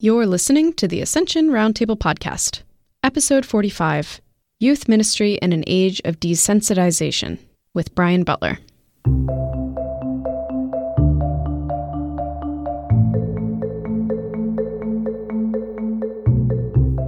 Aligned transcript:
You're 0.00 0.26
listening 0.26 0.74
to 0.74 0.86
the 0.86 1.00
Ascension 1.00 1.48
Roundtable 1.48 1.98
Podcast, 1.98 2.62
Episode 3.02 3.44
45 3.44 4.20
Youth 4.60 4.86
Ministry 4.86 5.34
in 5.42 5.52
an 5.52 5.64
Age 5.66 6.00
of 6.04 6.20
Desensitization, 6.20 7.36
with 7.74 7.92
Brian 7.96 8.22
Butler. 8.22 8.60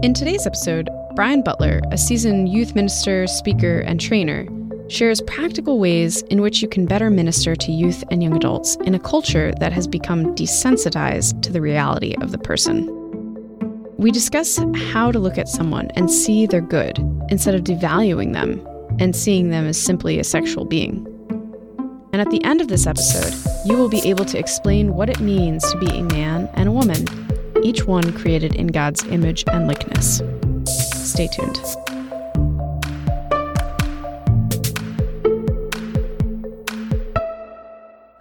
In 0.02 0.12
today's 0.12 0.44
episode, 0.44 0.90
Brian 1.14 1.42
Butler, 1.42 1.80
a 1.92 1.96
seasoned 1.96 2.48
youth 2.48 2.74
minister, 2.74 3.28
speaker, 3.28 3.78
and 3.82 4.00
trainer, 4.00 4.48
shares 4.90 5.20
practical 5.22 5.78
ways 5.78 6.22
in 6.22 6.42
which 6.42 6.60
you 6.60 6.68
can 6.68 6.84
better 6.84 7.10
minister 7.10 7.54
to 7.54 7.70
youth 7.70 8.02
and 8.10 8.22
young 8.22 8.36
adults 8.36 8.76
in 8.84 8.94
a 8.94 8.98
culture 8.98 9.52
that 9.60 9.72
has 9.72 9.86
become 9.86 10.34
desensitized 10.34 11.40
to 11.42 11.52
the 11.52 11.60
reality 11.60 12.14
of 12.20 12.32
the 12.32 12.38
person. 12.38 12.88
We 13.96 14.10
discuss 14.10 14.58
how 14.92 15.12
to 15.12 15.18
look 15.18 15.38
at 15.38 15.48
someone 15.48 15.90
and 15.94 16.10
see 16.10 16.46
their 16.46 16.60
good 16.60 16.98
instead 17.28 17.54
of 17.54 17.62
devaluing 17.62 18.32
them 18.32 18.66
and 18.98 19.14
seeing 19.14 19.50
them 19.50 19.66
as 19.66 19.80
simply 19.80 20.18
a 20.18 20.24
sexual 20.24 20.64
being. 20.64 21.06
And 22.12 22.20
at 22.20 22.30
the 22.30 22.42
end 22.44 22.60
of 22.60 22.68
this 22.68 22.86
episode, 22.86 23.34
you 23.64 23.76
will 23.76 23.88
be 23.88 24.06
able 24.08 24.24
to 24.24 24.38
explain 24.38 24.94
what 24.94 25.08
it 25.08 25.20
means 25.20 25.70
to 25.70 25.78
be 25.78 25.86
a 25.86 26.02
man 26.02 26.50
and 26.54 26.68
a 26.68 26.72
woman, 26.72 27.06
each 27.62 27.84
one 27.84 28.12
created 28.12 28.56
in 28.56 28.66
God's 28.68 29.04
image 29.04 29.44
and 29.52 29.68
likeness. 29.68 30.20
Stay 30.66 31.28
tuned. 31.28 31.60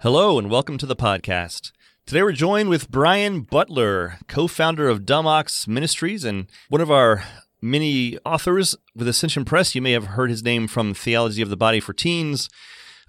Hello, 0.02 0.38
and 0.38 0.48
welcome 0.48 0.78
to 0.78 0.86
the 0.86 0.96
podcast. 0.96 1.72
Today 2.06 2.22
we're 2.22 2.32
joined 2.32 2.70
with 2.70 2.90
Brian 2.90 3.42
Butler, 3.42 4.16
co 4.28 4.46
founder 4.46 4.88
of 4.88 5.04
Dumb 5.04 5.26
Ox 5.26 5.68
Ministries 5.68 6.24
and 6.24 6.46
one 6.70 6.80
of 6.80 6.90
our 6.90 7.22
many 7.60 8.16
authors 8.24 8.74
with 8.96 9.06
Ascension 9.08 9.44
Press. 9.44 9.74
You 9.74 9.82
may 9.82 9.92
have 9.92 10.06
heard 10.06 10.30
his 10.30 10.42
name 10.42 10.68
from 10.68 10.94
Theology 10.94 11.42
of 11.42 11.50
the 11.50 11.56
Body 11.58 11.80
for 11.80 11.92
Teens, 11.92 12.48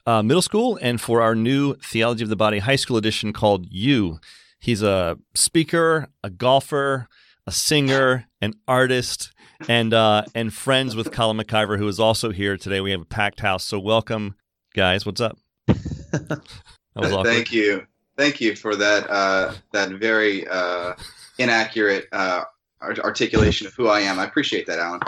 uh, 0.05 0.21
middle 0.21 0.41
school, 0.41 0.77
and 0.81 0.99
for 0.99 1.21
our 1.21 1.33
new 1.33 1.75
Theology 1.75 2.23
of 2.23 2.29
the 2.29 2.35
Body 2.35 2.59
high 2.59 2.75
school 2.75 2.97
edition 2.97 3.31
called 3.31 3.67
You. 3.69 4.19
He's 4.59 4.83
a 4.83 5.17
speaker, 5.33 6.09
a 6.25 6.29
golfer, 6.29 7.07
a 7.47 7.53
singer, 7.53 8.25
an 8.41 8.55
artist, 8.67 9.31
and 9.69 9.93
uh, 9.93 10.25
and 10.35 10.53
friends 10.53 10.97
with 10.97 11.13
Colin 11.13 11.37
MacIver, 11.37 11.77
who 11.77 11.87
is 11.87 12.01
also 12.01 12.31
here 12.31 12.57
today. 12.57 12.81
We 12.81 12.91
have 12.91 13.03
a 13.03 13.05
packed 13.05 13.39
house, 13.39 13.63
so 13.63 13.79
welcome, 13.79 14.35
guys. 14.75 15.05
What's 15.05 15.21
up? 15.21 15.37
That 16.95 17.01
was 17.01 17.11
awkward. 17.13 17.33
Thank 17.33 17.51
you, 17.51 17.85
thank 18.17 18.41
you 18.41 18.55
for 18.55 18.75
that 18.75 19.09
uh, 19.09 19.53
that 19.73 19.91
very 19.91 20.47
uh, 20.47 20.93
inaccurate 21.37 22.07
uh, 22.11 22.43
articulation 22.81 23.67
of 23.67 23.73
who 23.73 23.87
I 23.87 24.01
am. 24.01 24.19
I 24.19 24.25
appreciate 24.25 24.65
that, 24.67 24.79
Alan. 24.79 25.01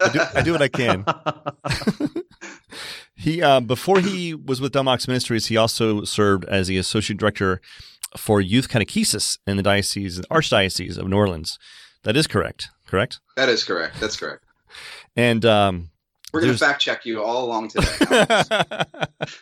I, 0.00 0.08
do, 0.08 0.20
I 0.34 0.42
do 0.42 0.52
what 0.52 0.62
I 0.62 0.68
can. 0.68 1.04
he 3.16 3.42
uh, 3.42 3.60
before 3.60 4.00
he 4.00 4.34
was 4.34 4.60
with 4.60 4.72
Dumb 4.72 4.88
Ox 4.88 5.08
Ministries, 5.08 5.46
he 5.46 5.56
also 5.56 6.04
served 6.04 6.44
as 6.46 6.68
the 6.68 6.78
associate 6.78 7.18
director 7.18 7.60
for 8.16 8.40
youth 8.40 8.68
catechesis 8.68 9.38
in 9.46 9.56
the 9.56 9.62
diocese, 9.62 10.20
archdiocese 10.30 10.98
of 10.98 11.08
New 11.08 11.16
Orleans. 11.16 11.58
That 12.04 12.16
is 12.16 12.26
correct. 12.26 12.68
Correct. 12.86 13.20
That 13.36 13.48
is 13.48 13.64
correct. 13.64 13.98
That's 14.00 14.16
correct. 14.16 14.44
And 15.16 15.44
um, 15.44 15.90
we're 16.34 16.40
going 16.40 16.52
to 16.52 16.58
fact 16.58 16.82
check 16.82 17.06
you 17.06 17.22
all 17.22 17.44
along 17.44 17.68
today. 17.68 17.86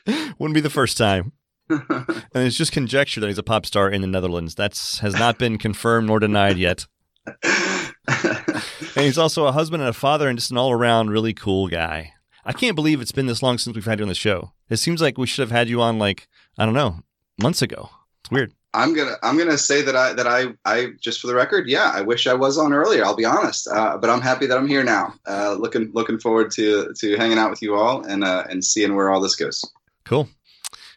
Wouldn't 0.38 0.54
be 0.54 0.60
the 0.60 0.70
first 0.70 0.98
time. 0.98 1.32
and 1.70 2.22
it's 2.34 2.58
just 2.58 2.70
conjecture 2.70 3.18
that 3.18 3.28
he's 3.28 3.38
a 3.38 3.42
pop 3.42 3.64
star 3.64 3.88
in 3.90 4.02
the 4.02 4.06
Netherlands. 4.06 4.54
That's 4.54 4.98
has 4.98 5.14
not 5.14 5.38
been 5.38 5.56
confirmed 5.56 6.08
nor 6.08 6.20
denied 6.20 6.58
yet. 6.58 6.86
and 7.42 8.62
he's 8.96 9.16
also 9.16 9.46
a 9.46 9.52
husband 9.52 9.82
and 9.82 9.88
a 9.88 9.94
father 9.94 10.28
and 10.28 10.38
just 10.38 10.50
an 10.50 10.58
all 10.58 10.70
around 10.70 11.08
really 11.08 11.32
cool 11.32 11.68
guy. 11.68 12.12
I 12.44 12.52
can't 12.52 12.76
believe 12.76 13.00
it's 13.00 13.12
been 13.12 13.26
this 13.26 13.42
long 13.42 13.56
since 13.56 13.74
we've 13.74 13.86
had 13.86 13.98
you 13.98 14.04
on 14.04 14.10
the 14.10 14.14
show. 14.14 14.52
It 14.68 14.76
seems 14.76 15.00
like 15.00 15.16
we 15.16 15.26
should 15.26 15.42
have 15.42 15.50
had 15.50 15.70
you 15.70 15.80
on 15.80 15.98
like, 15.98 16.28
I 16.58 16.66
don't 16.66 16.74
know, 16.74 16.98
months 17.40 17.62
ago. 17.62 17.88
It's 18.20 18.30
weird. 18.30 18.52
I'm 18.74 18.94
gonna 18.94 19.16
I'm 19.22 19.36
gonna 19.36 19.58
say 19.58 19.82
that 19.82 19.94
I 19.94 20.12
that 20.14 20.26
I 20.26 20.54
I 20.64 20.92
just 21.00 21.20
for 21.20 21.26
the 21.26 21.34
record, 21.34 21.68
yeah, 21.68 21.92
I 21.94 22.00
wish 22.00 22.26
I 22.26 22.34
was 22.34 22.56
on 22.56 22.72
earlier. 22.72 23.04
I'll 23.04 23.16
be 23.16 23.24
honest, 23.24 23.68
uh, 23.68 23.98
but 23.98 24.08
I'm 24.08 24.22
happy 24.22 24.46
that 24.46 24.56
I'm 24.56 24.66
here 24.66 24.82
now. 24.82 25.14
Uh, 25.26 25.56
looking 25.58 25.90
looking 25.92 26.18
forward 26.18 26.50
to 26.52 26.92
to 26.94 27.16
hanging 27.16 27.38
out 27.38 27.50
with 27.50 27.60
you 27.60 27.74
all 27.74 28.04
and 28.04 28.24
uh, 28.24 28.44
and 28.48 28.64
seeing 28.64 28.96
where 28.96 29.10
all 29.10 29.20
this 29.20 29.36
goes. 29.36 29.62
Cool. 30.04 30.28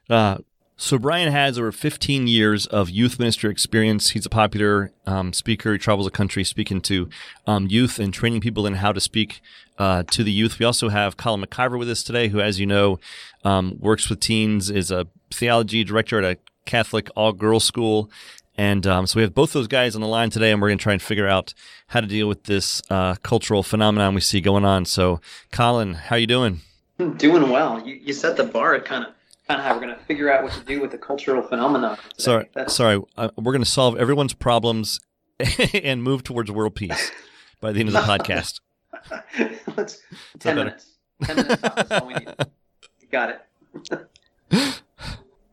Uh, 0.10 0.38
so 0.78 0.98
Brian 0.98 1.32
has 1.32 1.58
over 1.58 1.72
15 1.72 2.28
years 2.28 2.66
of 2.68 2.90
youth 2.90 3.18
ministry 3.18 3.50
experience. 3.50 4.10
He's 4.10 4.26
a 4.26 4.30
popular 4.30 4.92
um, 5.06 5.32
speaker. 5.32 5.72
He 5.72 5.80
travels 5.80 6.06
the 6.06 6.12
country 6.12 6.44
speaking 6.44 6.82
to 6.82 7.10
um, 7.48 7.68
youth 7.68 7.98
and 7.98 8.14
training 8.14 8.42
people 8.42 8.68
in 8.68 8.76
how 8.76 8.92
to 8.92 9.00
speak 9.00 9.42
uh, 9.78 10.04
to 10.12 10.24
the 10.24 10.34
youth. 10.34 10.60
We 10.60 10.66
also 10.66 10.90
have 10.90 11.16
Colin 11.16 11.42
MacIver 11.42 11.80
with 11.80 11.90
us 11.90 12.04
today, 12.04 12.28
who, 12.28 12.42
as 12.42 12.60
you 12.60 12.66
know, 12.66 13.00
um, 13.46 13.78
works 13.80 14.10
with 14.10 14.20
teens, 14.20 14.70
is 14.70 14.92
a 14.92 15.08
theology 15.32 15.86
director 15.86 16.22
at 16.22 16.38
a 16.38 16.45
Catholic 16.66 17.10
all 17.16 17.32
girls 17.32 17.64
school. 17.64 18.10
And 18.58 18.88
um, 18.88 19.06
so 19.06 19.18
we 19.18 19.24
have 19.24 19.34
both 19.34 19.54
those 19.54 19.68
guys 19.68 19.96
on 19.96 20.02
the 20.02 20.08
line 20.08 20.30
today, 20.30 20.52
and 20.52 20.62
we're 20.62 20.70
going 20.70 20.78
to 20.78 20.84
try 20.84 20.94
and 20.94 21.02
figure 21.02 21.28
out 21.28 21.54
how 21.88 22.00
to 22.00 22.08
deal 22.08 22.28
with 22.28 22.44
this 22.44 22.82
uh, 22.90 23.16
cultural 23.16 23.64
phenomenon 23.64 24.16
we 24.16 24.22
see 24.22 24.40
going 24.40 24.64
on. 24.64 24.86
So, 24.86 25.20
Colin, 25.52 25.94
how 25.96 26.16
you 26.16 26.28
doing? 26.28 26.62
Doing 27.18 27.50
well. 27.50 27.86
You, 27.86 27.96
you 27.96 28.14
set 28.14 28.38
the 28.38 28.46
bar 28.46 28.76
at 28.76 28.86
kind 28.86 29.06
of 29.06 29.14
kind 29.48 29.60
of 29.60 29.66
how 29.66 29.74
we're 29.74 29.82
going 29.82 29.96
to 29.96 30.04
figure 30.06 30.32
out 30.32 30.44
what 30.44 30.54
to 30.54 30.62
do 30.62 30.82
with 30.82 30.92
the 30.92 30.98
cultural 30.98 31.42
phenomenon. 31.42 31.98
Today. 31.98 32.10
Sorry, 32.18 32.50
That's... 32.54 32.74
sorry. 32.74 33.02
Uh, 33.18 33.30
we're 33.36 33.52
going 33.52 33.64
to 33.64 33.70
solve 33.70 33.98
everyone's 33.98 34.34
problems 34.34 35.02
and 35.74 36.02
move 36.02 36.24
towards 36.24 36.50
world 36.50 36.76
peace 36.76 37.12
by 37.60 37.74
the 37.74 37.82
end 37.82 37.90
of 37.90 37.94
the 37.94 38.00
podcast. 38.02 38.62
Let's 39.76 40.02
ten 40.40 40.56
minutes. 40.56 40.98
Ten 41.24 41.36
minutes. 41.36 41.62
That's 41.62 41.92
all 41.92 42.08
we 42.08 42.14
need. 42.14 42.30
You 43.02 43.08
got 43.12 43.42
it 44.52 44.82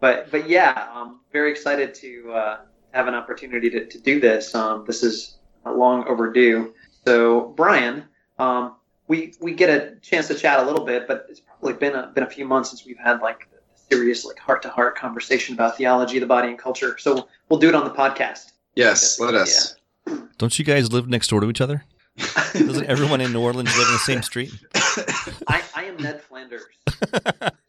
but 0.03 0.33
but 0.33 0.51
yeah, 0.51 0.89
I'm 0.93 1.21
very 1.33 1.53
excited 1.53 1.95
to 1.95 2.33
uh, 2.33 2.59
have 2.91 3.07
an 3.07 3.15
opportunity 3.15 3.71
to, 3.71 3.87
to 3.87 3.99
do 4.01 4.21
this. 4.21 4.53
Um, 4.53 4.85
this 4.85 5.05
is 5.05 5.39
long 5.65 6.05
overdue. 6.09 6.75
So 7.07 7.55
Brian, 7.57 8.05
um, 8.39 8.75
we 9.07 9.33
we 9.41 9.55
get 9.55 9.71
a 9.71 9.95
chance 10.03 10.27
to 10.27 10.35
chat 10.35 10.59
a 10.59 10.63
little 10.65 10.85
bit, 10.85 11.07
but 11.07 11.27
it's 11.31 11.39
probably 11.39 11.75
been 11.75 11.95
a, 11.95 12.09
been 12.09 12.25
a 12.25 12.31
few 12.31 12.45
months 12.45 12.71
since 12.71 12.85
we've 12.85 12.99
had 12.99 13.21
like 13.21 13.49
a 13.55 13.95
serious 13.95 14.25
like 14.25 14.41
heart 14.41 14.61
to 14.63 14.71
heart 14.71 14.99
conversation 14.99 15.55
about 15.55 15.77
theology, 15.77 16.19
the 16.19 16.27
body, 16.27 16.49
and 16.49 16.59
culture. 16.59 16.99
So 16.99 17.29
we'll 17.49 17.61
do 17.61 17.69
it 17.69 17.77
on 17.77 17.85
the 17.85 17.95
podcast. 17.95 18.53
Yes, 18.75 19.21
let 19.21 19.35
us. 19.35 19.77
Yeah. 20.09 20.17
Don't 20.37 20.59
you 20.59 20.65
guys 20.65 20.93
live 20.93 21.09
next 21.09 21.29
door 21.29 21.41
to 21.41 21.49
each 21.49 21.61
other? 21.61 21.85
Doesn't 22.53 22.87
everyone 22.87 23.21
in 23.21 23.33
New 23.33 23.41
Orleans 23.41 23.75
live 23.79 23.87
in 23.87 23.93
the 23.93 23.99
same 24.01 24.23
street? 24.23 24.53
I, 25.47 25.63
I 25.77 25.85
am 25.85 25.97
Ned 25.99 26.21
Flanders. 26.23 26.65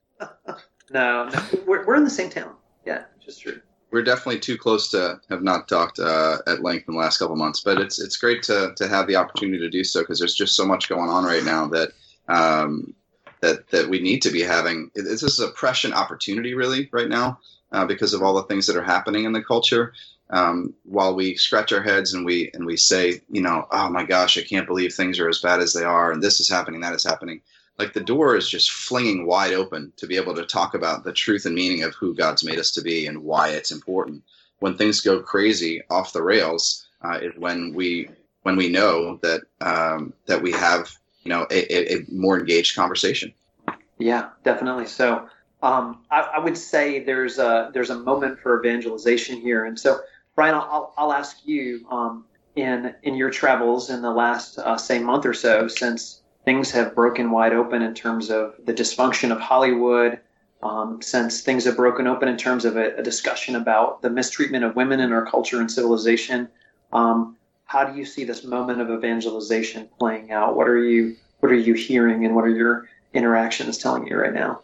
No, 0.94 1.28
no 1.28 1.44
we're, 1.66 1.86
we're 1.86 1.96
in 1.96 2.04
the 2.04 2.10
same 2.10 2.30
town. 2.30 2.56
Yeah, 2.86 3.04
just 3.20 3.42
true. 3.42 3.60
We're 3.92 4.04
definitely 4.04 4.40
too 4.40 4.58
close 4.58 4.90
to 4.92 5.20
have 5.30 5.44
not 5.44 5.68
talked 5.68 6.00
uh, 6.00 6.38
at 6.48 6.64
length 6.64 6.88
in 6.88 6.96
the 6.96 7.00
last 7.00 7.18
couple 7.18 7.36
months, 7.36 7.62
but 7.62 7.80
it's 7.80 8.00
it's 8.00 8.18
great 8.18 8.42
to 8.44 8.74
to 8.78 8.88
have 8.88 9.08
the 9.08 9.16
opportunity 9.16 9.60
to 9.60 9.70
do 9.70 9.84
so 9.84 10.02
because 10.02 10.20
there's 10.20 10.36
just 10.36 10.56
so 10.56 10.66
much 10.66 10.90
going 10.90 11.10
on 11.10 11.26
right 11.26 11.44
now 11.44 11.68
that 11.68 11.92
um, 12.28 12.94
that 13.42 13.68
that 13.70 13.90
we 13.90 14.00
need 14.00 14.22
to 14.24 14.32
be 14.32 14.42
having. 14.42 14.90
This 14.96 15.22
is 15.22 15.40
a 15.40 15.50
prescient 15.50 15.94
opportunity, 15.94 16.54
really, 16.56 16.90
right 16.92 17.10
now, 17.10 17.40
uh, 17.72 17.86
because 17.86 18.14
of 18.14 18.24
all 18.24 18.34
the 18.34 18.44
things 18.44 18.66
that 18.68 18.78
are 18.78 18.84
happening 18.84 19.26
in 19.26 19.34
the 19.34 19.44
culture. 19.44 19.94
Um, 20.30 20.74
while 20.84 21.14
we 21.14 21.36
scratch 21.36 21.72
our 21.72 21.84
heads 21.84 22.16
and 22.16 22.26
we 22.26 22.50
and 22.56 22.66
we 22.66 22.78
say, 22.78 23.22
you 23.30 23.42
know, 23.42 23.68
oh 23.70 23.90
my 23.90 24.04
gosh, 24.04 24.38
I 24.38 24.42
can't 24.42 24.66
believe 24.66 24.94
things 24.94 25.20
are 25.20 25.30
as 25.30 25.40
bad 25.40 25.60
as 25.60 25.74
they 25.74 25.84
are, 25.84 26.12
and 26.12 26.24
this 26.24 26.40
is 26.40 26.50
happening, 26.50 26.82
that 26.82 26.96
is 26.96 27.04
happening 27.04 27.42
like 27.78 27.94
the 27.94 28.02
door 28.02 28.36
is 28.36 28.50
just 28.50 28.72
flinging 28.72 29.26
wide 29.26 29.54
open 29.54 29.92
to 29.98 30.08
be 30.08 30.18
able 30.18 30.36
to 30.36 30.46
talk 30.46 30.74
about 30.74 31.04
the 31.04 31.14
truth 31.14 31.46
and 31.46 31.56
meaning 31.56 31.84
of 31.84 31.96
who 31.96 32.14
God's 32.14 32.44
made 32.44 32.60
us 32.60 32.72
to 32.72 32.82
be 32.82 33.08
and 33.08 33.24
why 33.24 33.50
it's 33.50 33.72
important. 33.72 34.24
When 34.60 34.78
things 34.78 35.02
go 35.02 35.22
crazy 35.22 35.82
off 35.90 36.14
the 36.14 36.22
rails, 36.22 36.88
uh, 37.04 37.20
is 37.22 37.34
when 37.38 37.74
we 37.74 38.10
when 38.44 38.56
we 38.56 38.70
know 38.70 39.20
that 39.22 39.42
um, 39.62 40.14
that 40.28 40.42
we 40.42 40.52
have 40.52 40.92
you 41.24 41.30
know 41.30 41.48
a, 41.50 41.96
a, 41.96 42.06
more 42.10 42.40
engaged 42.40 42.76
conversation. 42.76 43.34
Yeah, 43.98 44.30
definitely. 44.44 44.86
So 44.86 45.28
um, 45.62 46.04
I, 46.12 46.22
I, 46.22 46.40
would 46.40 46.58
say 46.58 47.04
there's 47.04 47.40
a 47.40 47.72
there's 47.74 47.90
a 47.90 48.00
moment 48.00 48.40
for 48.40 48.60
evangelization 48.60 49.42
here, 49.42 49.66
and 49.66 49.80
so 49.80 50.00
Brian, 50.36 50.56
I'll, 50.56 50.94
I'll 50.98 51.14
ask 51.14 51.38
you 51.46 51.86
um, 51.90 52.26
in 52.56 52.94
in 53.04 53.16
your 53.16 53.30
travels 53.30 53.90
in 53.90 54.02
the 54.02 54.12
last 54.12 54.60
uh, 54.60 54.78
say 54.78 55.00
month 55.00 55.26
or 55.26 55.34
so 55.34 55.68
since 55.68 56.22
things 56.46 56.72
have 56.72 56.96
broken 56.96 57.32
wide 57.32 57.54
open 57.54 57.82
in 57.82 57.94
terms 57.94 58.30
of 58.30 58.56
the 58.66 58.74
dysfunction 58.74 59.32
of 59.32 59.40
Hollywood, 59.40 60.20
um, 60.62 61.02
since 61.02 61.42
things 61.42 61.66
have 61.66 61.76
broken 61.76 62.08
open 62.08 62.28
in 62.30 62.38
terms 62.38 62.66
of 62.66 62.78
a, 62.78 62.96
a, 62.98 63.04
discussion 63.04 63.56
about 63.56 64.02
the 64.02 64.10
mistreatment 64.10 64.64
of 64.64 64.76
women 64.76 65.00
in 65.02 65.12
our 65.12 65.26
culture 65.26 65.60
and 65.60 65.70
civilization. 65.70 66.48
Um, 66.94 67.36
how 67.66 67.84
do 67.84 67.98
you 67.98 68.06
see 68.06 68.24
this 68.24 68.44
moment 68.44 68.80
of 68.80 68.90
evangelization 68.90 69.90
playing 70.00 70.32
out? 70.32 70.56
What 70.56 70.68
are 70.68 70.84
you 70.84 71.16
what 71.40 71.52
are 71.52 71.56
you 71.56 71.74
hearing, 71.74 72.26
and 72.26 72.36
what 72.36 72.46
are 72.46 72.56
your 72.56 72.88
interactions 73.14 73.78
telling 73.78 74.08
you 74.08 74.18
right 74.18 74.34
now? 74.34 74.62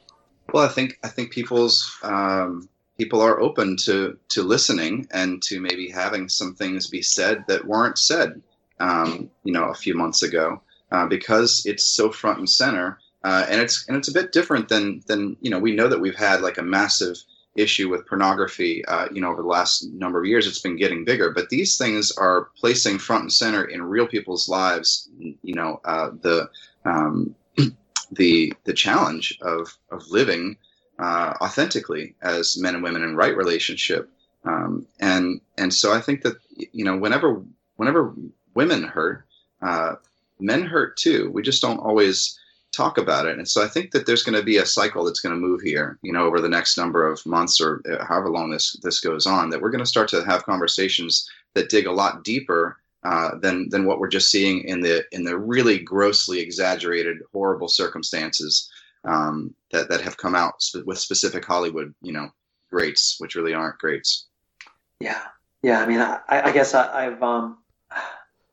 Well, 0.53 0.63
I 0.63 0.69
think 0.69 0.99
I 1.03 1.09
think 1.09 1.31
people's 1.31 1.91
um, 2.03 2.69
people 2.97 3.21
are 3.21 3.39
open 3.39 3.77
to 3.77 4.17
to 4.29 4.43
listening 4.43 5.07
and 5.11 5.41
to 5.43 5.59
maybe 5.59 5.89
having 5.89 6.29
some 6.29 6.55
things 6.55 6.87
be 6.87 7.01
said 7.01 7.45
that 7.47 7.65
weren't 7.65 7.97
said, 7.97 8.41
um, 8.79 9.29
you 9.43 9.51
know, 9.51 9.65
a 9.65 9.73
few 9.73 9.95
months 9.95 10.23
ago, 10.23 10.61
uh, 10.91 11.05
because 11.07 11.63
it's 11.65 11.83
so 11.83 12.11
front 12.11 12.39
and 12.39 12.49
center, 12.49 12.99
uh, 13.23 13.45
and 13.49 13.61
it's 13.61 13.87
and 13.87 13.97
it's 13.97 14.07
a 14.07 14.13
bit 14.13 14.31
different 14.31 14.69
than 14.69 15.01
than 15.07 15.37
you 15.41 15.49
know 15.49 15.59
we 15.59 15.75
know 15.75 15.87
that 15.87 16.01
we've 16.01 16.15
had 16.15 16.41
like 16.41 16.57
a 16.57 16.63
massive 16.63 17.17
issue 17.55 17.89
with 17.89 18.07
pornography, 18.07 18.85
uh, 18.85 19.07
you 19.11 19.21
know, 19.21 19.29
over 19.29 19.41
the 19.41 19.47
last 19.47 19.83
number 19.91 20.19
of 20.19 20.25
years, 20.25 20.47
it's 20.47 20.59
been 20.59 20.77
getting 20.77 21.03
bigger. 21.03 21.31
But 21.31 21.49
these 21.49 21.77
things 21.77 22.11
are 22.11 22.49
placing 22.57 22.99
front 22.99 23.23
and 23.23 23.33
center 23.33 23.65
in 23.65 23.81
real 23.83 24.07
people's 24.07 24.47
lives. 24.47 25.09
You 25.19 25.55
know, 25.55 25.81
uh, 25.85 26.11
the 26.21 26.49
um, 26.85 27.35
the 28.11 28.53
the 28.63 28.73
challenge 28.73 29.37
of 29.41 29.77
of 29.91 30.07
living 30.09 30.57
uh, 30.99 31.33
authentically 31.41 32.15
as 32.21 32.57
men 32.57 32.75
and 32.75 32.83
women 32.83 33.03
in 33.03 33.15
right 33.15 33.35
relationship. 33.35 34.09
Um, 34.45 34.87
and 34.99 35.41
and 35.57 35.73
so 35.73 35.93
I 35.93 36.01
think 36.01 36.21
that 36.21 36.37
you 36.71 36.85
know 36.85 36.97
whenever 36.97 37.41
whenever 37.75 38.13
women 38.53 38.83
hurt, 38.83 39.25
uh, 39.61 39.95
men 40.39 40.63
hurt 40.63 40.97
too. 40.97 41.31
We 41.33 41.41
just 41.41 41.61
don't 41.61 41.79
always 41.79 42.37
talk 42.71 42.97
about 42.97 43.25
it. 43.25 43.37
And 43.37 43.47
so 43.47 43.63
I 43.63 43.67
think 43.67 43.91
that 43.91 44.05
there's 44.05 44.23
going 44.23 44.37
to 44.37 44.43
be 44.43 44.57
a 44.57 44.65
cycle 44.65 45.03
that's 45.03 45.21
going 45.21 45.33
to 45.33 45.41
move 45.41 45.61
here, 45.61 45.97
you 46.01 46.13
know, 46.13 46.25
over 46.25 46.39
the 46.39 46.49
next 46.49 46.77
number 46.77 47.07
of 47.07 47.25
months 47.25 47.59
or 47.59 47.81
uh, 47.91 48.05
however 48.05 48.29
long 48.29 48.49
this 48.49 48.77
this 48.83 48.99
goes 48.99 49.25
on. 49.25 49.49
That 49.49 49.61
we're 49.61 49.71
going 49.71 49.83
to 49.83 49.89
start 49.89 50.09
to 50.09 50.23
have 50.25 50.45
conversations 50.45 51.29
that 51.55 51.69
dig 51.69 51.87
a 51.87 51.91
lot 51.91 52.23
deeper 52.23 52.77
uh, 53.03 53.37
than 53.39 53.69
than 53.69 53.85
what 53.85 53.99
we're 53.99 54.07
just 54.07 54.29
seeing 54.29 54.63
in 54.65 54.81
the 54.81 55.03
in 55.11 55.23
the 55.23 55.37
really 55.37 55.79
grossly 55.79 56.39
exaggerated, 56.39 57.17
horrible 57.31 57.67
circumstances 57.67 58.69
um, 59.05 59.53
that 59.71 59.89
that 59.89 60.01
have 60.01 60.17
come 60.17 60.35
out 60.35 60.61
sp- 60.61 60.85
with 60.85 60.99
specific 60.99 61.45
Hollywood, 61.45 61.93
you 62.01 62.11
know, 62.11 62.29
greats, 62.69 63.15
which 63.19 63.35
really 63.35 63.53
aren't 63.53 63.79
greats. 63.79 64.27
Yeah, 64.99 65.21
yeah. 65.63 65.81
I 65.81 65.85
mean, 65.85 66.01
I, 66.01 66.19
I 66.29 66.51
guess 66.51 66.73
I, 66.73 67.03
have 67.03 67.23
um, 67.23 67.57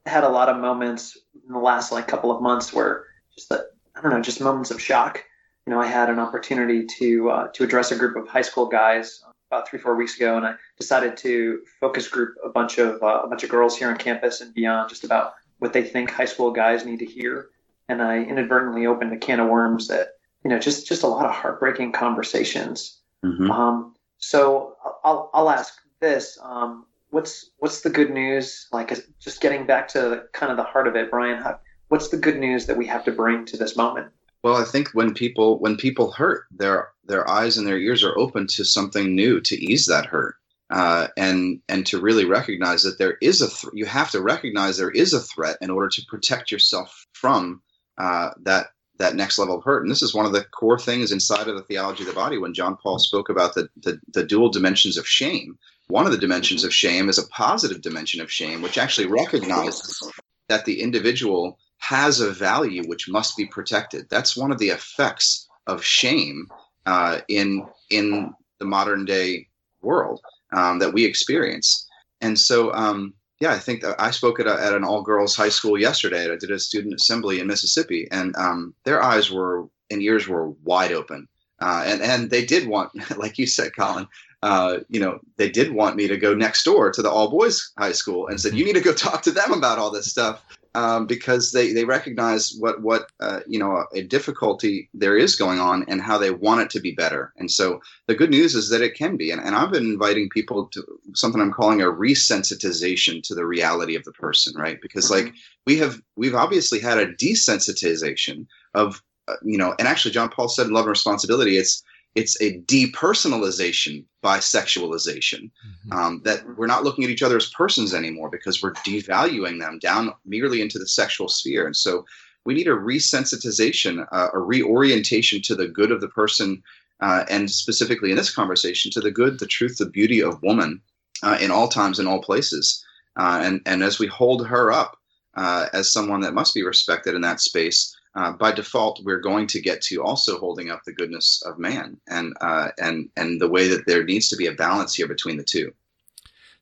had 0.07 0.25
a 0.25 0.29
lot 0.29 0.49
of 0.49 0.57
moments 0.59 1.19
in 1.47 1.53
the 1.53 1.59
last 1.59 1.93
like 1.93 2.07
couple 2.09 2.31
of 2.31 2.43
months 2.43 2.73
where 2.73 3.05
just 3.35 3.53
I 3.53 4.03
don't 4.03 4.13
know, 4.13 4.21
just 4.21 4.41
moments 4.41 4.71
of 4.71 4.81
shock. 4.81 5.25
You 5.67 5.73
know, 5.73 5.81
I 5.81 5.87
had 5.87 6.11
an 6.11 6.19
opportunity 6.19 6.87
to 6.99 7.31
uh, 7.31 7.49
to 7.49 7.65
address 7.65 7.91
a 7.91 7.97
group 7.97 8.17
of 8.17 8.29
high 8.29 8.43
school 8.43 8.67
guys 8.67 9.23
about 9.51 9.69
three 9.69 9.79
four 9.79 9.97
weeks 9.97 10.17
ago, 10.17 10.37
and 10.37 10.47
I 10.47 10.55
decided 10.79 11.17
to 11.19 11.61
focus 11.81 12.09
group 12.09 12.37
a 12.45 12.49
bunch 12.49 12.79
of 12.79 13.03
uh, 13.03 13.23
a 13.25 13.29
bunch 13.29 13.43
of 13.43 13.51
girls 13.51 13.77
here 13.77 13.89
on 13.89 13.97
campus 13.97 14.41
and 14.41 14.55
beyond, 14.55 14.89
just 14.89 15.05
about 15.05 15.35
what 15.59 15.73
they 15.73 15.83
think 15.83 16.11
high 16.11 16.25
school 16.25 16.51
guys 16.51 16.85
need 16.85 16.99
to 17.01 17.07
hear. 17.07 17.49
And 17.89 18.03
I 18.03 18.23
inadvertently 18.23 18.87
opened 18.87 19.13
a 19.13 19.17
can 19.17 19.41
of 19.41 19.49
worms 19.49 19.89
that 19.89 20.15
you 20.45 20.51
know 20.51 20.59
just 20.59 20.87
just 20.87 21.03
a 21.03 21.09
lot 21.09 21.27
of 21.27 21.33
heartbreaking 21.33 21.93
conversations. 21.93 23.01
Mm-hmm. 23.25 23.51
Um, 23.51 23.95
so 24.19 24.77
I'll 25.05 25.31
I'll 25.35 25.51
ask 25.51 25.75
this. 26.01 26.39
Um, 26.43 26.87
what's 27.11 27.51
what's 27.59 27.83
the 27.83 27.91
good 27.91 28.11
news? 28.11 28.69
Like 28.73 28.93
just 29.21 29.41
getting 29.41 29.67
back 29.67 29.89
to 29.89 30.25
kind 30.33 30.51
of 30.51 30.57
the 30.57 30.65
heart 30.65 30.87
of 30.87 30.97
it, 30.97 31.11
Brian. 31.11 31.43
What's 31.89 32.09
the 32.09 32.17
good 32.17 32.39
news 32.39 32.67
that 32.67 32.77
we 32.77 32.87
have 32.87 33.05
to 33.05 33.13
bring 33.13 33.45
to 33.47 33.57
this 33.57 33.77
moment? 33.77 34.09
Well, 34.43 34.57
I 34.57 34.65
think 34.65 34.91
when 34.93 35.15
people 35.15 35.59
when 35.59 35.77
people 35.77 36.13
hurt, 36.13 36.45
their 36.51 36.91
their 37.05 37.29
eyes 37.29 37.57
and 37.57 37.67
their 37.67 37.79
ears 37.79 38.05
are 38.05 38.17
open 38.19 38.47
to 38.49 38.65
something 38.65 39.15
new 39.15 39.41
to 39.41 39.57
ease 39.57 39.87
that 39.87 40.07
hurt, 40.07 40.37
uh, 40.71 41.09
and 41.17 41.61
and 41.69 41.87
to 41.87 42.01
really 42.01 42.25
recognize 42.25 42.83
that 42.83 42.99
there 42.99 43.19
is 43.21 43.41
a 43.41 43.49
th- 43.49 43.73
you 43.73 43.87
have 43.87 44.11
to 44.13 44.21
recognize 44.21 44.77
there 44.77 44.91
is 44.91 45.13
a 45.13 45.21
threat 45.21 45.57
in 45.61 45.71
order 45.71 45.89
to 45.89 46.03
protect 46.09 46.51
yourself 46.51 47.07
from 47.13 47.63
uh, 47.99 48.31
that 48.43 48.69
that 48.99 49.17
next 49.17 49.39
level 49.39 49.59
of 49.59 49.65
hurt. 49.65 49.83
And 49.83 49.91
this 49.91 50.03
is 50.03 50.15
one 50.15 50.27
of 50.27 50.33
the 50.33 50.45
core 50.45 50.79
things 50.79 51.13
inside 51.13 51.49
of 51.49 51.57
the 51.57 51.63
theology 51.63 52.03
of 52.03 52.09
the 52.09 52.15
body 52.15 52.39
when 52.39 52.55
John 52.55 52.77
Paul 52.83 52.99
spoke 52.99 53.29
about 53.29 53.55
the, 53.55 53.69
the, 53.77 54.01
the 54.13 54.25
dual 54.25 54.49
dimensions 54.49 54.97
of 54.97 55.07
shame. 55.07 55.59
One 55.89 56.07
of 56.07 56.13
the 56.13 56.19
dimensions 56.19 56.65
of 56.65 56.75
shame 56.75 57.09
is 57.09 57.19
a 57.19 57.29
positive 57.29 57.81
dimension 57.81 58.21
of 58.21 58.31
shame, 58.31 58.61
which 58.61 58.79
actually 58.79 59.07
recognizes 59.07 60.03
that 60.49 60.65
the 60.65 60.81
individual 60.81 61.59
has 61.79 62.21
a 62.21 62.31
value 62.31 62.83
which 62.87 63.09
must 63.09 63.37
be 63.37 63.47
protected. 63.47 64.09
That's 64.09 64.37
one 64.37 64.51
of 64.51 64.59
the 64.59 64.71
effects 64.71 65.47
of 65.67 65.85
shame 65.85 66.49
uh, 66.87 67.21
in 67.29 67.67
in 67.91 68.35
the 68.59 68.65
modern 68.65 69.05
day 69.05 69.49
world 69.83 70.21
um, 70.53 70.79
that 70.79 70.93
we 70.93 71.05
experience. 71.05 71.87
And 72.21 72.39
so, 72.39 72.73
um, 72.73 73.15
yeah, 73.41 73.53
I 73.53 73.59
think 73.59 73.85
I 73.99 74.11
spoke 74.11 74.41
at, 74.41 74.47
a, 74.47 74.61
at 74.61 74.75
an 74.75 74.85
all 74.85 75.03
girls 75.03 75.37
high 75.37 75.51
school 75.51 75.79
yesterday. 75.79 76.31
I 76.31 76.37
did 76.37 76.51
a 76.51 76.59
student 76.59 76.95
assembly 76.95 77.39
in 77.41 77.47
Mississippi, 77.47 78.09
and 78.11 78.35
um, 78.37 78.75
their 78.85 79.03
eyes 79.03 79.31
were 79.31 79.69
and 79.91 80.03
ears 80.03 80.27
were 80.27 80.51
wide 80.65 80.93
open. 80.93 81.29
Uh, 81.61 81.85
and 81.87 82.03
and 82.03 82.31
they 82.31 82.45
did 82.45 82.67
want, 82.67 82.91
like 83.19 83.39
you 83.39 83.47
said, 83.47 83.77
Colin, 83.77 84.07
uh, 84.47 84.79
you 84.89 85.01
know, 85.01 85.19
they 85.39 85.51
did 85.51 85.73
want 85.73 85.97
me 85.97 86.07
to 86.07 86.17
go 86.17 86.33
next 86.33 86.63
door 86.63 86.93
to 86.93 87.03
the 87.03 87.11
all 87.11 87.29
boys 87.29 87.73
high 87.79 87.91
school 87.91 88.29
and 88.29 88.41
said, 88.41 88.55
you 88.55 88.65
need 88.65 88.77
to 88.77 88.81
go 88.81 88.93
talk 89.07 89.21
to 89.23 89.33
them 89.33 89.53
about 89.53 89.77
all 89.77 89.91
this 89.91 90.09
stuff 90.09 90.41
um, 90.77 91.05
because 91.05 91.51
they, 91.51 91.73
they 91.73 91.85
recognize 91.85 92.55
what 92.61 92.81
what 92.81 93.11
uh, 93.19 93.41
you 93.49 93.59
know 93.59 93.73
a, 93.73 93.99
a, 93.99 94.03
difficulty 94.03 94.89
there 94.95 95.17
is 95.17 95.35
going 95.35 95.59
on 95.59 95.85
and 95.89 96.01
how 96.01 96.17
they 96.17 96.31
want 96.31 96.61
it 96.61 96.71
to 96.71 96.81
be 96.81 96.93
better. 96.93 97.33
And 97.39 97.51
so 97.51 97.81
the 98.07 98.15
good 98.15 98.31
news 98.31 98.55
is 98.55 98.69
that 98.69 98.83
it 98.83 98.95
can 98.95 99.17
be. 99.17 99.33
And, 99.33 99.41
and 99.41 99.57
I've 99.57 99.73
been 99.73 99.91
inviting 99.91 100.29
people 100.29 100.67
to 100.67 100.85
something 101.15 101.41
I'm 101.41 101.53
calling 101.53 101.83
a 101.83 101.87
resensitization 101.87 103.25
to 103.25 103.35
the 103.35 103.47
reality 103.47 103.97
of 103.97 104.05
the 104.05 104.13
person, 104.13 104.55
right? 104.57 104.79
Because 104.81 105.11
like 105.11 105.33
we 105.67 105.77
have 105.79 106.01
we've 106.15 106.37
obviously 106.37 106.79
had 106.79 106.99
a 106.99 107.13
desensitization 107.15 108.47
of 108.75 109.03
uh, 109.27 109.35
you 109.43 109.59
know, 109.59 109.75
and 109.81 109.89
actually 109.89 110.13
John 110.13 110.29
Paul 110.29 110.49
said 110.49 110.67
in 110.67 110.73
Love 110.73 110.85
and 110.85 110.91
Responsibility, 110.91 111.57
it's 111.57 111.83
it's 112.17 112.41
a 112.41 112.59
depersonalization 112.63 114.05
by 114.23 114.39
sexualization 114.39 115.43
mm-hmm. 115.43 115.93
um, 115.93 116.23
that 116.25 116.43
we're 116.57 116.67
not 116.67 116.83
looking 116.83 117.05
at 117.05 117.11
each 117.11 117.23
other 117.23 117.37
as 117.37 117.51
persons 117.51 117.95
anymore 117.95 118.31
because 118.31 118.63
we're 118.63 118.73
devaluing 118.73 119.61
them 119.61 119.79
down 119.79 120.13
merely 120.25 120.61
into 120.61 120.79
the 120.79 120.89
sexual 120.89 121.29
sphere 121.29 121.67
and 121.67 121.77
so 121.77 122.05
we 122.45 122.55
need 122.55 122.67
a 122.67 122.71
resensitization 122.71 124.07
uh, 124.11 124.29
a 124.33 124.39
reorientation 124.39 125.41
to 125.43 125.55
the 125.55 125.69
good 125.69 125.93
of 125.93 126.01
the 126.01 126.09
person 126.09 126.63
uh, 127.01 127.25
and 127.29 127.51
specifically 127.51 128.11
in 128.11 128.17
this 128.17 128.35
conversation 128.35 128.91
to 128.91 129.01
the 129.01 129.11
good 129.11 129.39
the 129.39 129.47
truth 129.47 129.77
the 129.77 129.87
beauty 129.87 130.23
of 130.23 130.43
woman 130.43 130.81
uh, 131.23 131.39
in 131.41 131.51
all 131.51 131.69
times 131.69 131.99
in 131.99 132.07
all 132.07 132.23
places 132.23 132.85
uh, 133.17 133.41
and 133.43 133.61
and 133.67 133.83
as 133.83 133.99
we 133.99 134.07
hold 134.07 134.47
her 134.47 134.73
up 134.73 134.97
uh, 135.37 135.67
as 135.75 135.93
someone 135.93 136.21
that 136.21 136.35
must 136.35 136.55
be 136.55 136.63
respected 136.63 137.15
in 137.15 137.21
that 137.21 137.41
space 137.41 137.96
uh, 138.17 138.33
by 138.33 138.51
default, 138.51 139.01
we're 139.05 139.21
going 139.21 139.47
to 139.47 139.61
get 139.61 139.83
to 139.83 140.03
also 140.03 140.39
holding 140.39 140.71
up 140.71 140.81
the 140.85 140.93
goodness 140.93 141.43
of 141.45 141.59
man, 141.59 141.99
and 142.09 142.35
uh, 142.41 142.69
and 142.79 143.11
and 143.17 143.41
the 143.41 143.49
way 143.49 143.69
that 143.69 143.87
there 143.87 144.05
needs 144.05 144.29
to 144.31 144.37
be 144.37 144.47
a 144.47 144.53
balance 144.53 144.95
here 144.95 145.07
between 145.07 145.37
the 145.37 145.45
two. 145.45 145.73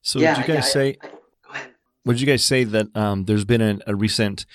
So, 0.03 0.19
yeah, 0.19 0.35
did 0.35 0.49
you 0.49 0.55
guys 0.55 0.65
yeah, 0.67 0.73
say? 0.73 0.97
I, 1.01 1.09
I, 1.51 1.61
what 2.03 2.15
did 2.15 2.21
you 2.21 2.27
guys 2.27 2.43
say 2.43 2.65
that 2.65 2.95
um, 2.97 3.25
there's 3.27 3.45
been 3.45 3.63
a, 3.63 3.79
a 3.87 3.95
recent 3.95 4.47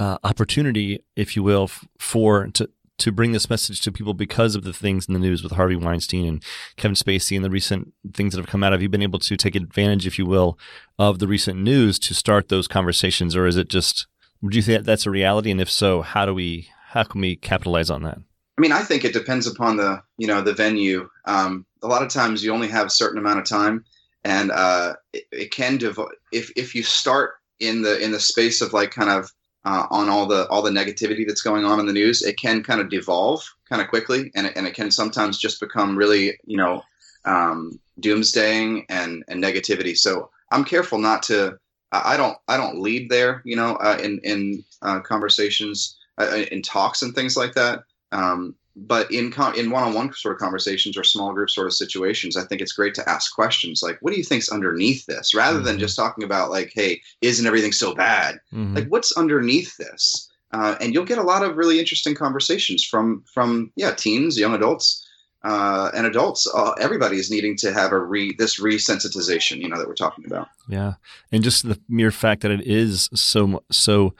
uh, 0.00 0.18
opportunity, 0.24 1.04
if 1.14 1.36
you 1.36 1.44
will, 1.44 1.64
f- 1.64 1.86
for 1.98 2.48
to 2.48 2.68
to 2.98 3.12
bring 3.12 3.30
this 3.30 3.48
message 3.48 3.80
to 3.82 3.92
people 3.92 4.12
because 4.12 4.56
of 4.56 4.64
the 4.64 4.72
things 4.72 5.06
in 5.06 5.14
the 5.14 5.20
news 5.20 5.44
with 5.44 5.52
Harvey 5.52 5.76
Weinstein 5.76 6.26
and 6.26 6.42
Kevin 6.76 6.96
Spacey 6.96 7.36
and 7.36 7.44
the 7.44 7.50
recent 7.50 7.94
things 8.12 8.34
that 8.34 8.40
have 8.40 8.50
come 8.50 8.64
out? 8.64 8.72
Have 8.72 8.82
you 8.82 8.88
been 8.88 9.02
able 9.02 9.20
to 9.20 9.36
take 9.36 9.54
advantage, 9.54 10.08
if 10.08 10.18
you 10.18 10.26
will, 10.26 10.58
of 10.98 11.20
the 11.20 11.28
recent 11.28 11.60
news 11.60 12.00
to 12.00 12.14
start 12.14 12.48
those 12.48 12.66
conversations, 12.66 13.36
or 13.36 13.46
is 13.46 13.56
it 13.56 13.68
just 13.68 14.08
would 14.42 14.54
you 14.54 14.62
think 14.62 14.84
that's 14.84 15.06
a 15.06 15.10
reality? 15.10 15.50
And 15.50 15.60
if 15.60 15.70
so, 15.70 16.02
how 16.02 16.26
do 16.26 16.34
we 16.34 16.68
how 16.88 17.02
can 17.02 17.20
we 17.20 17.36
capitalize 17.36 17.90
on 17.90 18.02
that? 18.02 18.18
I 18.56 18.60
mean, 18.60 18.72
I 18.72 18.82
think 18.82 19.04
it 19.04 19.12
depends 19.12 19.46
upon 19.46 19.76
the 19.76 20.02
you 20.16 20.26
know 20.26 20.40
the 20.40 20.54
venue. 20.54 21.08
Um, 21.24 21.66
a 21.82 21.86
lot 21.86 22.02
of 22.02 22.08
times 22.08 22.42
you 22.42 22.52
only 22.52 22.68
have 22.68 22.86
a 22.86 22.90
certain 22.90 23.18
amount 23.18 23.38
of 23.38 23.44
time, 23.44 23.84
and 24.24 24.50
uh, 24.50 24.94
it, 25.12 25.24
it, 25.30 25.50
can 25.50 25.76
devote 25.76 26.14
if 26.32 26.50
if 26.56 26.74
you 26.74 26.82
start 26.82 27.34
in 27.60 27.82
the 27.82 28.02
in 28.02 28.12
the 28.12 28.20
space 28.20 28.60
of 28.60 28.72
like 28.72 28.90
kind 28.90 29.10
of 29.10 29.30
uh, 29.64 29.86
on 29.90 30.08
all 30.08 30.26
the 30.26 30.48
all 30.48 30.62
the 30.62 30.70
negativity 30.70 31.26
that's 31.26 31.42
going 31.42 31.64
on 31.64 31.78
in 31.78 31.86
the 31.86 31.92
news, 31.92 32.22
it 32.22 32.36
can 32.36 32.62
kind 32.62 32.80
of 32.80 32.90
devolve 32.90 33.44
kind 33.68 33.82
of 33.82 33.88
quickly, 33.88 34.30
and 34.34 34.46
it, 34.46 34.54
and 34.56 34.66
it 34.66 34.74
can 34.74 34.90
sometimes 34.90 35.38
just 35.38 35.60
become 35.60 35.96
really 35.96 36.38
you 36.44 36.56
know 36.56 36.82
um, 37.24 37.78
doomsdaying 38.00 38.84
and 38.88 39.24
and 39.28 39.42
negativity. 39.42 39.96
So 39.96 40.30
I'm 40.50 40.64
careful 40.64 40.98
not 40.98 41.22
to 41.24 41.58
I 41.92 42.16
don't 42.16 42.36
I 42.48 42.56
don't 42.56 42.80
lead 42.80 43.10
there, 43.10 43.42
you 43.44 43.56
know, 43.56 43.76
uh, 43.76 43.98
in 44.02 44.20
in 44.22 44.64
uh, 44.82 45.00
conversations, 45.00 45.96
uh, 46.18 46.44
in 46.50 46.62
talks 46.62 47.02
and 47.02 47.14
things 47.14 47.36
like 47.36 47.54
that. 47.54 47.84
Um, 48.12 48.54
but 48.76 49.10
in 49.10 49.32
con- 49.32 49.58
in 49.58 49.70
one-on-one 49.70 50.12
sort 50.12 50.34
of 50.34 50.40
conversations 50.40 50.96
or 50.96 51.02
small 51.02 51.32
group 51.32 51.50
sort 51.50 51.66
of 51.66 51.72
situations, 51.72 52.36
I 52.36 52.44
think 52.44 52.60
it's 52.60 52.72
great 52.72 52.94
to 52.94 53.08
ask 53.08 53.34
questions 53.34 53.82
like, 53.82 53.98
"What 54.00 54.12
do 54.12 54.18
you 54.18 54.24
think's 54.24 54.52
underneath 54.52 55.06
this?" 55.06 55.34
Rather 55.34 55.56
mm-hmm. 55.56 55.66
than 55.66 55.78
just 55.78 55.96
talking 55.96 56.24
about 56.24 56.50
like, 56.50 56.72
"Hey, 56.74 57.00
isn't 57.20 57.46
everything 57.46 57.72
so 57.72 57.94
bad?" 57.94 58.36
Mm-hmm. 58.52 58.76
Like, 58.76 58.88
what's 58.88 59.16
underneath 59.16 59.76
this? 59.78 60.28
Uh, 60.52 60.76
and 60.80 60.94
you'll 60.94 61.04
get 61.04 61.18
a 61.18 61.22
lot 61.22 61.42
of 61.42 61.56
really 61.56 61.78
interesting 61.78 62.14
conversations 62.14 62.84
from 62.84 63.24
from 63.32 63.72
yeah 63.76 63.92
teens, 63.92 64.38
young 64.38 64.54
adults, 64.54 65.07
uh, 65.44 65.90
and 65.94 66.06
adults, 66.06 66.52
uh, 66.52 66.72
everybody 66.80 67.16
is 67.16 67.30
needing 67.30 67.56
to 67.56 67.72
have 67.72 67.92
a 67.92 67.98
re 67.98 68.34
this 68.36 68.60
resensitization, 68.60 69.58
you 69.58 69.68
know, 69.68 69.78
that 69.78 69.86
we're 69.86 69.94
talking 69.94 70.24
about. 70.26 70.48
Yeah, 70.68 70.94
and 71.30 71.44
just 71.44 71.68
the 71.68 71.80
mere 71.88 72.10
fact 72.10 72.42
that 72.42 72.50
it 72.50 72.66
is 72.66 73.08
so 73.14 73.62
so 73.70 74.14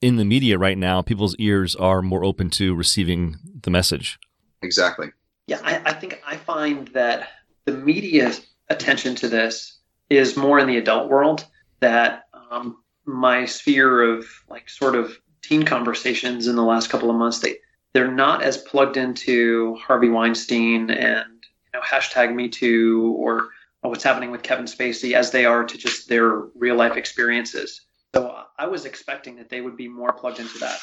in 0.00 0.16
the 0.16 0.24
media 0.24 0.58
right 0.58 0.78
now, 0.78 1.02
people's 1.02 1.36
ears 1.36 1.74
are 1.76 2.02
more 2.02 2.24
open 2.24 2.50
to 2.50 2.74
receiving 2.74 3.36
the 3.62 3.70
message. 3.70 4.18
Exactly. 4.62 5.10
Yeah, 5.46 5.60
I, 5.64 5.80
I 5.86 5.92
think 5.94 6.20
I 6.26 6.36
find 6.36 6.88
that 6.88 7.28
the 7.64 7.72
media 7.72 8.32
attention 8.68 9.14
to 9.16 9.28
this 9.28 9.78
is 10.10 10.36
more 10.36 10.58
in 10.58 10.66
the 10.66 10.76
adult 10.76 11.08
world. 11.08 11.46
That 11.80 12.24
um, 12.50 12.76
my 13.06 13.46
sphere 13.46 14.02
of 14.02 14.26
like 14.48 14.68
sort 14.68 14.94
of 14.94 15.18
teen 15.42 15.64
conversations 15.64 16.46
in 16.46 16.56
the 16.56 16.62
last 16.62 16.90
couple 16.90 17.08
of 17.08 17.16
months, 17.16 17.38
they 17.38 17.56
they're 17.92 18.10
not 18.10 18.42
as 18.42 18.56
plugged 18.56 18.96
into 18.96 19.74
Harvey 19.76 20.08
Weinstein 20.08 20.90
and 20.90 21.28
you 21.64 21.70
know 21.74 21.80
hashtag 21.80 22.34
Me 22.34 22.48
Too 22.48 23.14
or 23.18 23.48
what's 23.82 24.04
happening 24.04 24.30
with 24.30 24.42
Kevin 24.42 24.66
Spacey 24.66 25.14
as 25.14 25.30
they 25.30 25.44
are 25.44 25.64
to 25.64 25.78
just 25.78 26.08
their 26.08 26.30
real 26.54 26.76
life 26.76 26.96
experiences. 26.96 27.80
So 28.14 28.42
I 28.58 28.66
was 28.66 28.84
expecting 28.84 29.36
that 29.36 29.48
they 29.48 29.60
would 29.60 29.76
be 29.76 29.88
more 29.88 30.12
plugged 30.12 30.40
into 30.40 30.58
that. 30.58 30.78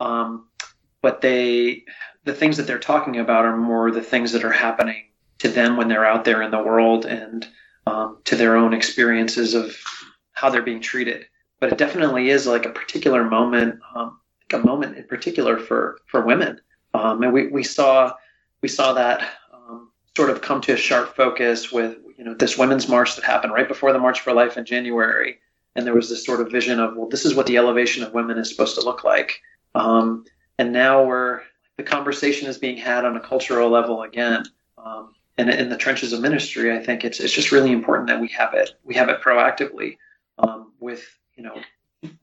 Um, 0.00 0.48
but 1.00 1.20
they, 1.20 1.84
the 2.24 2.34
things 2.34 2.56
that 2.56 2.66
they're 2.66 2.78
talking 2.78 3.18
about 3.18 3.44
are 3.44 3.56
more 3.56 3.90
the 3.90 4.02
things 4.02 4.32
that 4.32 4.44
are 4.44 4.52
happening 4.52 5.04
to 5.38 5.48
them 5.48 5.76
when 5.76 5.88
they're 5.88 6.04
out 6.04 6.24
there 6.24 6.42
in 6.42 6.50
the 6.50 6.62
world 6.62 7.06
and 7.06 7.46
um, 7.86 8.18
to 8.24 8.36
their 8.36 8.56
own 8.56 8.74
experiences 8.74 9.54
of 9.54 9.76
how 10.32 10.50
they're 10.50 10.62
being 10.62 10.80
treated. 10.80 11.26
But 11.60 11.72
it 11.72 11.78
definitely 11.78 12.30
is 12.30 12.46
like 12.46 12.66
a 12.66 12.70
particular 12.70 13.24
moment, 13.24 13.80
um, 13.94 14.18
a 14.52 14.58
moment 14.58 14.96
in 14.96 15.04
particular 15.04 15.58
for 15.58 15.98
for 16.06 16.22
women. 16.22 16.60
Um, 16.94 17.22
and 17.22 17.32
we, 17.32 17.48
we 17.48 17.64
saw 17.64 18.14
we 18.60 18.68
saw 18.68 18.92
that 18.94 19.22
um, 19.52 19.90
sort 20.16 20.30
of 20.30 20.42
come 20.42 20.60
to 20.62 20.74
a 20.74 20.76
sharp 20.76 21.16
focus 21.16 21.72
with 21.72 21.96
you 22.18 22.24
know 22.24 22.34
this 22.34 22.58
women's 22.58 22.88
march 22.88 23.16
that 23.16 23.24
happened 23.24 23.52
right 23.52 23.68
before 23.68 23.92
the 23.92 23.98
March 23.98 24.20
for 24.20 24.32
Life 24.32 24.56
in 24.56 24.64
January, 24.64 25.38
and 25.74 25.86
there 25.86 25.94
was 25.94 26.08
this 26.08 26.24
sort 26.24 26.40
of 26.40 26.50
vision 26.50 26.80
of 26.80 26.96
well, 26.96 27.08
this 27.08 27.24
is 27.24 27.34
what 27.34 27.46
the 27.46 27.56
elevation 27.56 28.02
of 28.02 28.14
women 28.14 28.38
is 28.38 28.48
supposed 28.48 28.74
to 28.76 28.84
look 28.84 29.04
like. 29.04 29.40
Um, 29.74 30.24
and 30.58 30.72
now 30.72 31.04
we're 31.04 31.42
the 31.76 31.82
conversation 31.82 32.48
is 32.48 32.58
being 32.58 32.76
had 32.76 33.04
on 33.04 33.16
a 33.16 33.20
cultural 33.20 33.70
level 33.70 34.02
again. 34.02 34.44
Um, 34.78 35.14
and 35.38 35.48
in 35.48 35.70
the 35.70 35.76
trenches 35.76 36.12
of 36.12 36.20
ministry, 36.20 36.76
I 36.76 36.78
think 36.78 37.04
it's 37.04 37.18
it's 37.18 37.32
just 37.32 37.52
really 37.52 37.72
important 37.72 38.08
that 38.08 38.20
we 38.20 38.28
have 38.28 38.54
it 38.54 38.72
we 38.84 38.94
have 38.94 39.08
it 39.08 39.22
proactively 39.22 39.96
um, 40.38 40.72
with 40.78 41.04
you 41.36 41.42
know 41.42 41.58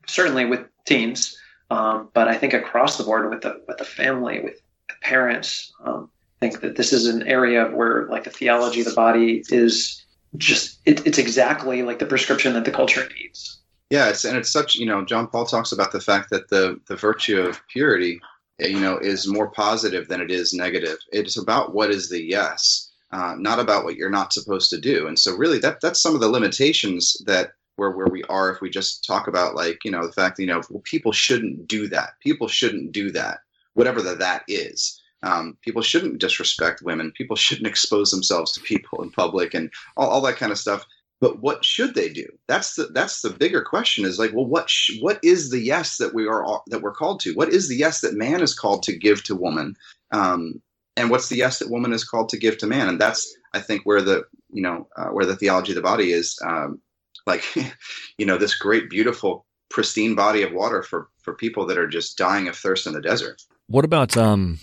certainly 0.07 0.45
with 0.45 0.67
teens, 0.85 1.37
um, 1.69 2.09
but 2.13 2.27
I 2.27 2.37
think 2.37 2.53
across 2.53 2.97
the 2.97 3.03
board 3.03 3.29
with 3.29 3.41
the 3.41 3.61
with 3.67 3.77
the 3.77 3.85
family 3.85 4.41
with 4.41 4.61
the 4.87 4.95
parents. 5.01 5.71
Um, 5.83 6.09
I 6.41 6.45
think 6.45 6.61
that 6.61 6.77
this 6.77 6.93
is 6.93 7.05
an 7.05 7.23
area 7.27 7.65
where 7.65 8.07
like 8.07 8.23
the 8.23 8.29
theology 8.29 8.79
of 8.79 8.87
the 8.87 8.93
body 8.93 9.43
is 9.49 10.03
just 10.37 10.79
it, 10.85 11.05
it's 11.05 11.17
exactly 11.17 11.83
like 11.83 11.99
the 11.99 12.05
prescription 12.05 12.53
that 12.53 12.65
the 12.65 12.71
culture 12.71 13.07
needs. 13.17 13.59
Yeah, 13.89 14.09
it's 14.09 14.23
and 14.23 14.37
it's 14.37 14.51
such 14.51 14.75
you 14.75 14.85
know 14.85 15.03
John 15.03 15.27
Paul 15.27 15.45
talks 15.45 15.71
about 15.71 15.91
the 15.91 16.01
fact 16.01 16.29
that 16.29 16.49
the 16.49 16.79
the 16.87 16.95
virtue 16.95 17.41
of 17.41 17.59
purity, 17.67 18.21
you 18.59 18.79
know, 18.79 18.97
is 18.97 19.27
more 19.27 19.49
positive 19.49 20.07
than 20.07 20.21
it 20.21 20.31
is 20.31 20.53
negative. 20.53 20.97
It's 21.11 21.37
about 21.37 21.73
what 21.73 21.91
is 21.91 22.09
the 22.09 22.23
yes, 22.23 22.89
uh, 23.11 23.35
not 23.37 23.59
about 23.59 23.83
what 23.83 23.95
you're 23.95 24.09
not 24.09 24.33
supposed 24.33 24.69
to 24.71 24.79
do. 24.79 25.07
And 25.07 25.19
so 25.19 25.35
really 25.35 25.59
that 25.59 25.81
that's 25.81 26.01
some 26.01 26.15
of 26.15 26.21
the 26.21 26.29
limitations 26.29 27.17
that 27.25 27.51
where 27.79 27.91
where 27.91 28.07
we 28.07 28.23
are 28.23 28.51
if 28.51 28.61
we 28.61 28.69
just 28.69 29.05
talk 29.05 29.27
about 29.27 29.55
like 29.55 29.83
you 29.83 29.91
know 29.91 30.05
the 30.05 30.13
fact 30.13 30.37
that, 30.37 30.43
you 30.43 30.47
know 30.47 30.61
well, 30.69 30.81
people 30.83 31.11
shouldn't 31.11 31.67
do 31.67 31.87
that. 31.87 32.11
People 32.21 32.47
shouldn't 32.47 32.91
do 32.91 33.11
that. 33.11 33.39
Whatever 33.73 34.01
the 34.01 34.15
that 34.15 34.43
is. 34.47 35.01
Um, 35.21 35.57
people 35.61 35.81
shouldn't 35.81 36.19
disrespect 36.19 36.81
women. 36.81 37.11
People 37.11 37.35
shouldn't 37.35 37.67
expose 37.67 38.11
themselves 38.11 38.53
to 38.53 38.61
people 38.61 39.01
in 39.03 39.11
public 39.11 39.53
and 39.53 39.69
all, 39.97 40.07
all 40.07 40.21
that 40.21 40.37
kind 40.37 40.51
of 40.51 40.57
stuff 40.57 40.85
but 41.21 41.41
what 41.41 41.65
should 41.65 41.95
they 41.95 42.09
do 42.09 42.25
that's 42.47 42.75
the 42.75 42.85
that's 42.87 43.21
the 43.21 43.29
bigger 43.29 43.61
question 43.61 44.05
is 44.05 44.19
like 44.19 44.33
well 44.33 44.45
what 44.45 44.69
sh- 44.69 44.99
what 45.01 45.19
is 45.23 45.49
the 45.49 45.59
yes 45.59 45.97
that 45.97 46.13
we 46.13 46.27
are 46.27 46.61
that 46.67 46.81
we're 46.81 46.93
called 46.93 47.19
to 47.19 47.33
what 47.33 47.49
is 47.49 47.67
the 47.67 47.75
yes 47.75 48.01
that 48.01 48.15
man 48.15 48.41
is 48.41 48.57
called 48.57 48.83
to 48.83 48.95
give 48.95 49.23
to 49.23 49.35
woman 49.35 49.75
um, 50.11 50.61
and 50.95 51.09
what's 51.09 51.29
the 51.29 51.37
yes 51.37 51.59
that 51.59 51.69
woman 51.69 51.93
is 51.93 52.03
called 52.03 52.29
to 52.29 52.37
give 52.37 52.57
to 52.57 52.67
man 52.67 52.87
and 52.87 52.99
that's 52.99 53.35
i 53.53 53.59
think 53.59 53.81
where 53.83 54.01
the 54.01 54.23
you 54.51 54.61
know 54.61 54.87
uh, 54.97 55.07
where 55.07 55.25
the 55.25 55.35
theology 55.35 55.71
of 55.71 55.75
the 55.75 55.81
body 55.81 56.11
is 56.11 56.37
um, 56.45 56.79
like 57.25 57.43
you 58.17 58.25
know 58.25 58.37
this 58.37 58.55
great 58.55 58.89
beautiful 58.89 59.45
pristine 59.69 60.15
body 60.15 60.41
of 60.41 60.51
water 60.51 60.81
for 60.81 61.09
for 61.21 61.33
people 61.33 61.65
that 61.65 61.77
are 61.77 61.87
just 61.87 62.17
dying 62.17 62.47
of 62.47 62.55
thirst 62.55 62.87
in 62.87 62.93
the 62.93 63.01
desert 63.01 63.41
what 63.67 63.85
about 63.85 64.17
um 64.17 64.59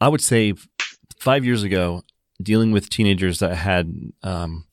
i 0.00 0.08
would 0.08 0.20
say 0.22 0.52
five 1.18 1.44
years 1.44 1.62
ago 1.62 2.02
dealing 2.40 2.70
with 2.70 2.88
teenagers 2.88 3.38
that 3.38 3.56
had 3.56 3.92
um 4.22 4.64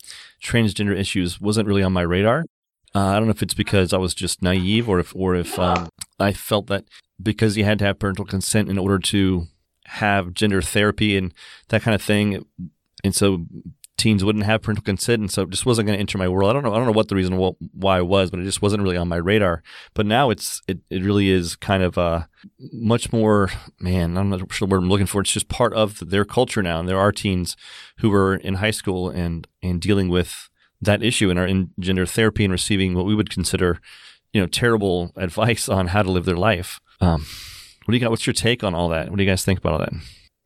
transgender 0.45 0.97
issues 0.97 1.41
wasn't 1.41 1.67
really 1.67 1.83
on 1.83 1.91
my 1.91 2.01
radar. 2.01 2.45
Uh, 2.93 3.07
I 3.07 3.15
don't 3.15 3.25
know 3.25 3.31
if 3.31 3.41
it's 3.41 3.53
because 3.53 3.91
I 3.91 3.97
was 3.97 4.13
just 4.13 4.41
naive 4.41 4.87
or 4.87 4.99
if 4.99 5.13
or 5.15 5.35
if 5.35 5.59
um, 5.59 5.89
I 6.19 6.31
felt 6.31 6.67
that 6.67 6.85
because 7.21 7.57
you 7.57 7.65
had 7.65 7.79
to 7.79 7.85
have 7.85 7.99
parental 7.99 8.25
consent 8.25 8.69
in 8.69 8.77
order 8.77 8.99
to 8.99 9.47
have 9.85 10.33
gender 10.33 10.61
therapy 10.61 11.17
and 11.17 11.33
that 11.69 11.81
kind 11.81 11.93
of 11.93 12.01
thing, 12.01 12.45
and 13.03 13.13
so 13.13 13.45
teens 13.97 14.23
wouldn't 14.23 14.45
have 14.45 14.61
parental 14.61 14.83
consent, 14.83 15.21
and 15.21 15.31
so 15.31 15.43
it 15.43 15.49
just 15.49 15.65
wasn't 15.65 15.85
going 15.85 15.97
to 15.97 15.99
enter 15.99 16.17
my 16.17 16.27
world. 16.27 16.49
I 16.49 16.53
don't 16.53 16.63
know. 16.63 16.73
I 16.73 16.77
don't 16.77 16.85
know 16.85 16.91
what 16.91 17.07
the 17.07 17.15
reason 17.15 17.37
why 17.37 17.97
it 17.99 18.07
was, 18.07 18.29
but 18.29 18.39
it 18.39 18.43
just 18.43 18.61
wasn't 18.61 18.83
really 18.83 18.97
on 18.97 19.07
my 19.07 19.15
radar. 19.15 19.63
But 19.93 20.05
now 20.05 20.29
it's 20.29 20.61
it, 20.67 20.79
it 20.89 21.03
really 21.03 21.29
is 21.29 21.55
kind 21.55 21.83
of 21.83 21.97
uh, 21.97 22.25
much 22.73 23.11
more. 23.13 23.49
Man, 23.79 24.17
I'm 24.17 24.29
not 24.29 24.51
sure 24.51 24.67
what 24.67 24.77
I'm 24.77 24.89
looking 24.89 25.05
for. 25.05 25.21
It's 25.21 25.31
just 25.31 25.47
part 25.47 25.73
of 25.73 26.09
their 26.09 26.25
culture 26.25 26.61
now, 26.61 26.79
and 26.79 26.89
there 26.89 26.99
are 26.99 27.11
teens 27.11 27.55
who 27.99 28.13
are 28.13 28.35
in 28.35 28.55
high 28.55 28.71
school 28.71 29.09
and 29.09 29.47
and 29.61 29.81
dealing 29.81 30.09
with 30.09 30.49
that 30.81 31.03
issue 31.03 31.29
and 31.29 31.39
are 31.39 31.47
in 31.47 31.71
gender 31.79 32.05
therapy 32.05 32.43
and 32.43 32.51
receiving 32.51 32.95
what 32.95 33.05
we 33.05 33.15
would 33.15 33.29
consider, 33.29 33.79
you 34.33 34.41
know, 34.41 34.47
terrible 34.47 35.11
advice 35.15 35.69
on 35.69 35.87
how 35.87 36.03
to 36.03 36.11
live 36.11 36.25
their 36.25 36.35
life. 36.35 36.79
Um, 37.01 37.25
what 37.85 37.91
do 37.91 37.97
you 37.97 38.01
got? 38.01 38.09
What's 38.09 38.27
your 38.27 38.33
take 38.33 38.63
on 38.63 38.75
all 38.75 38.89
that? 38.89 39.09
What 39.09 39.17
do 39.17 39.23
you 39.23 39.29
guys 39.29 39.45
think 39.45 39.59
about 39.59 39.73
all 39.73 39.79
that? 39.79 39.93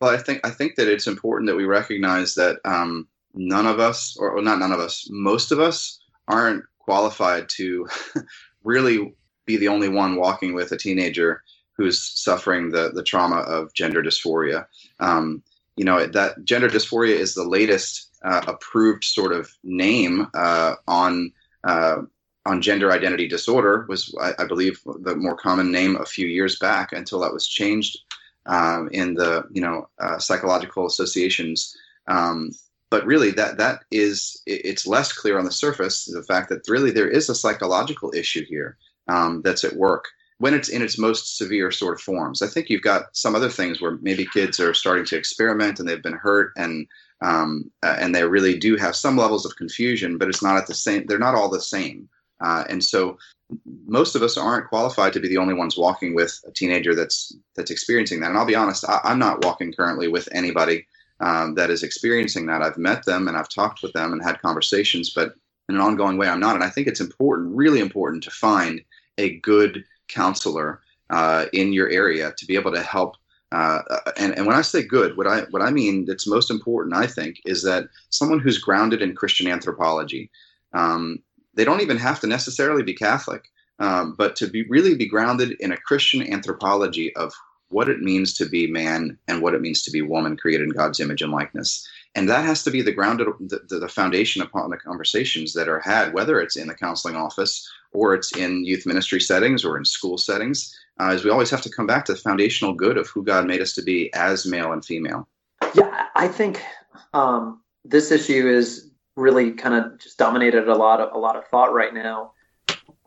Well, 0.01 0.11
I 0.11 0.17
think 0.17 0.45
I 0.45 0.49
think 0.49 0.75
that 0.75 0.87
it's 0.87 1.07
important 1.07 1.49
that 1.49 1.55
we 1.55 1.65
recognize 1.65 2.35
that 2.35 2.59
um, 2.63 3.07
none 3.33 3.65
of 3.65 3.79
us, 3.79 4.17
or 4.17 4.41
not 4.41 4.59
none 4.59 4.71
of 4.71 4.79
us, 4.79 5.07
most 5.09 5.51
of 5.51 5.59
us 5.59 5.99
aren't 6.27 6.63
qualified 6.79 7.49
to 7.49 7.87
really 8.63 9.13
be 9.45 9.57
the 9.57 9.67
only 9.67 9.89
one 9.89 10.15
walking 10.15 10.53
with 10.53 10.71
a 10.71 10.77
teenager 10.77 11.43
who's 11.77 12.01
suffering 12.01 12.69
the 12.69 12.91
the 12.93 13.03
trauma 13.03 13.37
of 13.37 13.73
gender 13.73 14.03
dysphoria. 14.03 14.65
Um, 14.99 15.41
you 15.75 15.85
know 15.85 16.05
that 16.05 16.43
gender 16.43 16.69
dysphoria 16.69 17.15
is 17.15 17.33
the 17.33 17.47
latest 17.47 18.09
uh, 18.23 18.41
approved 18.47 19.03
sort 19.03 19.31
of 19.31 19.49
name 19.63 20.27
uh, 20.33 20.75
on 20.87 21.31
uh, 21.63 22.01
on 22.45 22.61
gender 22.61 22.91
identity 22.91 23.27
disorder. 23.27 23.85
Was 23.87 24.13
I, 24.21 24.33
I, 24.39 24.45
believe 24.45 24.81
the 25.01 25.15
more 25.15 25.37
common 25.37 25.71
name 25.71 25.95
a 25.95 26.05
few 26.05 26.27
years 26.27 26.59
back 26.59 26.91
until 26.91 27.19
that 27.19 27.33
was 27.33 27.47
changed 27.47 27.97
um, 28.45 28.89
in 28.91 29.13
the 29.13 29.45
you 29.51 29.61
know 29.61 29.87
uh, 29.99 30.19
psychological 30.19 30.85
associations. 30.85 31.75
Um, 32.07 32.51
but 32.89 33.05
really 33.05 33.31
that 33.31 33.57
that 33.57 33.83
is 33.91 34.41
it's 34.45 34.87
less 34.87 35.13
clear 35.13 35.37
on 35.37 35.45
the 35.45 35.51
surface 35.51 36.05
the 36.05 36.23
fact 36.23 36.49
that 36.49 36.67
really 36.67 36.91
there 36.91 37.07
is 37.07 37.29
a 37.29 37.35
psychological 37.35 38.11
issue 38.15 38.45
here 38.45 38.77
um, 39.07 39.41
that's 39.43 39.63
at 39.63 39.75
work 39.75 40.05
when 40.39 40.53
it's 40.53 40.69
in 40.69 40.81
its 40.81 40.97
most 40.97 41.37
severe 41.37 41.69
sort 41.69 41.95
of 41.95 42.01
forms. 42.01 42.41
I 42.41 42.47
think 42.47 42.69
you've 42.69 42.81
got 42.81 43.15
some 43.15 43.35
other 43.35 43.49
things 43.49 43.81
where 43.81 43.97
maybe 44.01 44.25
kids 44.25 44.59
are 44.59 44.73
starting 44.73 45.05
to 45.05 45.17
experiment 45.17 45.79
and 45.79 45.87
they've 45.87 46.01
been 46.01 46.13
hurt 46.13 46.53
and 46.57 46.87
um, 47.21 47.69
uh, 47.83 47.97
and 47.99 48.15
they 48.15 48.23
really 48.23 48.57
do 48.57 48.77
have 48.77 48.95
some 48.95 49.17
levels 49.17 49.45
of 49.45 49.57
confusion 49.57 50.17
but 50.17 50.29
it's 50.29 50.41
not 50.41 50.55
at 50.57 50.67
the 50.67 50.73
same 50.73 51.05
they're 51.05 51.19
not 51.19 51.35
all 51.35 51.49
the 51.49 51.61
same. 51.61 52.07
Uh, 52.41 52.63
and 52.69 52.83
so 52.83 53.17
most 53.85 54.15
of 54.15 54.21
us 54.21 54.37
aren't 54.37 54.69
qualified 54.69 55.11
to 55.11 55.19
be 55.19 55.27
the 55.27 55.37
only 55.37 55.53
ones 55.53 55.77
walking 55.77 56.15
with 56.15 56.39
a 56.47 56.51
teenager 56.51 56.95
that's 56.95 57.35
that's 57.55 57.71
experiencing 57.71 58.21
that. 58.21 58.29
And 58.29 58.37
i'll 58.37 58.45
be 58.45 58.55
honest 58.55 58.85
I, 58.87 59.01
i'm 59.03 59.19
not 59.19 59.43
walking 59.43 59.73
currently 59.73 60.07
with 60.07 60.29
anybody 60.31 60.87
um, 61.19 61.55
that 61.55 61.69
is 61.69 61.83
experiencing 61.83 62.45
that. 62.47 62.61
I've 62.61 62.77
met 62.77 63.05
them 63.05 63.27
and 63.27 63.37
I've 63.37 63.49
talked 63.49 63.81
with 63.81 63.93
them 63.93 64.13
and 64.13 64.23
had 64.23 64.41
conversations, 64.41 65.11
but 65.13 65.33
in 65.67 65.75
an 65.75 65.81
ongoing 65.81 66.17
way, 66.17 66.27
I'm 66.27 66.39
not. 66.39 66.55
And 66.55 66.63
I 66.63 66.69
think 66.69 66.87
it's 66.87 67.01
important, 67.01 67.55
really 67.55 67.79
important, 67.79 68.23
to 68.23 68.31
find 68.31 68.81
a 69.17 69.37
good 69.39 69.83
counselor 70.07 70.81
uh, 71.09 71.45
in 71.53 71.73
your 71.73 71.89
area 71.89 72.33
to 72.37 72.45
be 72.45 72.55
able 72.55 72.71
to 72.71 72.81
help. 72.81 73.15
Uh, 73.51 73.81
and, 74.17 74.37
and 74.37 74.45
when 74.45 74.55
I 74.55 74.61
say 74.61 74.83
good, 74.83 75.17
what 75.17 75.27
I 75.27 75.41
what 75.51 75.61
I 75.61 75.71
mean 75.71 76.05
that's 76.05 76.27
most 76.27 76.51
important, 76.51 76.95
I 76.95 77.07
think, 77.07 77.41
is 77.45 77.63
that 77.63 77.85
someone 78.09 78.39
who's 78.39 78.59
grounded 78.59 79.01
in 79.01 79.15
Christian 79.15 79.47
anthropology. 79.47 80.29
Um, 80.73 81.19
they 81.55 81.65
don't 81.65 81.81
even 81.81 81.97
have 81.97 82.19
to 82.19 82.27
necessarily 82.27 82.83
be 82.83 82.93
Catholic, 82.93 83.49
um, 83.79 84.15
but 84.17 84.35
to 84.37 84.47
be 84.47 84.63
really 84.69 84.95
be 84.95 85.07
grounded 85.07 85.57
in 85.59 85.71
a 85.71 85.77
Christian 85.77 86.31
anthropology 86.31 87.13
of 87.15 87.33
what 87.69 87.89
it 87.89 88.01
means 88.01 88.33
to 88.33 88.45
be 88.45 88.67
man 88.67 89.17
and 89.27 89.41
what 89.41 89.53
it 89.53 89.61
means 89.61 89.81
to 89.83 89.91
be 89.91 90.01
woman 90.01 90.35
created 90.35 90.65
in 90.65 90.69
God's 90.69 90.99
image 90.99 91.21
and 91.21 91.31
likeness. 91.31 91.87
And 92.15 92.27
that 92.27 92.43
has 92.43 92.63
to 92.63 92.71
be 92.71 92.81
the 92.81 92.91
grounded, 92.91 93.27
the, 93.39 93.77
the 93.77 93.87
foundation 93.87 94.41
upon 94.41 94.71
the 94.71 94.77
conversations 94.77 95.53
that 95.53 95.69
are 95.69 95.79
had, 95.79 96.13
whether 96.13 96.39
it's 96.39 96.57
in 96.57 96.67
the 96.67 96.73
counseling 96.73 97.15
office 97.15 97.69
or 97.91 98.15
it's 98.15 98.35
in 98.35 98.65
youth 98.65 98.85
ministry 98.85 99.21
settings 99.21 99.63
or 99.63 99.77
in 99.77 99.85
school 99.85 100.17
settings, 100.17 100.75
uh, 100.99 101.11
is 101.11 101.23
we 101.23 101.29
always 101.29 101.49
have 101.51 101.61
to 101.61 101.69
come 101.69 101.85
back 101.87 102.05
to 102.05 102.13
the 102.13 102.19
foundational 102.19 102.73
good 102.73 102.97
of 102.97 103.07
who 103.07 103.23
God 103.23 103.45
made 103.45 103.61
us 103.61 103.73
to 103.73 103.83
be 103.83 104.11
as 104.13 104.45
male 104.45 104.71
and 104.71 104.83
female. 104.83 105.27
Yeah, 105.75 106.07
I 106.15 106.27
think 106.27 106.63
um, 107.13 107.61
this 107.85 108.11
issue 108.11 108.47
is 108.47 108.89
really 109.15 109.51
kind 109.51 109.75
of 109.75 109.99
just 109.99 110.17
dominated 110.17 110.67
a 110.67 110.75
lot 110.75 110.99
of 111.01 111.13
a 111.13 111.17
lot 111.17 111.35
of 111.35 111.45
thought 111.47 111.73
right 111.73 111.93
now. 111.93 112.31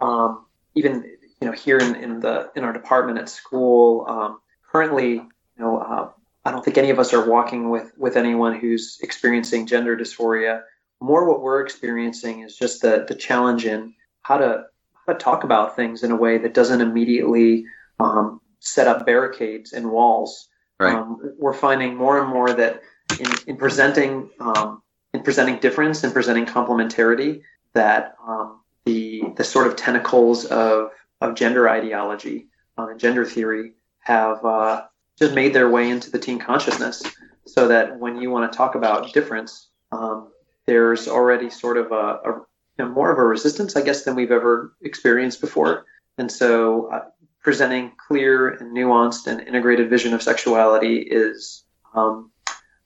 Um, 0.01 0.47
even 0.75 1.05
you 1.41 1.47
know 1.47 1.53
here 1.53 1.79
in, 1.79 1.97
in 1.97 2.21
the 2.21 2.51
in 2.55 2.65
our 2.65 2.73
department 2.73 3.19
at 3.19 3.29
school, 3.29 4.07
um, 4.09 4.41
currently, 4.73 5.13
you 5.13 5.29
know, 5.59 5.79
uh, 5.79 6.09
I 6.45 6.51
don't 6.51 6.65
think 6.65 6.79
any 6.79 6.91
of 6.91 6.99
us 6.99 7.13
are 7.13 7.29
walking 7.29 7.71
with 7.71 7.93
with 7.97 8.17
anyone 8.17 8.59
who's 8.59 8.99
experiencing 9.03 9.67
gender 9.67 9.97
dysphoria. 9.97 10.63
More, 11.01 11.29
what 11.29 11.43
we're 11.43 11.61
experiencing 11.61 12.41
is 12.41 12.57
just 12.57 12.83
the 12.83 13.05
the 13.07 13.15
challenge 13.15 13.67
in 13.67 13.95
how 14.23 14.39
to 14.39 14.65
how 15.07 15.13
to 15.13 15.19
talk 15.19 15.45
about 15.45 15.77
things 15.77 16.03
in 16.03 16.11
a 16.11 16.17
way 16.17 16.39
that 16.39 16.55
doesn't 16.55 16.81
immediately 16.81 17.65
um, 18.01 18.41
set 18.61 18.89
up 18.89 19.07
barricades 19.07 19.73
and 19.73 19.91
walls. 19.91 20.49
Right. 20.81 20.95
Um, 20.95 21.35
we're 21.39 21.53
finding 21.53 21.97
more 21.97 22.21
and 22.21 22.29
more 22.29 22.53
that 22.53 22.83
in, 23.21 23.27
in 23.47 23.57
presenting 23.57 24.31
um, 24.41 24.83
in 25.15 25.23
presenting 25.23 25.59
difference 25.59 26.03
and 26.03 26.13
presenting 26.13 26.47
complementarity, 26.47 27.43
that 27.75 28.17
um, 28.27 28.61
the 28.85 29.23
the 29.37 29.45
sort 29.45 29.69
of 29.69 29.77
tentacles 29.77 30.45
of 30.47 30.91
of 31.21 31.37
gender 31.37 31.69
ideology 31.69 32.49
uh, 32.79 32.87
and 32.89 32.99
gender 32.99 33.25
theory 33.25 33.75
have 34.03 34.45
uh, 34.45 34.85
just 35.19 35.35
made 35.35 35.55
their 35.55 35.71
way 35.71 35.91
into 35.91 36.11
the 36.11 36.19
teen 36.19 36.39
consciousness, 36.39 37.03
so 37.47 37.69
that 37.69 37.99
when 37.99 38.21
you 38.21 38.31
want 38.31 38.51
to 38.51 38.57
talk 38.57 38.75
about 38.75 39.13
difference, 39.13 39.69
um, 39.91 40.31
there's 40.67 41.09
already 41.09 41.51
sort 41.51 41.77
of 41.77 41.91
a, 41.93 42.21
a 42.25 42.43
you 42.79 42.85
know, 42.85 42.89
more 42.89 43.11
of 43.11 43.19
a 43.19 43.25
resistance, 43.25 43.77
I 43.77 43.83
guess, 43.83 44.05
than 44.05 44.15
we've 44.15 44.31
ever 44.31 44.75
experienced 44.81 45.41
before. 45.41 45.85
And 46.19 46.31
so, 46.31 46.91
uh, 46.93 47.05
presenting 47.41 47.93
clear 48.09 48.51
and 48.51 48.77
nuanced 48.77 49.27
and 49.27 49.41
integrated 49.41 49.91
vision 49.91 50.15
of 50.15 50.23
sexuality 50.23 50.99
is, 50.99 51.65
um, 51.95 52.31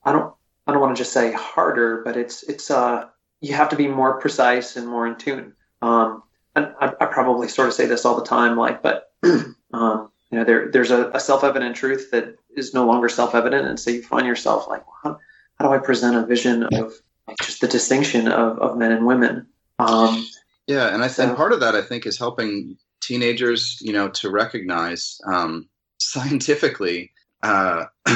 I 0.03 0.11
don't, 0.11 0.33
I 0.65 0.71
don't 0.71 0.81
want 0.81 0.95
to 0.95 1.01
just 1.01 1.13
say 1.13 1.31
harder, 1.31 2.01
but 2.03 2.17
it's, 2.17 2.43
it's, 2.43 2.71
uh, 2.71 3.05
you 3.39 3.53
have 3.53 3.69
to 3.69 3.75
be 3.75 3.87
more 3.87 4.19
precise 4.19 4.75
and 4.75 4.87
more 4.87 5.05
in 5.05 5.15
tune. 5.15 5.53
Um, 5.81 6.23
and 6.55 6.73
I, 6.81 6.91
I 6.99 7.05
probably 7.05 7.47
sort 7.47 7.67
of 7.67 7.75
say 7.75 7.85
this 7.85 8.03
all 8.03 8.15
the 8.15 8.25
time, 8.25 8.57
like, 8.57 8.81
but, 8.81 9.11
um, 9.73 10.06
you 10.31 10.37
know, 10.37 10.43
there, 10.43 10.69
there's 10.71 10.91
a, 10.91 11.09
a 11.11 11.19
self-evident 11.19 11.75
truth 11.75 12.11
that 12.11 12.35
is 12.55 12.73
no 12.73 12.85
longer 12.85 13.09
self-evident. 13.09 13.67
And 13.67 13.79
so 13.79 13.91
you 13.91 14.01
find 14.01 14.27
yourself 14.27 14.67
like, 14.67 14.85
well, 14.85 14.97
how, 15.03 15.19
how 15.57 15.67
do 15.67 15.73
I 15.73 15.77
present 15.77 16.17
a 16.17 16.25
vision 16.25 16.63
of 16.63 16.93
like 17.27 17.37
just 17.41 17.61
the 17.61 17.67
distinction 17.67 18.27
of, 18.27 18.59
of 18.59 18.77
men 18.77 18.91
and 18.91 19.05
women? 19.05 19.47
Um, 19.79 20.25
yeah, 20.67 20.93
and 20.93 21.03
I 21.03 21.07
think 21.07 21.29
so, 21.29 21.35
part 21.35 21.53
of 21.53 21.61
that 21.61 21.75
I 21.75 21.81
think 21.81 22.05
is 22.05 22.17
helping 22.17 22.77
teenagers, 23.01 23.77
you 23.81 23.93
know, 23.93 24.09
to 24.09 24.29
recognize 24.29 25.19
um, 25.25 25.69
scientifically, 25.99 27.11
uh, 27.43 27.85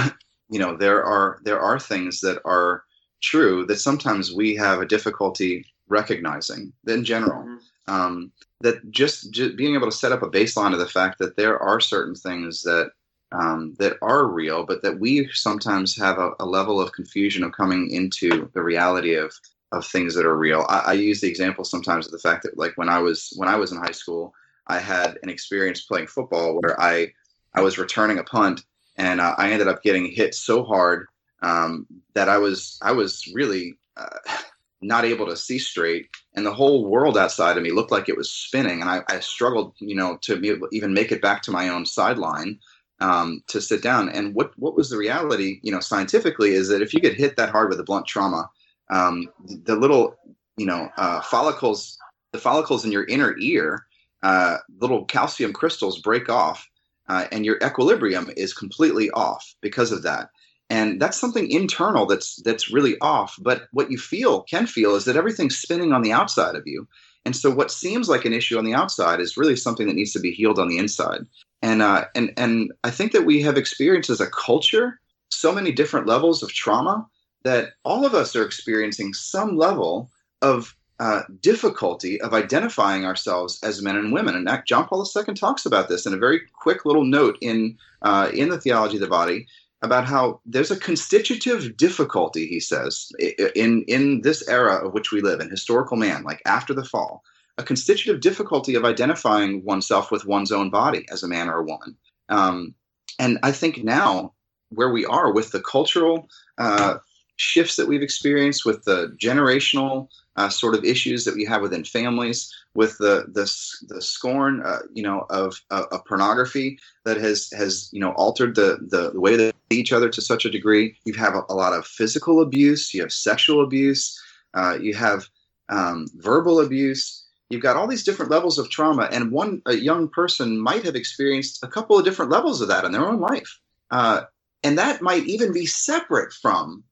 you 0.50 0.60
know, 0.60 0.76
there 0.76 1.04
are 1.04 1.40
there 1.44 1.60
are 1.60 1.80
things 1.80 2.20
that 2.22 2.42
are 2.44 2.84
true 3.22 3.66
that 3.68 3.78
sometimes 3.78 4.34
we 4.34 4.56
have 4.56 4.82
a 4.82 4.86
difficulty 4.86 5.66
recognizing. 5.88 6.74
In 6.88 7.06
general, 7.06 7.44
mm-hmm. 7.44 7.94
um, 7.94 8.32
that 8.62 8.92
just, 8.92 9.32
just 9.32 9.56
being 9.56 9.76
able 9.76 9.88
to 9.88 9.96
set 9.96 10.12
up 10.12 10.24
a 10.24 10.30
baseline 10.30 10.74
of 10.74 10.80
the 10.80 10.88
fact 10.88 11.20
that 11.20 11.38
there 11.38 11.60
are 11.60 11.80
certain 11.80 12.16
things 12.16 12.64
that 12.64 12.92
um, 13.32 13.76
that 13.80 13.98
are 14.02 14.28
real, 14.28 14.66
but 14.66 14.82
that 14.82 15.00
we 15.00 15.30
sometimes 15.32 15.96
have 15.98 16.18
a, 16.18 16.32
a, 16.42 16.46
level 16.46 16.82
of 16.82 16.92
confusion 16.92 17.44
of 17.44 17.54
coming 17.54 17.90
into 17.90 18.50
the 18.54 18.62
reality 18.62 19.16
of 19.16 19.34
of 19.72 19.86
things 19.88 20.14
that 20.16 20.26
are 20.26 20.38
real. 20.38 20.66
I, 20.68 20.80
I, 20.80 20.94
use 20.94 21.22
the 21.22 21.30
example 21.30 21.64
sometimes 21.64 22.06
of 22.06 22.12
the 22.12 22.20
fact 22.20 22.44
that 22.44 22.58
like 22.58 22.74
when 22.76 22.90
I 22.90 23.00
was 23.00 23.32
when 23.38 23.48
I 23.48 23.56
was 23.56 23.72
in 23.72 23.78
high 23.78 23.92
school, 23.92 24.34
I 24.68 24.80
had 24.80 25.18
an 25.24 25.30
experience 25.30 25.82
playing 25.82 26.08
football 26.08 26.60
where 26.60 26.80
I 26.80 27.14
I 27.54 27.62
was 27.62 27.78
returning 27.78 28.20
a 28.20 28.24
punt 28.24 28.66
and 28.98 29.22
uh, 29.22 29.36
I 29.38 29.52
ended 29.52 29.68
up 29.68 29.82
getting 29.82 30.12
hit 30.12 30.36
so 30.36 30.64
hard 30.64 31.08
um, 31.42 31.88
that 32.14 32.28
I 32.28 32.38
was 32.38 32.78
I 32.82 32.92
was 32.92 33.24
really 33.34 33.76
uh, 33.96 34.18
not 34.82 35.06
able 35.06 35.28
to 35.28 35.38
see 35.38 35.60
straight, 35.60 36.10
and 36.36 36.46
the 36.46 36.54
whole 36.54 36.86
world 36.86 37.18
outside 37.18 37.58
of 37.58 37.64
me 37.64 37.72
looked 37.72 37.92
like 37.92 38.08
it 38.08 38.18
was 38.18 38.32
spinning, 38.32 38.82
and 38.82 38.90
I, 38.90 39.02
I 39.08 39.20
struggled, 39.20 39.74
you 39.80 39.96
know, 39.96 40.18
to 40.22 40.68
even 40.72 40.94
make 40.94 41.12
it 41.12 41.22
back 41.22 41.42
to 41.44 41.52
my 41.52 41.70
own 41.70 41.86
sideline. 41.86 42.60
Um, 43.00 43.44
to 43.48 43.60
sit 43.60 43.82
down. 43.82 44.10
And 44.10 44.36
what 44.36 44.52
what 44.60 44.76
was 44.76 44.92
the 44.92 44.98
reality, 44.98 45.60
you 45.64 45.72
know, 45.72 45.80
scientifically, 45.80 46.52
is 46.52 46.68
that 46.68 46.84
if 46.84 46.94
you 46.94 47.00
get 47.00 47.16
hit 47.16 47.36
that 47.36 47.50
hard 47.50 47.70
with 47.70 47.80
a 47.80 47.84
blunt 47.84 48.06
trauma, 48.06 48.48
um, 48.92 49.28
the 49.64 49.76
little 49.76 50.16
you 50.58 50.66
know 50.66 50.90
uh, 50.98 51.22
follicles 51.22 51.98
the 52.34 52.40
follicles 52.40 52.86
in 52.86 52.92
your 52.92 53.06
inner 53.06 53.36
ear 53.40 53.88
uh, 54.24 54.58
little 54.80 55.06
calcium 55.06 55.54
crystals 55.54 56.00
break 56.00 56.30
off 56.30 56.70
uh, 57.10 57.26
and 57.32 57.46
your 57.46 57.58
equilibrium 57.64 58.30
is 58.38 58.54
completely 58.54 59.10
off 59.12 59.56
because 59.62 59.92
of 59.92 60.04
that 60.04 60.30
and 60.72 61.02
that's 61.02 61.20
something 61.20 61.52
internal 61.52 62.06
that's 62.06 62.38
that's 62.38 62.72
really 62.72 62.98
off. 63.02 63.36
But 63.42 63.68
what 63.74 63.92
you 63.92 63.98
feel 63.98 64.44
can 64.44 64.66
feel 64.66 64.96
is 64.96 65.04
that 65.04 65.18
everything's 65.18 65.58
spinning 65.58 65.92
on 65.92 66.02
the 66.02 66.14
outside 66.14 66.56
of 66.56 66.66
you. 66.66 66.88
And 67.26 67.36
so 67.36 67.52
what 67.52 67.72
seems 67.72 68.08
like 68.08 68.24
an 68.24 68.32
issue 68.32 68.58
on 68.58 68.64
the 68.64 68.74
outside 68.74 69.20
is 69.20 69.36
really 69.36 69.58
something 69.58 69.86
that 69.88 69.98
needs 69.98 70.14
to 70.14 70.20
be 70.22 70.32
healed 70.32 70.58
on 70.58 70.70
the 70.70 70.78
inside. 70.78 71.26
And 71.62 71.82
uh, 71.82 72.06
and 72.16 72.34
and 72.38 72.72
i 72.86 72.90
think 72.90 73.12
that 73.12 73.26
we 73.26 73.42
have 73.42 73.58
experienced 73.58 74.10
as 74.10 74.22
a 74.22 74.28
culture 74.28 75.00
so 75.30 75.52
many 75.52 75.72
different 75.74 76.08
levels 76.08 76.42
of 76.42 76.54
trauma 76.54 77.06
that 77.44 77.74
all 77.84 78.06
of 78.06 78.14
us 78.14 78.36
are 78.36 78.46
experiencing 78.46 79.14
some 79.14 79.58
level 79.58 80.10
of 80.42 80.76
uh, 81.00 81.24
difficulty 81.42 82.22
of 82.22 82.34
identifying 82.34 83.06
ourselves 83.06 83.60
as 83.64 83.82
men 83.82 83.96
and 83.96 84.14
women. 84.14 84.36
And 84.36 84.64
John 84.66 84.88
Paul 84.88 85.06
II 85.16 85.34
talks 85.34 85.66
about 85.66 85.90
this 85.90 86.06
in 86.06 86.14
a 86.14 86.18
very 86.18 86.42
quick 86.54 86.86
little 86.86 87.06
note 87.06 87.38
in 87.42 87.78
uh, 88.04 88.30
in 88.34 88.50
the 88.50 88.60
Theology 88.60 88.96
of 88.96 89.02
the 89.02 89.08
Body 89.08 89.48
about 89.82 90.06
how 90.06 90.40
there's 90.46 90.72
a 90.72 90.80
constitutive 90.80 91.76
difficulty, 91.76 92.48
he 92.48 92.60
says, 92.60 93.12
in 93.56 93.84
in 93.88 94.22
this 94.22 94.48
era 94.48 94.86
of 94.86 94.94
which 94.94 95.12
we 95.12 95.22
live, 95.22 95.40
in 95.40 95.50
historical 95.50 95.98
man, 95.98 96.24
like 96.24 96.42
after 96.46 96.74
the 96.74 96.86
fall, 96.86 97.24
a 97.58 97.64
constitutive 97.64 98.22
difficulty 98.22 98.76
of 98.76 98.86
identifying 98.86 99.64
oneself 99.64 100.12
with 100.12 100.26
one's 100.26 100.52
own 100.52 100.70
body 100.70 101.06
as 101.12 101.24
a 101.24 101.28
man 101.28 101.50
or 101.50 101.60
a 101.60 101.64
woman. 101.64 101.98
Um, 102.30 102.76
and 103.20 103.40
I 103.44 103.52
think 103.52 103.84
now 103.84 104.34
where 104.70 104.90
we 104.90 105.06
are 105.06 105.32
with 105.32 105.52
the 105.52 105.62
cultural 105.62 106.30
uh, 106.58 106.98
shifts 107.42 107.76
that 107.76 107.88
we've 107.88 108.04
experienced 108.04 108.66
with 108.66 108.84
the 108.86 109.16
generational 109.18 110.08
uh, 110.38 110.48
sort 110.48 110.76
of 110.76 110.86
issues 110.86 111.26
that 111.26 111.36
we 111.36 111.44
have 111.44 111.62
within 111.62 111.84
families, 111.84 112.54
with 112.76 112.98
the 113.00 113.26
the, 113.28 113.52
the 113.94 114.02
scorn, 114.02 114.62
uh, 114.64 114.80
you 114.94 115.04
know, 115.04 115.26
of, 115.30 115.60
uh, 115.72 115.86
of 115.92 116.06
pornography 116.06 116.80
that 117.04 117.18
has 117.18 117.50
has 117.52 117.90
you 117.92 118.00
know 118.00 118.12
altered 118.12 118.56
the, 118.56 118.78
the, 118.90 119.12
the 119.12 119.20
way 119.20 119.36
they 119.36 119.52
see 119.70 119.80
each 119.80 119.92
other 119.92 120.10
to 120.10 120.22
such 120.22 120.46
a 120.46 120.50
degree. 120.50 120.96
You 121.04 121.14
have 121.16 121.34
a, 121.34 121.42
a 121.50 121.56
lot 121.56 121.74
of 121.74 121.86
physical 121.86 122.42
abuse. 122.42 122.94
You 122.94 123.02
have 123.02 123.12
sexual 123.12 123.64
abuse. 123.64 124.22
Uh, 124.54 124.78
you 124.80 124.94
have 124.94 125.28
um, 125.70 126.08
verbal 126.16 126.62
abuse. 126.62 127.26
You've 127.50 127.62
got 127.62 127.76
all 127.76 127.88
these 127.88 128.04
different 128.04 128.32
levels 128.32 128.58
of 128.58 128.70
trauma, 128.70 129.10
and 129.12 129.32
one 129.32 129.62
a 129.66 129.76
young 129.76 130.08
person 130.08 130.60
might 130.60 130.84
have 130.84 130.96
experienced 130.96 131.64
a 131.64 131.68
couple 131.68 131.98
of 131.98 132.06
different 132.06 132.32
levels 132.32 132.62
of 132.62 132.70
that 132.70 132.86
in 132.86 132.92
their 132.92 133.08
own 133.08 133.20
life. 133.20 133.60
Uh, 133.90 134.22
and 134.64 134.78
that 134.78 135.02
might 135.02 135.26
even 135.26 135.52
be 135.52 135.66
separate 135.66 136.32
from 136.32 136.84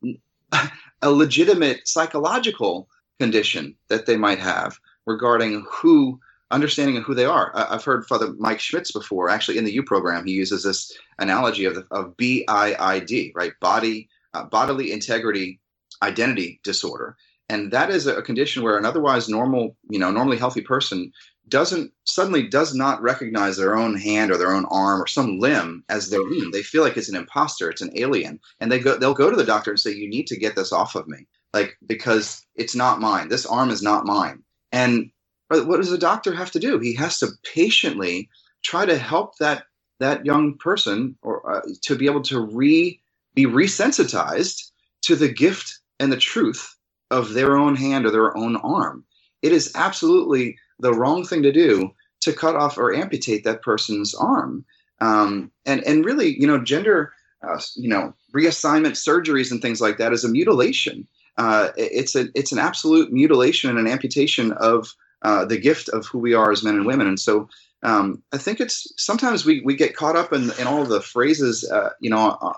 a 1.01 1.11
legitimate 1.11 1.87
psychological 1.87 2.87
condition 3.19 3.75
that 3.89 4.05
they 4.05 4.17
might 4.17 4.39
have 4.39 4.77
regarding 5.05 5.65
who 5.69 6.19
understanding 6.51 6.97
of 6.97 7.03
who 7.03 7.13
they 7.13 7.25
are. 7.25 7.51
I've 7.53 7.83
heard 7.83 8.05
Father 8.05 8.33
Mike 8.39 8.59
Schmitz 8.59 8.91
before, 8.91 9.29
actually 9.29 9.57
in 9.57 9.65
the 9.65 9.73
U 9.73 9.83
program, 9.83 10.25
he 10.25 10.31
uses 10.31 10.63
this 10.63 10.91
analogy 11.19 11.65
of, 11.65 11.75
the, 11.75 11.85
of 11.91 12.17
BIID, 12.17 13.33
right? 13.35 13.53
Body, 13.61 14.09
uh, 14.33 14.45
bodily 14.45 14.91
integrity 14.91 15.59
identity 16.01 16.59
disorder. 16.63 17.15
And 17.49 17.71
that 17.71 17.89
is 17.89 18.07
a 18.07 18.21
condition 18.21 18.63
where 18.63 18.77
an 18.77 18.85
otherwise 18.85 19.27
normal, 19.27 19.75
you 19.89 19.99
know, 19.99 20.11
normally 20.11 20.37
healthy 20.37 20.61
person 20.61 21.11
doesn't 21.49 21.91
suddenly 22.05 22.47
does 22.47 22.73
not 22.73 23.01
recognize 23.01 23.57
their 23.57 23.75
own 23.75 23.97
hand 23.97 24.31
or 24.31 24.37
their 24.37 24.53
own 24.53 24.65
arm 24.65 25.01
or 25.01 25.07
some 25.07 25.39
limb 25.39 25.83
as 25.89 26.09
their 26.09 26.21
own. 26.21 26.51
They 26.51 26.63
feel 26.63 26.83
like 26.83 26.97
it's 26.97 27.09
an 27.09 27.15
imposter, 27.15 27.69
it's 27.69 27.81
an 27.81 27.91
alien, 27.95 28.39
and 28.59 28.71
they 28.71 28.79
go 28.79 28.97
they'll 28.97 29.13
go 29.13 29.29
to 29.29 29.35
the 29.35 29.43
doctor 29.43 29.71
and 29.71 29.79
say, 29.79 29.91
"You 29.91 30.09
need 30.09 30.27
to 30.27 30.39
get 30.39 30.55
this 30.55 30.71
off 30.71 30.95
of 30.95 31.07
me." 31.07 31.27
like 31.53 31.77
because 31.85 32.45
it's 32.55 32.75
not 32.75 32.99
mine. 32.99 33.29
This 33.29 33.45
arm 33.45 33.69
is 33.69 33.81
not 33.81 34.05
mine. 34.05 34.43
And 34.71 35.11
what 35.49 35.77
does 35.77 35.89
the 35.89 35.97
doctor 35.97 36.33
have 36.33 36.51
to 36.51 36.59
do? 36.59 36.79
He 36.79 36.93
has 36.95 37.19
to 37.19 37.27
patiently 37.43 38.29
try 38.63 38.85
to 38.85 38.97
help 38.97 39.37
that 39.37 39.63
that 39.99 40.25
young 40.25 40.57
person 40.57 41.15
or 41.21 41.57
uh, 41.57 41.61
to 41.81 41.95
be 41.95 42.05
able 42.05 42.21
to 42.23 42.39
re 42.39 42.99
be 43.33 43.45
resensitized 43.45 44.69
to 45.01 45.15
the 45.15 45.27
gift 45.29 45.79
and 45.99 46.11
the 46.11 46.17
truth 46.17 46.75
of 47.11 47.33
their 47.33 47.57
own 47.57 47.75
hand 47.75 48.05
or 48.05 48.11
their 48.11 48.35
own 48.37 48.57
arm. 48.57 49.03
It 49.41 49.51
is 49.51 49.71
absolutely 49.75 50.57
the 50.79 50.93
wrong 50.93 51.25
thing 51.25 51.43
to 51.43 51.51
do 51.51 51.91
to 52.21 52.33
cut 52.33 52.55
off 52.55 52.77
or 52.77 52.93
amputate 52.93 53.43
that 53.43 53.61
person's 53.61 54.13
arm. 54.15 54.65
Um, 55.01 55.51
and 55.65 55.83
and 55.85 56.03
really, 56.03 56.39
you 56.39 56.47
know, 56.47 56.59
gender, 56.59 57.13
uh, 57.41 57.59
you 57.75 57.87
know, 57.87 58.13
reassignment 58.35 58.93
surgeries 58.93 59.51
and 59.51 59.61
things 59.61 59.79
like 59.79 59.97
that 59.97 60.13
is 60.13 60.23
a 60.23 60.29
mutilation 60.29 61.07
uh, 61.39 61.71
it's 61.77 62.15
a 62.15 62.27
it's 62.35 62.51
an 62.51 62.59
absolute 62.59 63.11
mutilation 63.13 63.69
and 63.69 63.79
an 63.79 63.87
amputation 63.87 64.51
of 64.53 64.93
uh, 65.21 65.45
the 65.45 65.57
gift 65.57 65.87
of 65.89 66.05
who 66.05 66.19
we 66.19 66.33
are 66.33 66.51
as 66.51 66.63
men 66.63 66.75
and 66.75 66.85
women. 66.85 67.07
And 67.07 67.19
so 67.19 67.47
um, 67.81 68.21
I 68.33 68.37
think 68.37 68.59
it's 68.59 68.91
sometimes 68.97 69.45
we 69.45 69.61
we 69.61 69.75
get 69.75 69.95
caught 69.95 70.17
up 70.17 70.33
in 70.33 70.51
in 70.59 70.67
all 70.67 70.83
the 70.83 71.01
phrases, 71.01 71.69
uh, 71.71 71.91
you 72.01 72.09
know, 72.09 72.37
uh, 72.41 72.53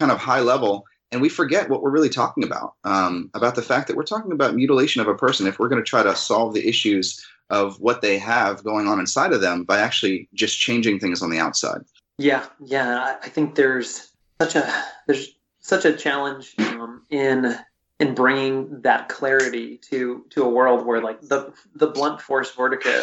kind 0.00 0.10
of 0.10 0.18
high 0.18 0.40
level, 0.40 0.84
and 1.12 1.22
we 1.22 1.28
forget 1.28 1.70
what 1.70 1.80
we're 1.80 1.92
really 1.92 2.08
talking 2.08 2.42
about 2.42 2.74
um, 2.82 3.30
about 3.34 3.54
the 3.54 3.62
fact 3.62 3.86
that 3.86 3.96
we're 3.96 4.02
talking 4.02 4.32
about 4.32 4.56
mutilation 4.56 5.00
of 5.00 5.06
a 5.06 5.14
person. 5.14 5.46
If 5.46 5.60
we're 5.60 5.68
going 5.68 5.82
to 5.82 5.88
try 5.88 6.02
to 6.02 6.16
solve 6.16 6.54
the 6.54 6.68
issues 6.68 7.24
of 7.50 7.80
what 7.80 8.02
they 8.02 8.18
have 8.18 8.64
going 8.64 8.88
on 8.88 8.98
inside 8.98 9.32
of 9.32 9.40
them 9.40 9.64
by 9.64 9.78
actually 9.78 10.28
just 10.34 10.58
changing 10.58 10.98
things 10.98 11.22
on 11.22 11.30
the 11.30 11.38
outside. 11.38 11.84
Yeah, 12.18 12.46
yeah, 12.64 13.16
I 13.22 13.28
think 13.28 13.54
there's 13.54 14.12
such 14.40 14.56
a 14.56 14.84
there's 15.06 15.34
such 15.60 15.84
a 15.84 15.92
challenge 15.92 16.54
um, 16.58 17.02
in 17.10 17.56
in 18.00 18.14
bringing 18.14 18.80
that 18.82 19.08
clarity 19.08 19.78
to 19.78 20.24
to 20.30 20.42
a 20.42 20.48
world 20.48 20.86
where 20.86 21.00
like 21.00 21.20
the 21.22 21.52
the 21.74 21.86
blunt 21.86 22.20
force 22.20 22.50
vertigo 22.52 23.00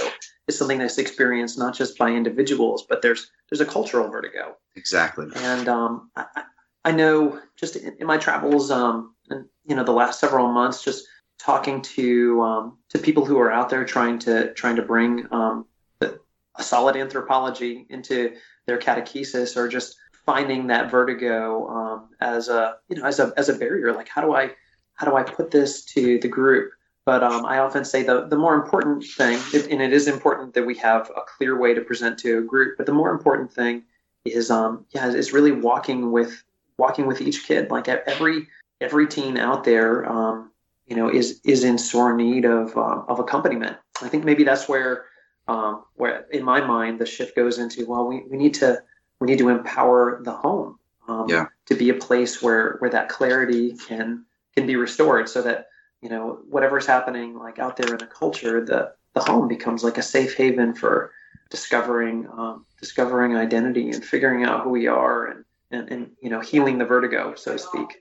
is 0.47 0.57
something 0.57 0.79
that's 0.79 0.97
experienced 0.97 1.57
not 1.57 1.73
just 1.73 1.97
by 1.97 2.09
individuals 2.09 2.85
but 2.87 3.01
there's 3.01 3.31
there's 3.49 3.61
a 3.61 3.65
cultural 3.65 4.09
vertigo 4.09 4.55
exactly 4.75 5.27
and 5.37 5.69
um, 5.69 6.11
I, 6.15 6.43
I 6.83 6.91
know 6.91 7.39
just 7.55 7.77
in, 7.77 7.95
in 7.99 8.07
my 8.07 8.17
travels 8.17 8.69
um, 8.69 9.15
and 9.29 9.45
you 9.65 9.75
know 9.75 9.83
the 9.83 9.93
last 9.93 10.19
several 10.19 10.51
months 10.51 10.83
just 10.83 11.05
talking 11.41 11.81
to 11.81 12.41
um, 12.41 12.77
to 12.89 12.99
people 12.99 13.25
who 13.25 13.39
are 13.39 13.51
out 13.51 13.69
there 13.69 13.83
trying 13.83 14.19
to 14.19 14.53
trying 14.53 14.75
to 14.75 14.81
bring 14.81 15.27
um, 15.31 15.65
a 16.01 16.63
solid 16.63 16.95
anthropology 16.95 17.85
into 17.89 18.33
their 18.67 18.77
catechesis 18.77 19.57
or 19.57 19.67
just 19.67 19.95
finding 20.25 20.67
that 20.67 20.91
vertigo 20.91 21.67
um, 21.67 22.09
as 22.19 22.47
a 22.47 22.75
you 22.89 22.95
know 22.95 23.05
as 23.05 23.19
a 23.19 23.33
as 23.37 23.49
a 23.49 23.53
barrier. 23.53 23.93
Like 23.93 24.07
how 24.07 24.21
do 24.21 24.33
i 24.33 24.51
how 24.93 25.07
do 25.07 25.15
i 25.15 25.23
put 25.23 25.51
this 25.51 25.83
to 25.85 26.19
the 26.19 26.27
group? 26.27 26.71
But 27.03 27.23
um, 27.23 27.45
i 27.45 27.57
often 27.57 27.83
say 27.83 28.03
the 28.03 28.27
the 28.27 28.37
more 28.37 28.53
important 28.53 29.03
thing 29.03 29.39
and 29.71 29.81
it 29.81 29.91
is 29.91 30.07
important 30.07 30.53
that 30.53 30.65
we 30.65 30.75
have 30.75 31.09
a 31.09 31.21
clear 31.21 31.57
way 31.57 31.73
to 31.73 31.81
present 31.81 32.19
to 32.19 32.37
a 32.37 32.41
group 32.41 32.77
but 32.77 32.85
the 32.85 32.93
more 32.93 33.11
important 33.11 33.51
thing 33.51 33.83
is 34.23 34.51
um 34.51 34.85
yeah 34.91 35.07
is 35.07 35.33
really 35.33 35.51
walking 35.51 36.11
with 36.11 36.43
walking 36.77 37.05
with 37.07 37.21
each 37.21 37.47
kid. 37.47 37.71
Like 37.71 37.87
every 37.87 38.47
every 38.81 39.07
teen 39.07 39.37
out 39.37 39.63
there 39.63 40.09
um 40.09 40.50
you 40.91 40.97
know 40.97 41.09
is 41.09 41.39
is 41.45 41.63
in 41.63 41.77
sore 41.77 42.13
need 42.13 42.43
of 42.43 42.75
uh, 42.75 43.01
of 43.07 43.17
accompaniment 43.17 43.77
i 44.01 44.09
think 44.09 44.25
maybe 44.25 44.43
that's 44.43 44.67
where 44.67 45.05
um, 45.47 45.83
where 45.95 46.25
in 46.31 46.43
my 46.43 46.59
mind 46.59 46.99
the 46.99 47.05
shift 47.05 47.33
goes 47.33 47.59
into 47.59 47.85
well 47.85 48.05
we, 48.05 48.23
we 48.29 48.35
need 48.35 48.53
to 48.53 48.83
we 49.21 49.27
need 49.27 49.39
to 49.39 49.47
empower 49.47 50.19
the 50.25 50.33
home 50.33 50.77
um, 51.07 51.27
yeah. 51.29 51.45
to 51.65 51.75
be 51.75 51.89
a 51.89 51.93
place 51.93 52.41
where 52.41 52.75
where 52.79 52.89
that 52.89 53.07
clarity 53.07 53.73
can 53.87 54.25
can 54.57 54.67
be 54.67 54.75
restored 54.75 55.29
so 55.29 55.41
that 55.41 55.67
you 56.01 56.09
know 56.09 56.39
whatever's 56.49 56.85
happening 56.85 57.39
like 57.39 57.57
out 57.57 57.77
there 57.77 57.93
in 57.93 57.97
the 57.97 58.05
culture 58.05 58.63
the 58.63 58.91
the 59.13 59.21
home 59.21 59.47
becomes 59.47 59.85
like 59.85 59.97
a 59.97 60.03
safe 60.03 60.35
haven 60.35 60.73
for 60.73 61.13
discovering 61.49 62.27
um, 62.35 62.65
discovering 62.81 63.37
identity 63.37 63.91
and 63.91 64.03
figuring 64.03 64.43
out 64.43 64.65
who 64.65 64.69
we 64.69 64.87
are 64.87 65.27
and, 65.27 65.45
and 65.71 65.89
and 65.89 66.11
you 66.21 66.29
know 66.29 66.41
healing 66.41 66.77
the 66.79 66.85
vertigo 66.85 67.33
so 67.33 67.53
to 67.53 67.59
speak 67.59 68.00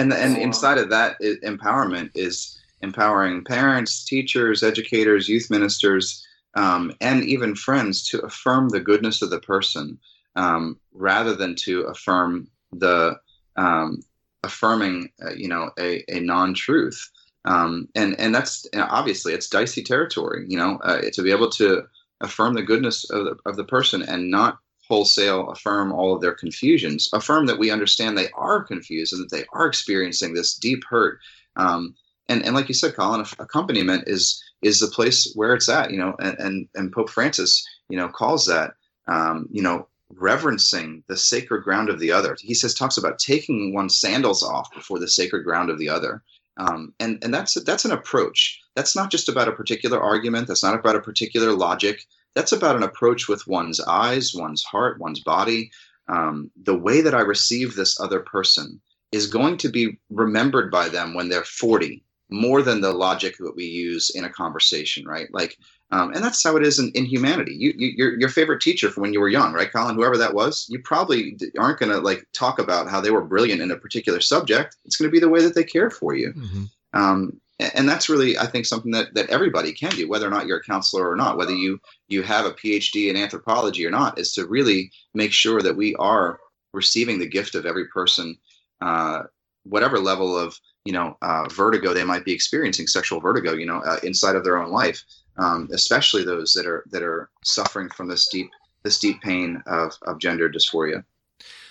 and 0.00 0.12
and 0.12 0.36
inside 0.36 0.78
of 0.78 0.90
that 0.90 1.20
empowerment 1.44 2.10
is 2.14 2.58
empowering 2.82 3.44
parents 3.44 4.04
teachers 4.04 4.62
educators 4.62 5.28
youth 5.28 5.50
ministers 5.50 6.26
um, 6.54 6.92
and 7.00 7.22
even 7.24 7.54
friends 7.54 8.08
to 8.08 8.20
affirm 8.20 8.68
the 8.70 8.80
goodness 8.80 9.22
of 9.22 9.30
the 9.30 9.40
person 9.40 9.98
um, 10.36 10.78
rather 10.92 11.34
than 11.34 11.54
to 11.54 11.82
affirm 11.82 12.48
the 12.72 13.18
um, 13.56 14.00
affirming 14.44 15.10
uh, 15.24 15.32
you 15.32 15.48
know 15.48 15.70
a, 15.78 16.04
a 16.08 16.20
non-truth. 16.20 17.10
Um, 17.46 17.88
and 17.94 18.18
and 18.20 18.34
that's 18.34 18.66
obviously 18.74 19.32
it's 19.32 19.48
dicey 19.48 19.82
territory 19.82 20.44
you 20.46 20.58
know 20.58 20.76
uh, 20.84 21.00
to 21.12 21.22
be 21.22 21.30
able 21.30 21.48
to 21.52 21.84
affirm 22.20 22.52
the 22.52 22.62
goodness 22.62 23.08
of 23.10 23.24
the, 23.24 23.36
of 23.46 23.56
the 23.56 23.64
person 23.64 24.02
and 24.02 24.30
not 24.30 24.58
wholesale 24.90 25.48
affirm 25.50 25.92
all 25.92 26.14
of 26.14 26.20
their 26.20 26.34
confusions 26.34 27.08
affirm 27.14 27.46
that 27.46 27.58
we 27.58 27.70
understand 27.70 28.18
they 28.18 28.30
are 28.34 28.62
confused 28.62 29.14
and 29.14 29.22
that 29.22 29.34
they 29.34 29.44
are 29.52 29.66
experiencing 29.66 30.34
this 30.34 30.54
deep 30.54 30.82
hurt 30.88 31.18
um, 31.56 31.94
and 32.28 32.44
and 32.44 32.54
like 32.54 32.68
you 32.68 32.74
said 32.74 32.94
colin 32.94 33.24
accompaniment 33.38 34.04
is 34.06 34.42
is 34.62 34.80
the 34.80 34.88
place 34.88 35.32
where 35.34 35.54
it's 35.54 35.68
at, 35.68 35.90
you 35.90 35.98
know, 35.98 36.14
and, 36.20 36.38
and, 36.38 36.68
and 36.74 36.92
Pope 36.92 37.10
Francis, 37.10 37.66
you 37.88 37.96
know, 37.96 38.08
calls 38.08 38.46
that, 38.46 38.74
um, 39.08 39.48
you 39.50 39.62
know, 39.62 39.88
reverencing 40.14 41.02
the 41.06 41.16
sacred 41.16 41.62
ground 41.62 41.88
of 41.88 41.98
the 41.98 42.12
other. 42.12 42.36
He 42.40 42.54
says, 42.54 42.74
talks 42.74 42.96
about 42.96 43.18
taking 43.18 43.72
one's 43.72 43.98
sandals 43.98 44.42
off 44.42 44.72
before 44.74 44.98
the 44.98 45.08
sacred 45.08 45.44
ground 45.44 45.70
of 45.70 45.78
the 45.78 45.88
other. 45.88 46.22
Um, 46.56 46.92
and, 47.00 47.18
and 47.22 47.32
that's, 47.32 47.54
that's 47.64 47.84
an 47.84 47.92
approach. 47.92 48.60
That's 48.74 48.94
not 48.94 49.10
just 49.10 49.28
about 49.28 49.48
a 49.48 49.52
particular 49.52 50.00
argument. 50.00 50.46
That's 50.46 50.62
not 50.62 50.74
about 50.74 50.96
a 50.96 51.00
particular 51.00 51.52
logic. 51.52 52.04
That's 52.34 52.52
about 52.52 52.76
an 52.76 52.82
approach 52.82 53.28
with 53.28 53.46
one's 53.46 53.80
eyes, 53.80 54.34
one's 54.34 54.62
heart, 54.62 55.00
one's 55.00 55.20
body. 55.20 55.70
Um, 56.08 56.50
the 56.62 56.76
way 56.76 57.00
that 57.00 57.14
I 57.14 57.20
receive 57.20 57.74
this 57.74 58.00
other 58.00 58.20
person 58.20 58.80
is 59.12 59.26
going 59.26 59.56
to 59.58 59.68
be 59.68 59.98
remembered 60.10 60.70
by 60.70 60.88
them 60.88 61.14
when 61.14 61.28
they're 61.28 61.44
40 61.44 62.02
more 62.30 62.62
than 62.62 62.80
the 62.80 62.92
logic 62.92 63.36
that 63.38 63.56
we 63.56 63.64
use 63.64 64.10
in 64.10 64.24
a 64.24 64.30
conversation, 64.30 65.04
right? 65.06 65.26
Like, 65.32 65.58
um, 65.90 66.12
and 66.12 66.22
that's 66.22 66.42
how 66.42 66.56
it 66.56 66.64
is 66.64 66.78
in, 66.78 66.92
in 66.94 67.04
humanity. 67.04 67.54
You, 67.56 67.74
you, 67.76 67.92
your, 67.96 68.20
your 68.20 68.28
favorite 68.28 68.60
teacher 68.60 68.88
from 68.88 69.02
when 69.02 69.12
you 69.12 69.20
were 69.20 69.28
young, 69.28 69.52
right, 69.52 69.70
Colin? 69.70 69.96
Whoever 69.96 70.16
that 70.16 70.34
was, 70.34 70.66
you 70.68 70.78
probably 70.80 71.36
aren't 71.58 71.80
going 71.80 71.90
to 71.90 71.98
like 71.98 72.24
talk 72.32 72.60
about 72.60 72.88
how 72.88 73.00
they 73.00 73.10
were 73.10 73.24
brilliant 73.24 73.60
in 73.60 73.72
a 73.72 73.76
particular 73.76 74.20
subject. 74.20 74.76
It's 74.84 74.96
going 74.96 75.08
to 75.08 75.12
be 75.12 75.18
the 75.18 75.28
way 75.28 75.42
that 75.42 75.56
they 75.56 75.64
care 75.64 75.90
for 75.90 76.14
you. 76.14 76.32
Mm-hmm. 76.32 76.64
Um, 76.92 77.40
and 77.74 77.88
that's 77.88 78.08
really, 78.08 78.38
I 78.38 78.46
think, 78.46 78.66
something 78.66 78.92
that, 78.92 79.14
that 79.14 79.30
everybody 79.30 79.72
can 79.72 79.90
do, 79.90 80.08
whether 80.08 80.26
or 80.26 80.30
not 80.30 80.46
you're 80.46 80.58
a 80.58 80.62
counselor 80.62 81.08
or 81.10 81.16
not, 81.16 81.36
whether 81.36 81.54
you 81.54 81.80
you 82.08 82.22
have 82.22 82.46
a 82.46 82.52
PhD 82.52 83.08
in 83.08 83.16
anthropology 83.16 83.84
or 83.86 83.90
not, 83.90 84.18
is 84.18 84.32
to 84.34 84.46
really 84.46 84.90
make 85.14 85.32
sure 85.32 85.62
that 85.62 85.76
we 85.76 85.94
are 85.96 86.40
receiving 86.72 87.18
the 87.18 87.28
gift 87.28 87.54
of 87.54 87.66
every 87.66 87.86
person, 87.88 88.36
uh, 88.80 89.22
whatever 89.64 89.98
level 89.98 90.36
of 90.36 90.58
you 90.84 90.92
know 90.92 91.16
uh, 91.22 91.44
vertigo 91.50 91.92
they 91.92 92.04
might 92.04 92.24
be 92.24 92.32
experiencing 92.32 92.86
sexual 92.86 93.20
vertigo 93.20 93.52
you 93.52 93.66
know 93.66 93.82
uh, 93.84 93.98
inside 94.02 94.34
of 94.34 94.44
their 94.44 94.56
own 94.56 94.70
life 94.70 95.04
um, 95.36 95.68
especially 95.72 96.24
those 96.24 96.54
that 96.54 96.66
are 96.66 96.84
that 96.90 97.02
are 97.02 97.28
suffering 97.44 97.90
from 97.90 98.08
this 98.08 98.28
deep 98.28 98.48
this 98.82 98.98
deep 98.98 99.20
pain 99.20 99.62
of, 99.66 99.92
of 100.02 100.18
gender 100.18 100.48
dysphoria. 100.48 101.04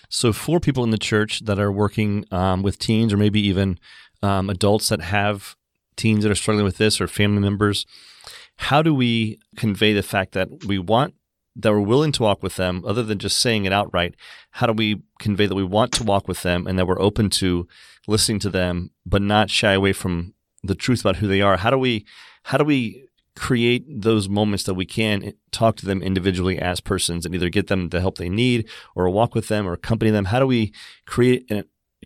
So 0.10 0.34
for 0.34 0.60
people 0.60 0.84
in 0.84 0.90
the 0.90 0.98
church 0.98 1.42
that 1.42 1.60
are 1.60 1.72
working 1.72 2.26
um, 2.32 2.64
with 2.64 2.80
teens 2.80 3.14
or 3.14 3.18
maybe 3.18 3.40
even 3.42 3.80
um, 4.24 4.50
adults 4.50 4.90
that 4.90 5.02
have 5.02 5.56
teens 6.00 6.24
that 6.24 6.32
are 6.32 6.36
struggling 6.36 6.66
with 6.66 6.78
this 6.78 7.00
or 7.00 7.08
family 7.08 7.42
members 7.42 7.86
how 8.60 8.82
do 8.82 8.94
we 8.94 9.40
convey 9.56 9.94
the 9.94 10.04
fact 10.04 10.34
that 10.34 10.50
we 10.66 10.78
want 10.78 11.14
that 11.56 11.72
we're 11.72 11.80
willing 11.80 12.12
to 12.12 12.24
walk 12.24 12.44
with 12.44 12.58
them 12.58 12.84
other 12.86 13.04
than 13.04 13.18
just 13.18 13.40
saying 13.40 13.66
it 13.66 13.72
outright? 13.74 14.16
How 14.52 14.68
do 14.68 14.74
we 14.74 15.02
convey 15.18 15.46
that 15.46 15.56
we 15.56 15.64
want 15.64 15.94
to 15.94 16.04
walk 16.04 16.28
with 16.28 16.44
them 16.44 16.68
and 16.68 16.78
that 16.78 16.86
we're 16.86 17.02
open 17.02 17.30
to 17.32 17.68
listening 18.08 18.40
to 18.40 18.50
them 18.50 18.92
but 19.06 19.22
not 19.22 19.50
shy 19.50 19.72
away 19.72 19.94
from 19.94 20.34
the 20.62 20.76
truth 20.76 21.00
about 21.00 21.18
who 21.18 21.28
they 21.28 21.42
are? 21.42 21.56
How 21.56 21.70
do 21.70 21.78
we 21.78 22.06
how 22.44 22.58
do 22.58 22.66
we 22.66 23.08
create 23.36 23.86
those 23.88 24.28
moments 24.28 24.66
that 24.66 24.74
we 24.74 24.86
can 24.86 25.32
talk 25.52 25.78
to 25.78 25.86
them 25.86 26.02
individually 26.02 26.60
as 26.60 26.82
persons 26.82 27.26
and 27.26 27.34
either 27.34 27.50
get 27.50 27.68
them 27.68 27.90
the 27.90 28.02
help 28.02 28.18
they 28.18 28.28
need 28.28 28.68
or 28.94 29.10
walk 29.10 29.36
with 29.36 29.48
them 29.48 29.66
or 29.66 29.72
accompany 29.72 30.12
them? 30.12 30.26
How 30.26 30.40
do 30.40 30.48
we 30.48 30.74
create 31.06 31.50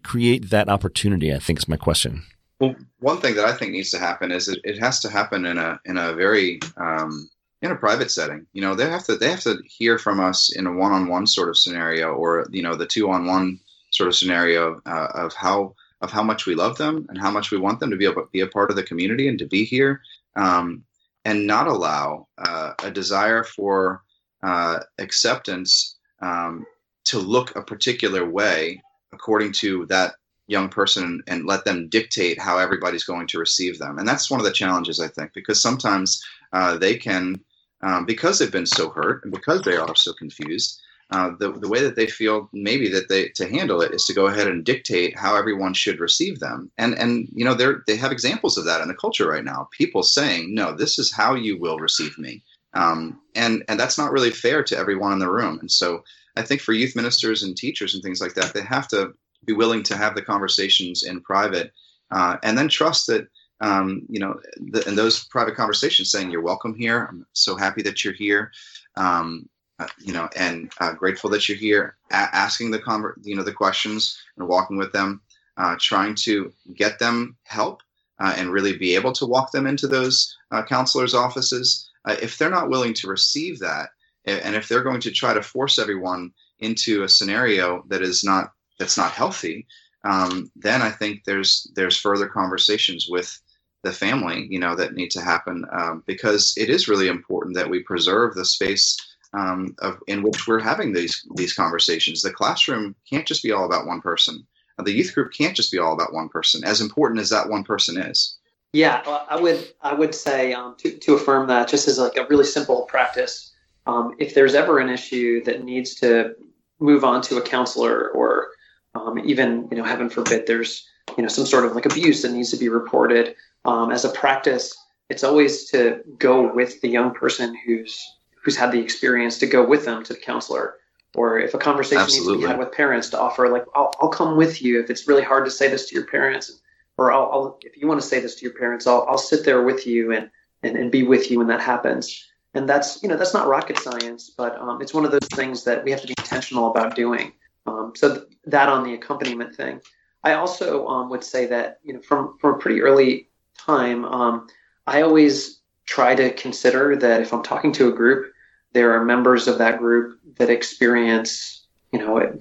create 0.03 0.49
that 0.49 0.67
opportunity 0.67 1.34
i 1.34 1.39
think 1.39 1.60
is 1.60 1.67
my 1.67 1.77
question 1.77 2.23
well 2.59 2.75
one 2.99 3.17
thing 3.19 3.35
that 3.35 3.45
i 3.45 3.53
think 3.53 3.71
needs 3.71 3.91
to 3.91 3.99
happen 3.99 4.31
is 4.31 4.47
it, 4.47 4.59
it 4.63 4.79
has 4.79 4.99
to 4.99 5.09
happen 5.09 5.45
in 5.45 5.57
a 5.57 5.79
in 5.85 5.97
a 5.97 6.13
very 6.13 6.59
um, 6.77 7.29
in 7.63 7.71
a 7.71 7.75
private 7.75 8.11
setting. 8.11 8.45
You 8.53 8.61
know 8.61 8.75
they 8.75 8.89
have 8.89 9.05
to 9.05 9.15
they 9.15 9.31
have 9.31 9.41
to 9.41 9.57
hear 9.65 9.97
from 9.97 10.19
us 10.19 10.55
in 10.55 10.67
a 10.67 10.71
one-on-one 10.71 11.25
sort 11.25 11.49
of 11.49 11.57
scenario 11.57 12.13
or 12.13 12.45
you 12.51 12.61
know 12.61 12.75
the 12.75 12.85
two-on-one 12.85 13.59
sort 13.89 14.09
of 14.09 14.15
scenario 14.15 14.81
uh, 14.85 15.07
of 15.15 15.33
how 15.33 15.73
of 16.01 16.11
how 16.11 16.21
much 16.21 16.45
we 16.45 16.55
love 16.55 16.77
them 16.77 17.05
and 17.09 17.17
how 17.17 17.31
much 17.31 17.51
we 17.51 17.57
want 17.57 17.79
them 17.79 17.89
to 17.89 17.95
be 17.95 18.05
able 18.05 18.21
to 18.21 18.29
be 18.33 18.41
a 18.41 18.47
part 18.47 18.69
of 18.69 18.75
the 18.75 18.83
community 18.83 19.29
and 19.29 19.39
to 19.39 19.47
be 19.47 19.63
here 19.63 20.01
um, 20.35 20.83
and 21.23 21.47
not 21.47 21.67
allow 21.67 22.27
uh, 22.37 22.73
a 22.83 22.91
desire 22.91 23.45
for 23.45 24.03
uh, 24.43 24.79
acceptance 24.99 25.95
um, 26.21 26.65
to 27.05 27.17
look 27.17 27.55
a 27.55 27.61
particular 27.61 28.29
way 28.29 28.81
according 29.13 29.53
to 29.53 29.85
that 29.85 30.15
young 30.47 30.69
person 30.69 31.21
and 31.27 31.45
let 31.45 31.65
them 31.65 31.88
dictate 31.89 32.39
how 32.39 32.58
everybody's 32.58 33.03
going 33.03 33.27
to 33.27 33.39
receive 33.39 33.79
them. 33.79 33.97
And 33.97 34.08
that's 34.08 34.29
one 34.29 34.39
of 34.39 34.45
the 34.45 34.51
challenges 34.51 34.99
i 34.99 35.08
think 35.08 35.34
because 35.34 35.62
sometimes 35.62 36.23
uh, 36.51 36.77
they 36.77 36.95
can 36.95 37.39
um, 37.82 38.06
because 38.06 38.39
they've 38.39 38.51
been 38.51 38.65
so 38.65 38.89
hurt 38.89 39.23
and 39.23 39.32
because 39.32 39.62
they 39.62 39.75
are 39.75 39.95
so 39.95 40.13
confused. 40.13 40.79
Uh, 41.12 41.32
the, 41.38 41.51
the 41.51 41.67
way 41.67 41.82
that 41.82 41.95
they 41.95 42.08
feel 42.08 42.49
maybe 42.53 42.89
that 42.89 43.10
they 43.10 43.27
to 43.29 43.47
handle 43.47 43.82
it 43.82 43.93
is 43.93 44.06
to 44.06 44.13
go 44.13 44.27
ahead 44.27 44.47
and 44.47 44.63
dictate 44.63 45.17
how 45.17 45.36
everyone 45.36 45.73
should 45.73 45.99
receive 45.99 46.39
them. 46.39 46.71
And 46.77 46.97
and 46.97 47.27
you 47.34 47.45
know 47.45 47.53
they're 47.53 47.84
they 47.88 47.97
have 47.97 48.12
examples 48.12 48.58
of 48.58 48.65
that 48.65 48.82
in 48.82 48.88
the 48.88 48.95
culture 48.95 49.27
right 49.27 49.43
now. 49.43 49.67
People 49.71 50.01
saying 50.01 50.56
no 50.56 50.73
this 50.73 50.97
is 50.97 51.12
how 51.12 51.36
you 51.36 51.60
will 51.60 51.77
receive 51.77 52.17
me. 52.17 52.41
Um, 52.73 53.19
and 53.36 53.63
and 53.67 53.79
that's 53.79 53.97
not 53.97 54.12
really 54.12 54.32
fair 54.32 54.63
to 54.63 54.77
everyone 54.77 55.12
in 55.13 55.19
the 55.19 55.29
room. 55.29 55.60
And 55.60 55.69
so 55.71 56.03
i 56.36 56.41
think 56.41 56.62
for 56.62 56.73
youth 56.73 56.95
ministers 56.95 57.43
and 57.43 57.56
teachers 57.56 57.93
and 57.93 58.01
things 58.01 58.19
like 58.19 58.34
that 58.34 58.53
they 58.53 58.63
have 58.63 58.88
to 58.88 59.13
be 59.45 59.53
willing 59.53 59.84
to 59.84 59.97
have 59.97 60.15
the 60.15 60.21
conversations 60.21 61.03
in 61.03 61.21
private 61.21 61.71
uh, 62.12 62.38
and 62.43 62.58
then 62.58 62.67
trust 62.67 63.08
that 63.08 63.27
um, 63.62 64.01
you 64.10 64.19
know, 64.19 64.39
the, 64.58 64.86
in 64.88 64.95
those 64.95 65.23
private 65.25 65.56
conversations 65.56 66.12
saying, 66.12 66.29
you're 66.29 66.41
welcome 66.41 66.75
here. 66.75 67.08
I'm 67.10 67.25
so 67.32 67.56
happy 67.56 67.82
that 67.84 68.03
you're 68.03 68.13
here. 68.13 68.51
Um, 68.97 69.47
uh, 69.79 69.88
you 69.99 70.13
know, 70.13 70.29
and 70.36 70.71
uh, 70.82 70.93
grateful 70.93 71.29
that 71.32 71.47
you're 71.47 71.58
here, 71.58 71.95
a- 72.12 72.36
asking 72.36 72.71
the 72.71 72.79
conver- 72.79 73.15
you 73.23 73.36
know, 73.36 73.41
the 73.41 73.53
questions 73.53 74.19
and 74.38 74.47
walking 74.47 74.77
with 74.77 74.91
them, 74.91 75.21
uh, 75.58 75.75
trying 75.79 76.13
to 76.13 76.51
get 76.75 76.99
them 76.99 77.36
help 77.43 77.82
uh, 78.19 78.36
and 78.38 78.51
really 78.51 78.77
be 78.77 78.95
able 78.95 79.13
to 79.13 79.25
walk 79.25 79.51
them 79.51 79.65
into 79.65 79.88
those 79.88 80.36
uh, 80.51 80.63
counselors' 80.63 81.15
offices. 81.15 81.89
If 82.08 82.38
they're 82.38 82.49
not 82.49 82.69
willing 82.69 82.93
to 82.95 83.08
receive 83.08 83.60
that, 83.60 83.89
and 84.25 84.56
if 84.56 84.67
they're 84.67 84.84
going 84.84 84.99
to 85.01 85.12
try 85.12 85.34
to 85.34 85.41
force 85.41 85.79
everyone 85.79 86.34
into 86.60 87.03
a 87.03 87.10
scenario 87.10 87.84
that 87.88 88.01
is 88.01 88.23
not 88.23 88.51
that's 88.79 88.97
not 88.97 89.12
healthy, 89.12 89.67
um, 90.03 90.51
then 90.55 90.81
I 90.81 90.89
think 90.89 91.23
there's 91.25 91.71
there's 91.75 91.97
further 91.97 92.27
conversations 92.27 93.07
with 93.09 93.39
the 93.83 93.91
family, 93.91 94.47
you 94.49 94.59
know, 94.59 94.75
that 94.75 94.93
need 94.93 95.12
to 95.12 95.21
happen 95.21 95.65
um, 95.71 96.03
because 96.05 96.53
it 96.57 96.69
is 96.69 96.88
really 96.88 97.07
important 97.07 97.55
that 97.55 97.69
we 97.69 97.83
preserve 97.83 98.33
the 98.33 98.45
space 98.45 98.97
um, 99.33 99.75
of 99.79 99.99
in 100.07 100.23
which 100.23 100.47
we're 100.47 100.59
having 100.59 100.93
these 100.93 101.25
these 101.36 101.53
conversations. 101.53 102.21
The 102.21 102.31
classroom 102.31 102.95
can't 103.09 103.27
just 103.27 103.43
be 103.43 103.51
all 103.51 103.65
about 103.65 103.88
one 103.88 104.01
person. 104.01 104.45
The 104.83 104.91
youth 104.91 105.13
group 105.13 105.31
can't 105.33 105.55
just 105.55 105.71
be 105.71 105.77
all 105.77 105.93
about 105.93 106.13
one 106.13 106.29
person. 106.29 106.63
As 106.63 106.81
important 106.81 107.21
as 107.21 107.29
that 107.29 107.49
one 107.49 107.63
person 107.63 107.97
is. 107.97 108.38
Yeah, 108.73 109.03
I 109.29 109.39
would 109.39 109.71
I 109.81 109.93
would 109.93 110.15
say 110.15 110.53
um, 110.53 110.75
to 110.79 110.91
to 110.91 111.13
affirm 111.13 111.47
that 111.47 111.67
just 111.67 111.88
as 111.88 111.99
like 111.99 112.17
a 112.17 112.25
really 112.27 112.45
simple 112.45 112.83
practice. 112.83 113.51
Um, 113.86 114.15
if 114.17 114.33
there's 114.33 114.55
ever 114.55 114.79
an 114.79 114.89
issue 114.89 115.43
that 115.43 115.63
needs 115.63 115.95
to 115.95 116.36
move 116.79 117.03
on 117.03 117.21
to 117.23 117.38
a 117.38 117.41
counselor 117.41 118.09
or 118.09 118.47
um, 118.95 119.19
even 119.19 119.67
you 119.71 119.77
know 119.77 119.84
heaven 119.84 120.10
forbid 120.10 120.47
there's 120.47 120.88
you 121.17 121.23
know 121.23 121.29
some 121.29 121.45
sort 121.45 121.65
of 121.65 121.73
like 121.73 121.86
abuse 121.86 122.21
that 122.21 122.32
needs 122.32 122.51
to 122.51 122.58
be 122.58 122.69
reported. 122.69 123.36
Um, 123.65 123.91
as 123.91 124.03
a 124.03 124.10
practice 124.10 124.75
it's 125.10 125.23
always 125.23 125.69
to 125.69 126.01
go 126.17 126.53
with 126.53 126.82
the 126.82 126.89
young 126.89 127.13
person 127.13 127.56
who's 127.65 128.03
who's 128.43 128.58
had 128.58 128.71
the 128.71 128.79
experience 128.79 129.38
to 129.39 129.47
go 129.47 129.65
with 129.65 129.86
them 129.86 130.03
to 130.03 130.13
the 130.13 130.19
counselor. 130.19 130.75
Or 131.15 131.39
if 131.39 131.53
a 131.53 131.60
conversation 131.60 132.01
Absolutely. 132.01 132.34
needs 132.34 132.41
to 132.41 132.47
be 132.47 132.51
had 132.51 132.60
with 132.60 132.71
parents 132.71 133.10
to 133.10 133.19
offer 133.19 133.47
like 133.49 133.65
I'll, 133.75 133.91
I'll 134.01 134.10
come 134.10 134.36
with 134.36 134.62
you 134.62 134.82
if 134.82 134.89
it's 134.89 135.08
really 135.08 135.21
hard 135.21 135.45
to 135.45 135.51
say 135.51 135.69
this 135.69 135.88
to 135.89 135.95
your 135.95 136.08
parents. 136.08 136.60
Or 136.97 137.12
I'll, 137.12 137.29
I'll 137.32 137.60
if 137.62 137.77
you 137.77 137.88
want 137.88 138.01
to 138.01 138.08
say 138.08 138.19
this 138.19 138.36
to 138.36 138.45
your 138.45 138.56
parents 138.56 138.88
I'll, 138.88 139.06
I'll 139.08 139.17
sit 139.17 139.45
there 139.45 139.62
with 139.63 139.86
you 139.86 140.12
and, 140.13 140.29
and 140.63 140.75
and 140.75 140.91
be 140.91 141.03
with 141.03 141.29
you 141.29 141.38
when 141.38 141.47
that 141.47 141.62
happens. 141.62 142.27
And 142.56 142.67
that's 142.67 143.01
you 143.03 143.10
know 143.10 143.15
that's 143.15 143.34
not 143.34 143.47
rocket 143.47 143.77
science 143.77 144.32
but 144.36 144.60
um, 144.60 144.82
it's 144.82 144.93
one 144.93 145.06
of 145.06 145.12
those 145.12 145.29
things 145.34 145.63
that 145.65 145.84
we 145.84 145.91
have 145.91 146.01
to 146.01 146.08
be 146.08 146.15
intentional 146.17 146.71
about 146.71 146.95
doing. 146.95 147.34
Um, 147.67 147.93
so 147.95 148.15
th- 148.15 148.27
that 148.45 148.69
on 148.69 148.84
the 148.84 148.93
accompaniment 148.93 149.56
thing. 149.56 149.82
I 150.23 150.34
also 150.34 150.88
um, 150.88 151.10
would 151.10 151.23
say 151.23 151.45
that 151.47 151.79
you 151.84 151.93
know 151.93 152.01
from 152.01 152.38
from 152.39 152.56
a 152.56 152.58
pretty 152.58 152.82
early 152.82 153.29
time, 153.58 154.06
um, 154.06 154.47
I 154.88 155.01
always 155.01 155.60
try 155.86 156.15
to 156.15 156.32
consider 156.34 156.95
that 156.95 157.21
if 157.21 157.34
I'm 157.34 157.43
talking 157.43 157.71
to 157.73 157.89
a 157.89 157.91
group, 157.91 158.32
there 158.73 158.93
are 158.93 159.03
members 159.03 159.47
of 159.47 159.58
that 159.58 159.79
group 159.79 160.19
that 160.38 160.49
experience 160.49 161.65
you 161.91 161.99
know 161.99 162.39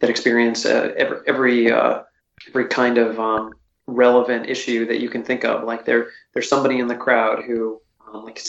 that 0.00 0.10
experience 0.10 0.64
uh, 0.64 0.92
every 0.96 1.18
every 1.26 1.72
uh, 1.72 2.02
every 2.48 2.66
kind 2.66 2.98
of 2.98 3.20
um, 3.20 3.52
relevant 3.86 4.48
issue 4.48 4.86
that 4.86 5.00
you 5.00 5.08
can 5.08 5.22
think 5.22 5.44
of. 5.44 5.64
Like 5.64 5.84
there 5.84 6.08
there's 6.32 6.48
somebody 6.48 6.78
in 6.78 6.88
the 6.88 6.96
crowd 6.96 7.44
who 7.44 7.80
um, 8.12 8.24
like 8.24 8.40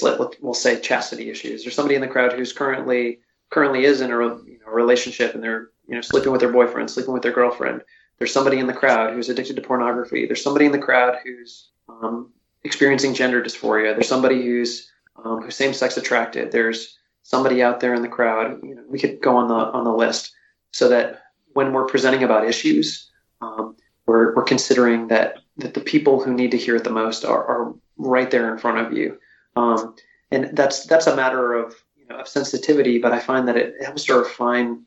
we'll 0.41 0.53
say 0.53 0.79
chastity 0.79 1.29
issues. 1.29 1.63
There's 1.63 1.75
somebody 1.75 1.95
in 1.95 2.01
the 2.01 2.07
crowd 2.07 2.33
who's 2.33 2.53
currently 2.53 3.19
currently 3.49 3.85
is 3.85 4.01
in 4.01 4.11
a, 4.11 4.15
you 4.15 4.59
know, 4.65 4.71
relationship 4.71 5.35
and 5.35 5.43
they're 5.43 5.69
you 5.93 5.97
know 5.97 6.01
sleeping 6.01 6.31
with 6.31 6.41
their 6.41 6.51
boyfriend, 6.51 6.89
sleeping 6.89 7.13
with 7.13 7.21
their 7.21 7.31
girlfriend. 7.31 7.83
There's 8.17 8.33
somebody 8.33 8.57
in 8.57 8.65
the 8.65 8.73
crowd 8.73 9.13
who's 9.13 9.29
addicted 9.29 9.57
to 9.57 9.61
pornography. 9.61 10.25
There's 10.25 10.43
somebody 10.43 10.65
in 10.65 10.71
the 10.71 10.79
crowd 10.79 11.19
who's 11.23 11.69
um, 11.87 12.31
experiencing 12.63 13.13
gender 13.13 13.43
dysphoria. 13.43 13.93
There's 13.93 14.07
somebody 14.07 14.41
who's 14.41 14.91
um, 15.23 15.43
who's 15.43 15.55
same-sex 15.55 15.95
attracted. 15.97 16.51
There's 16.51 16.97
somebody 17.21 17.61
out 17.61 17.79
there 17.79 17.93
in 17.93 18.01
the 18.01 18.07
crowd. 18.07 18.59
You 18.63 18.73
know, 18.73 18.83
we 18.89 18.97
could 18.97 19.21
go 19.21 19.37
on 19.37 19.47
the 19.49 19.53
on 19.53 19.83
the 19.83 19.93
list 19.93 20.33
so 20.71 20.89
that 20.89 21.21
when 21.53 21.73
we're 21.73 21.85
presenting 21.85 22.23
about 22.23 22.47
issues, 22.47 23.11
um, 23.39 23.75
we're, 24.07 24.33
we're 24.33 24.43
considering 24.43 25.09
that 25.09 25.41
that 25.57 25.75
the 25.75 25.81
people 25.81 26.23
who 26.23 26.33
need 26.33 26.49
to 26.49 26.57
hear 26.57 26.75
it 26.75 26.83
the 26.83 26.89
most 26.89 27.23
are, 27.23 27.45
are 27.45 27.75
right 27.97 28.31
there 28.31 28.51
in 28.51 28.57
front 28.57 28.79
of 28.79 28.93
you. 28.93 29.19
Um, 29.55 29.95
and 30.31 30.57
that's 30.57 30.87
that's 30.87 31.05
a 31.05 31.15
matter 31.15 31.53
of 31.53 31.75
you 31.95 32.07
know, 32.07 32.21
of 32.21 32.27
sensitivity, 32.27 32.97
but 32.97 33.11
I 33.11 33.19
find 33.19 33.47
that 33.47 33.57
it 33.57 33.75
helps 33.83 34.05
to 34.05 34.15
refine 34.15 34.85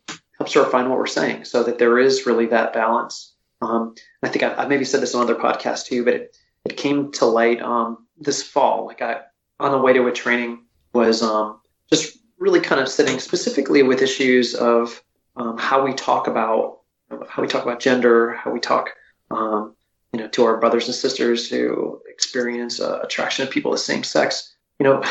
refine 0.54 0.88
what 0.88 0.98
we're 0.98 1.06
saying, 1.06 1.44
so 1.44 1.62
that 1.62 1.78
there 1.78 1.98
is 1.98 2.26
really 2.26 2.46
that 2.46 2.72
balance. 2.72 3.34
Um, 3.62 3.94
I 4.22 4.28
think 4.28 4.42
I, 4.42 4.54
I, 4.54 4.66
maybe 4.66 4.84
said 4.84 5.00
this 5.00 5.14
on 5.14 5.22
other 5.22 5.34
podcasts 5.34 5.86
too, 5.86 6.04
but 6.04 6.14
it, 6.14 6.36
it 6.66 6.76
came 6.76 7.10
to 7.12 7.24
light 7.24 7.62
um, 7.62 8.06
this 8.18 8.42
fall. 8.42 8.86
Like 8.86 9.02
I 9.02 9.22
on 9.58 9.72
the 9.72 9.78
way 9.78 9.92
to 9.94 10.06
a 10.06 10.12
training 10.12 10.64
was 10.92 11.22
um, 11.22 11.60
just 11.90 12.18
really 12.38 12.60
kind 12.60 12.80
of 12.80 12.88
sitting 12.88 13.18
specifically 13.18 13.82
with 13.82 14.02
issues 14.02 14.54
of 14.54 15.02
um, 15.36 15.56
how 15.58 15.84
we 15.84 15.94
talk 15.94 16.26
about 16.26 16.80
how 17.28 17.42
we 17.42 17.48
talk 17.48 17.62
about 17.62 17.80
gender, 17.80 18.34
how 18.34 18.50
we 18.50 18.60
talk 18.60 18.90
um, 19.30 19.74
you 20.12 20.20
know 20.20 20.28
to 20.28 20.44
our 20.44 20.58
brothers 20.58 20.86
and 20.86 20.94
sisters 20.94 21.48
who 21.48 22.00
experience 22.08 22.80
uh, 22.80 23.00
attraction 23.02 23.46
of 23.46 23.50
people 23.50 23.72
of 23.72 23.78
the 23.78 23.84
same 23.84 24.04
sex. 24.04 24.54
You 24.78 24.84
know, 24.84 25.02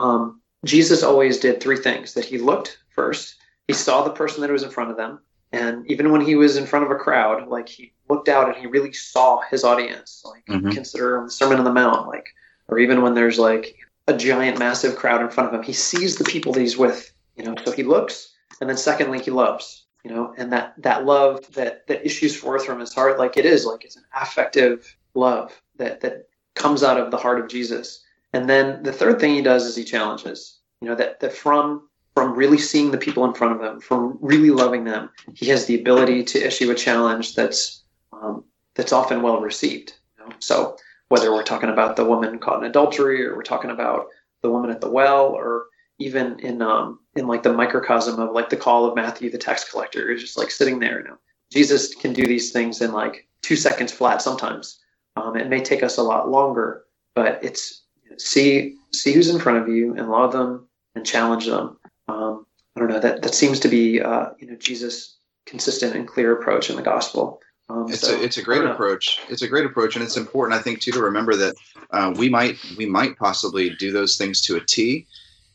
um, 0.00 0.40
Jesus 0.64 1.02
always 1.02 1.38
did 1.38 1.60
three 1.60 1.76
things 1.76 2.14
that 2.14 2.24
he 2.24 2.38
looked 2.38 2.78
first, 2.90 3.36
he 3.68 3.74
saw 3.74 4.02
the 4.02 4.10
person 4.10 4.40
that 4.42 4.50
was 4.50 4.62
in 4.62 4.70
front 4.70 4.90
of 4.90 4.96
them, 4.96 5.20
and 5.52 5.88
even 5.90 6.10
when 6.10 6.20
he 6.20 6.34
was 6.34 6.56
in 6.56 6.66
front 6.66 6.84
of 6.84 6.90
a 6.90 6.96
crowd, 6.96 7.48
like 7.48 7.68
he 7.68 7.92
looked 8.08 8.28
out 8.28 8.48
and 8.48 8.56
he 8.56 8.66
really 8.66 8.92
saw 8.92 9.40
his 9.42 9.64
audience. 9.64 10.22
Like 10.24 10.44
mm-hmm. 10.46 10.70
consider 10.70 11.22
the 11.24 11.30
Sermon 11.30 11.58
on 11.58 11.64
the 11.64 11.72
Mount, 11.72 12.08
like 12.08 12.28
or 12.68 12.78
even 12.78 13.02
when 13.02 13.14
there's 13.14 13.38
like 13.38 13.76
a 14.08 14.16
giant, 14.16 14.58
massive 14.58 14.96
crowd 14.96 15.20
in 15.20 15.30
front 15.30 15.48
of 15.48 15.54
him, 15.54 15.62
he 15.62 15.72
sees 15.72 16.16
the 16.16 16.24
people 16.24 16.52
that 16.52 16.60
he's 16.60 16.76
with. 16.76 17.12
You 17.36 17.44
know, 17.44 17.54
so 17.64 17.72
he 17.72 17.82
looks, 17.82 18.34
and 18.60 18.68
then 18.68 18.76
secondly, 18.76 19.20
he 19.20 19.30
loves. 19.30 19.86
You 20.04 20.10
know, 20.10 20.34
and 20.36 20.52
that 20.52 20.74
that 20.78 21.04
love 21.04 21.52
that 21.52 21.86
that 21.86 22.04
issues 22.04 22.34
forth 22.34 22.64
from 22.64 22.80
his 22.80 22.92
heart, 22.92 23.18
like 23.18 23.36
it 23.36 23.46
is, 23.46 23.64
like 23.64 23.84
it's 23.84 23.96
an 23.96 24.04
affective 24.20 24.96
love 25.14 25.62
that 25.76 26.00
that 26.00 26.28
comes 26.54 26.82
out 26.82 26.98
of 26.98 27.10
the 27.10 27.16
heart 27.16 27.40
of 27.40 27.48
Jesus. 27.48 28.02
And 28.32 28.48
then 28.48 28.82
the 28.82 28.92
third 28.92 29.20
thing 29.20 29.34
he 29.34 29.42
does 29.42 29.64
is 29.64 29.76
he 29.76 29.84
challenges. 29.84 30.58
You 30.80 30.88
know 30.88 30.94
that 30.96 31.20
that 31.20 31.32
from 31.32 31.88
from 32.14 32.34
really 32.34 32.58
seeing 32.58 32.90
the 32.90 32.98
people 32.98 33.24
in 33.24 33.34
front 33.34 33.56
of 33.56 33.62
him, 33.62 33.80
from 33.80 34.18
really 34.20 34.50
loving 34.50 34.84
them, 34.84 35.10
he 35.34 35.46
has 35.46 35.66
the 35.66 35.80
ability 35.80 36.24
to 36.24 36.46
issue 36.46 36.70
a 36.70 36.74
challenge 36.74 37.34
that's 37.34 37.82
um, 38.12 38.44
that's 38.74 38.92
often 38.92 39.22
well 39.22 39.40
received. 39.40 39.94
You 40.18 40.26
know? 40.26 40.32
So 40.38 40.76
whether 41.08 41.32
we're 41.32 41.42
talking 41.42 41.70
about 41.70 41.96
the 41.96 42.04
woman 42.04 42.38
caught 42.38 42.62
in 42.62 42.68
adultery, 42.68 43.24
or 43.24 43.36
we're 43.36 43.42
talking 43.42 43.70
about 43.70 44.06
the 44.42 44.50
woman 44.50 44.70
at 44.70 44.80
the 44.80 44.90
well, 44.90 45.26
or 45.26 45.66
even 45.98 46.38
in 46.40 46.60
um, 46.62 47.00
in 47.16 47.26
like 47.26 47.42
the 47.42 47.52
microcosm 47.52 48.18
of 48.20 48.32
like 48.32 48.50
the 48.50 48.56
call 48.56 48.84
of 48.84 48.94
Matthew 48.94 49.30
the 49.30 49.38
tax 49.38 49.70
collector, 49.70 50.10
is 50.10 50.20
just 50.20 50.38
like 50.38 50.50
sitting 50.50 50.78
there. 50.78 51.00
You 51.00 51.08
know, 51.08 51.18
Jesus 51.50 51.94
can 51.94 52.12
do 52.12 52.26
these 52.26 52.52
things 52.52 52.80
in 52.82 52.92
like 52.92 53.26
two 53.42 53.56
seconds 53.56 53.92
flat. 53.92 54.22
Sometimes 54.22 54.80
um, 55.16 55.36
it 55.36 55.48
may 55.48 55.62
take 55.62 55.82
us 55.82 55.98
a 55.98 56.02
lot 56.02 56.30
longer, 56.30 56.84
but 57.14 57.42
it's 57.42 57.82
see 58.18 58.76
see 58.92 59.12
who's 59.12 59.30
in 59.30 59.40
front 59.40 59.58
of 59.58 59.68
you 59.68 59.94
and 59.96 60.10
love 60.10 60.32
them 60.32 60.68
and 60.94 61.06
challenge 61.06 61.46
them. 61.46 61.78
Um, 62.08 62.46
I 62.76 62.80
don't 62.80 62.88
know 62.88 63.00
that 63.00 63.22
that 63.22 63.34
seems 63.34 63.60
to 63.60 63.68
be 63.68 64.00
uh, 64.00 64.30
you 64.38 64.46
know 64.46 64.56
Jesus' 64.56 65.16
consistent 65.46 65.94
and 65.94 66.06
clear 66.06 66.32
approach 66.32 66.70
in 66.70 66.76
the 66.76 66.82
gospel. 66.82 67.40
Um, 67.68 67.86
it's 67.88 68.00
so, 68.00 68.14
a 68.14 68.22
it's 68.22 68.38
a 68.38 68.42
great 68.42 68.64
approach. 68.64 69.20
It's 69.28 69.42
a 69.42 69.48
great 69.48 69.66
approach, 69.66 69.94
and 69.94 70.04
it's 70.04 70.16
important, 70.16 70.58
I 70.58 70.62
think, 70.62 70.80
too, 70.80 70.92
to 70.92 71.00
remember 71.00 71.36
that 71.36 71.54
uh, 71.90 72.14
we 72.16 72.28
might 72.28 72.58
we 72.76 72.86
might 72.86 73.16
possibly 73.18 73.70
do 73.70 73.92
those 73.92 74.16
things 74.16 74.40
to 74.42 74.56
a 74.56 74.60
T, 74.64 75.06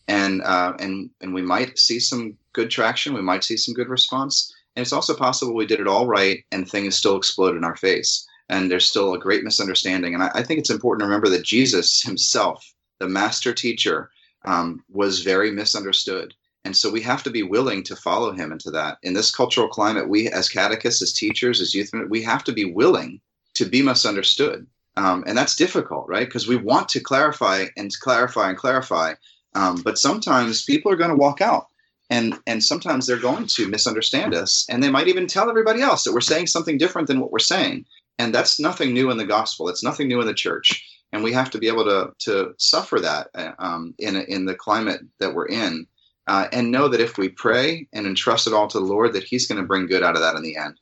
and 0.08 0.42
uh, 0.44 0.74
and 0.80 1.10
and 1.22 1.34
we 1.34 1.42
might 1.42 1.78
see 1.78 2.00
some 2.00 2.38
good 2.54 2.70
traction. 2.70 3.14
We 3.14 3.22
might 3.22 3.44
see 3.44 3.58
some 3.58 3.74
good 3.74 3.90
response, 3.90 4.54
and 4.76 4.82
it's 4.82 4.94
also 4.94 5.16
possible 5.16 5.54
we 5.54 5.66
did 5.66 5.80
it 5.80 5.88
all 5.88 6.08
right, 6.08 6.44
and 6.52 6.70
things 6.70 6.98
still 6.98 7.18
explode 7.18 7.56
in 7.56 7.64
our 7.64 7.76
face 7.76 8.28
and 8.50 8.72
there's 8.72 8.88
still 8.88 9.14
a 9.14 9.20
great 9.20 9.44
misunderstanding. 9.44 10.14
And 10.14 10.24
I, 10.24 10.32
I, 10.36 10.44
think 10.44 10.60
it's 10.60 10.70
important 10.70 11.02
to 11.02 11.06
remember 11.06 11.30
that 11.30 11.44
Jesus 11.44 12.02
himself, 12.02 12.74
the 13.00 13.08
master 13.08 13.54
teacher, 13.54 14.10
um, 14.46 14.84
was 14.90 15.22
very 15.22 15.52
misunderstood. 15.52 16.34
And 16.68 16.76
so 16.76 16.92
we 16.92 17.00
have 17.04 17.24
to 17.24 17.30
be 17.30 17.44
willing 17.44 17.82
to 17.84 17.96
follow 17.96 18.34
him 18.34 18.52
into 18.52 18.70
that. 18.72 18.98
In 19.02 19.14
this 19.14 19.32
cultural 19.32 19.70
climate, 19.70 20.10
we 20.10 20.28
as 20.28 20.50
catechists, 20.50 21.02
as 21.02 21.14
teachers, 21.14 21.62
as 21.62 21.74
youth, 21.74 21.92
we 22.10 22.22
have 22.24 22.44
to 22.44 22.52
be 22.52 22.66
willing 22.66 23.22
to 23.54 23.64
be 23.64 23.82
misunderstood. 23.82 24.68
Um, 24.98 25.24
and 25.26 25.38
that's 25.38 25.56
difficult, 25.56 26.10
right? 26.10 26.28
Because 26.28 26.46
we 26.46 26.58
want 26.58 26.90
to 26.90 27.00
clarify 27.00 27.68
and 27.78 27.90
clarify 28.02 28.50
and 28.50 28.58
clarify. 28.58 29.14
Um, 29.56 29.82
but 29.82 29.98
sometimes 29.98 30.66
people 30.66 30.92
are 30.92 30.98
going 30.98 31.10
to 31.10 31.16
walk 31.16 31.40
out 31.40 31.68
and 32.10 32.38
and 32.46 32.62
sometimes 32.62 33.08
they're 33.08 33.18
going 33.18 33.48
to 33.48 33.70
misunderstand 33.70 34.36
us 34.36 34.66
and 34.70 34.84
they 34.84 34.92
might 34.92 35.08
even 35.08 35.26
tell 35.26 35.50
everybody 35.50 35.82
else 35.82 36.04
that 36.04 36.14
we're 36.14 36.20
saying 36.20 36.48
something 36.48 36.78
different 36.78 37.08
than 37.08 37.22
what 37.22 37.32
we're 37.32 37.40
saying 37.40 37.86
and 38.20 38.36
that's 38.36 38.60
nothing 38.60 38.94
new 38.94 39.12
in 39.12 39.18
the 39.18 39.26
gospel 39.26 39.68
it's 39.68 39.84
nothing 39.84 40.08
new 40.08 40.22
in 40.22 40.28
the 40.28 40.34
church 40.34 40.86
and 41.12 41.22
we 41.22 41.34
have 41.34 41.50
to 41.50 41.58
be 41.58 41.68
able 41.68 41.84
to 41.84 42.14
to 42.20 42.54
suffer 42.58 43.00
that 43.00 43.28
uh, 43.36 43.52
um, 43.60 43.94
in 44.00 44.16
in 44.16 44.46
the 44.46 44.56
climate 44.56 45.02
that 45.20 45.34
we're 45.34 45.48
in 45.48 45.86
uh, 46.28 46.48
and 46.52 46.72
know 46.72 46.88
that 46.88 47.00
if 47.00 47.18
we 47.18 47.30
pray 47.30 47.88
and 47.94 48.06
entrust 48.06 48.48
it 48.48 48.54
all 48.54 48.68
to 48.68 48.80
the 48.80 48.86
lord 48.86 49.14
that 49.14 49.24
he's 49.24 49.48
going 49.48 49.60
to 49.60 49.68
bring 49.68 49.88
good 49.88 50.04
out 50.04 50.16
of 50.16 50.22
that 50.22 50.36
in 50.36 50.44
the 50.44 50.56
end 50.58 50.80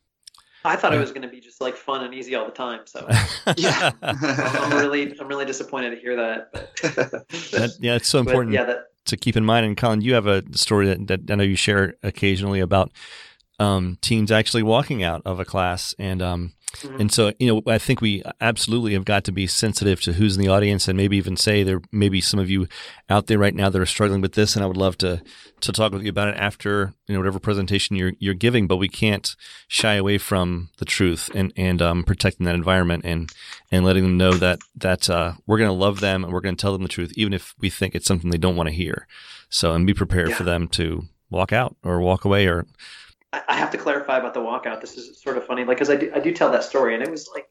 I 0.66 0.76
thought 0.76 0.94
it 0.94 1.00
was 1.00 1.12
going 1.12 1.22
to 1.22 1.28
be 1.28 1.40
just 1.40 1.62
like 1.62 1.76
fun 1.76 2.04
and 2.04 2.14
easy 2.14 2.34
all 2.34 2.46
the 2.46 2.52
time. 2.52 2.82
So 2.86 3.08
yeah, 3.58 3.92
I'm 4.02 4.72
really, 4.72 5.18
I'm 5.20 5.28
really 5.28 5.46
disappointed 5.46 5.92
to 5.92 5.98
hear 5.98 6.16
that. 6.16 6.52
that 6.82 7.78
yeah, 7.80 7.96
it's 7.96 8.08
so 8.08 8.20
important 8.20 8.54
yeah, 8.54 8.64
that, 8.64 8.86
to 9.06 9.18
keep 9.18 9.38
in 9.38 9.46
mind. 9.46 9.66
And 9.66 9.78
Colin, 9.78 10.02
you 10.02 10.16
have 10.16 10.28
a 10.28 10.44
story 10.58 10.88
that, 10.88 11.08
that 11.08 11.32
I 11.32 11.36
know 11.36 11.44
you 11.44 11.56
share 11.56 11.96
occasionally 12.02 12.60
about 12.60 12.92
um, 13.60 13.98
teens 14.02 14.32
actually 14.32 14.64
walking 14.64 15.04
out 15.04 15.22
of 15.26 15.40
a 15.40 15.46
class 15.46 15.94
and 16.00 16.22
um, 16.22 16.54
Mm-hmm. 16.78 17.02
And 17.02 17.12
so, 17.12 17.34
you 17.40 17.48
know, 17.48 17.62
I 17.72 17.78
think 17.78 18.02
we 18.02 18.24
absolutely 18.42 18.94
have 18.94 19.06
got 19.06 19.24
to 19.26 19.32
be 19.32 19.48
sensitive 19.48 20.02
to 20.02 20.14
who's 20.14 20.36
in 20.36 20.42
the 20.42 20.50
audience 20.50 20.88
and 20.88 20.98
maybe 20.98 21.18
even 21.18 21.38
say 21.38 21.64
there 21.64 21.82
may 21.92 22.10
be 22.10 22.22
some 22.22 22.40
of 22.40 22.50
you 22.50 22.68
out 23.10 23.28
there 23.28 23.38
right 23.38 23.56
now 23.56 23.70
that 23.70 23.82
are 23.82 23.86
struggling 23.86 24.22
with 24.22 24.34
this. 24.34 24.56
And 24.56 24.64
I 24.64 24.68
would 24.68 24.78
love 24.78 24.98
to, 25.00 25.22
to 25.62 25.72
talk 25.72 25.92
with 25.92 26.04
you 26.04 26.10
about 26.10 26.30
it 26.30 26.38
after, 26.38 26.94
you 27.08 27.14
know, 27.14 27.20
whatever 27.20 27.40
presentation 27.40 27.96
you're, 27.96 28.14
you're 28.20 28.34
giving, 28.34 28.68
but 28.68 28.78
we 28.78 28.90
can't 28.90 29.36
shy 29.68 29.96
away 29.96 30.18
from 30.18 30.70
the 30.78 30.86
truth 30.86 31.30
and, 31.34 31.54
and, 31.56 31.82
um, 31.82 32.04
protecting 32.04 32.46
that 32.46 32.56
environment 32.56 33.06
and, 33.06 33.32
and 33.72 33.86
letting 33.86 34.04
them 34.04 34.18
know 34.18 34.34
that, 34.34 34.60
that, 34.76 35.10
uh, 35.10 35.34
we're 35.46 35.58
going 35.58 35.70
to 35.70 35.74
love 35.74 36.00
them 36.00 36.24
and 36.24 36.34
we're 36.34 36.42
going 36.42 36.56
to 36.56 36.62
tell 36.62 36.74
them 36.74 36.84
the 36.84 36.90
truth, 36.90 37.12
even 37.16 37.34
if 37.34 37.54
we 37.60 37.70
think 37.70 37.96
it's 37.96 38.06
something 38.06 38.30
they 38.30 38.38
don't 38.38 38.56
want 38.56 38.70
to 38.70 38.76
hear. 38.76 39.08
So, 39.50 39.74
and 39.74 39.88
be 39.88 39.94
prepared 39.94 40.30
yeah. 40.30 40.36
for 40.36 40.44
them 40.44 40.68
to 40.70 41.06
walk 41.30 41.54
out 41.54 41.76
or 41.84 42.00
walk 42.02 42.26
away 42.26 42.48
or, 42.48 42.66
I 43.48 43.56
have 43.56 43.72
to 43.72 43.78
clarify 43.78 44.18
about 44.18 44.34
the 44.34 44.40
walkout. 44.40 44.82
This 44.82 44.98
is 44.98 45.22
sort 45.22 45.38
of 45.38 45.46
funny, 45.46 45.64
like 45.64 45.78
because 45.78 45.90
I 45.90 45.96
do, 45.96 46.12
I 46.14 46.20
do 46.20 46.32
tell 46.32 46.52
that 46.52 46.64
story, 46.64 46.94
and 46.94 47.04
it 47.04 47.10
was 47.10 47.30
like 47.34 47.50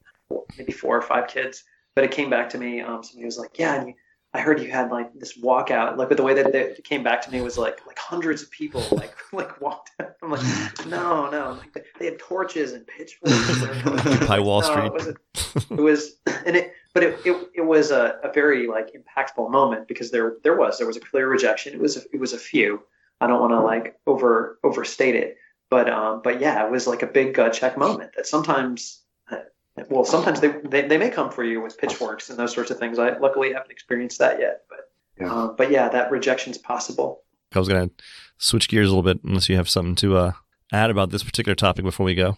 maybe 0.57 0.71
four 0.71 0.97
or 0.97 1.01
five 1.01 1.27
kids, 1.27 1.63
but 1.95 2.03
it 2.03 2.11
came 2.11 2.29
back 2.29 2.49
to 2.51 2.57
me. 2.57 2.81
Um, 2.81 3.03
somebody 3.03 3.25
was 3.25 3.37
like, 3.37 3.57
"Yeah, 3.57 3.75
and 3.75 3.89
you, 3.89 3.93
I 4.33 4.39
heard 4.39 4.61
you 4.61 4.71
had 4.71 4.91
like 4.91 5.13
this 5.13 5.37
walkout." 5.37 5.97
Like, 5.97 6.09
but 6.09 6.17
the 6.17 6.23
way 6.23 6.33
that 6.33 6.53
it 6.53 6.83
came 6.83 7.03
back 7.03 7.21
to 7.23 7.31
me 7.31 7.41
was 7.41 7.57
like 7.57 7.85
like 7.85 7.97
hundreds 7.97 8.41
of 8.41 8.51
people 8.51 8.83
like 8.91 9.15
like 9.33 9.59
walked. 9.61 9.91
Out. 9.99 10.15
I'm 10.21 10.31
like, 10.31 10.87
no, 10.87 11.29
no, 11.29 11.59
like 11.59 11.85
they 11.99 12.05
had 12.05 12.19
torches 12.19 12.73
and 12.73 12.85
pitchforks. 12.87 13.63
Occupy 13.85 14.39
Wall 14.39 14.61
no, 14.61 14.67
Street. 14.67 14.85
It 14.85 14.93
was, 14.93 15.07
it 15.71 15.81
was, 15.81 16.15
and 16.45 16.55
it, 16.55 16.73
but 16.93 17.03
it, 17.03 17.19
it, 17.25 17.49
it 17.55 17.61
was 17.61 17.91
a, 17.91 18.19
a 18.23 18.31
very 18.31 18.67
like 18.67 18.91
impactful 18.93 19.51
moment 19.51 19.87
because 19.87 20.11
there 20.11 20.37
there 20.43 20.57
was 20.57 20.77
there 20.77 20.87
was 20.87 20.97
a 20.97 21.01
clear 21.01 21.27
rejection. 21.27 21.73
It 21.73 21.79
was 21.79 21.97
a, 21.97 22.01
it 22.13 22.19
was 22.19 22.33
a 22.33 22.39
few. 22.39 22.81
I 23.21 23.27
don't 23.27 23.39
want 23.39 23.53
to 23.53 23.61
like 23.61 23.97
over 24.07 24.59
overstate 24.63 25.15
it 25.15 25.37
but 25.69 25.89
um, 25.89 26.21
but 26.23 26.39
yeah, 26.39 26.65
it 26.65 26.71
was 26.71 26.87
like 26.87 27.01
a 27.01 27.07
big 27.07 27.33
gut 27.33 27.53
check 27.53 27.77
moment 27.77 28.11
that 28.15 28.27
sometimes, 28.27 29.01
uh, 29.31 29.37
well, 29.89 30.05
sometimes 30.05 30.39
they, 30.39 30.49
they, 30.63 30.87
they 30.87 30.97
may 30.97 31.09
come 31.09 31.31
for 31.31 31.43
you 31.43 31.61
with 31.61 31.77
pitchforks 31.77 32.29
and 32.29 32.37
those 32.37 32.53
sorts 32.53 32.71
of 32.71 32.77
things. 32.77 32.99
I 32.99 33.17
luckily 33.17 33.53
haven't 33.53 33.71
experienced 33.71 34.19
that 34.19 34.39
yet, 34.39 34.63
but 34.69 34.91
yeah. 35.19 35.33
Um, 35.33 35.55
but 35.57 35.71
yeah, 35.71 35.89
that 35.89 36.11
rejection 36.11 36.51
is 36.51 36.57
possible. 36.57 37.23
I 37.53 37.59
was 37.59 37.67
gonna 37.67 37.89
switch 38.37 38.67
gears 38.67 38.89
a 38.89 38.95
little 38.95 39.03
bit, 39.03 39.23
unless 39.23 39.49
you 39.49 39.55
have 39.55 39.69
something 39.69 39.95
to 39.95 40.17
uh, 40.17 40.31
add 40.71 40.89
about 40.89 41.09
this 41.09 41.23
particular 41.23 41.55
topic 41.55 41.85
before 41.85 42.05
we 42.05 42.15
go. 42.15 42.37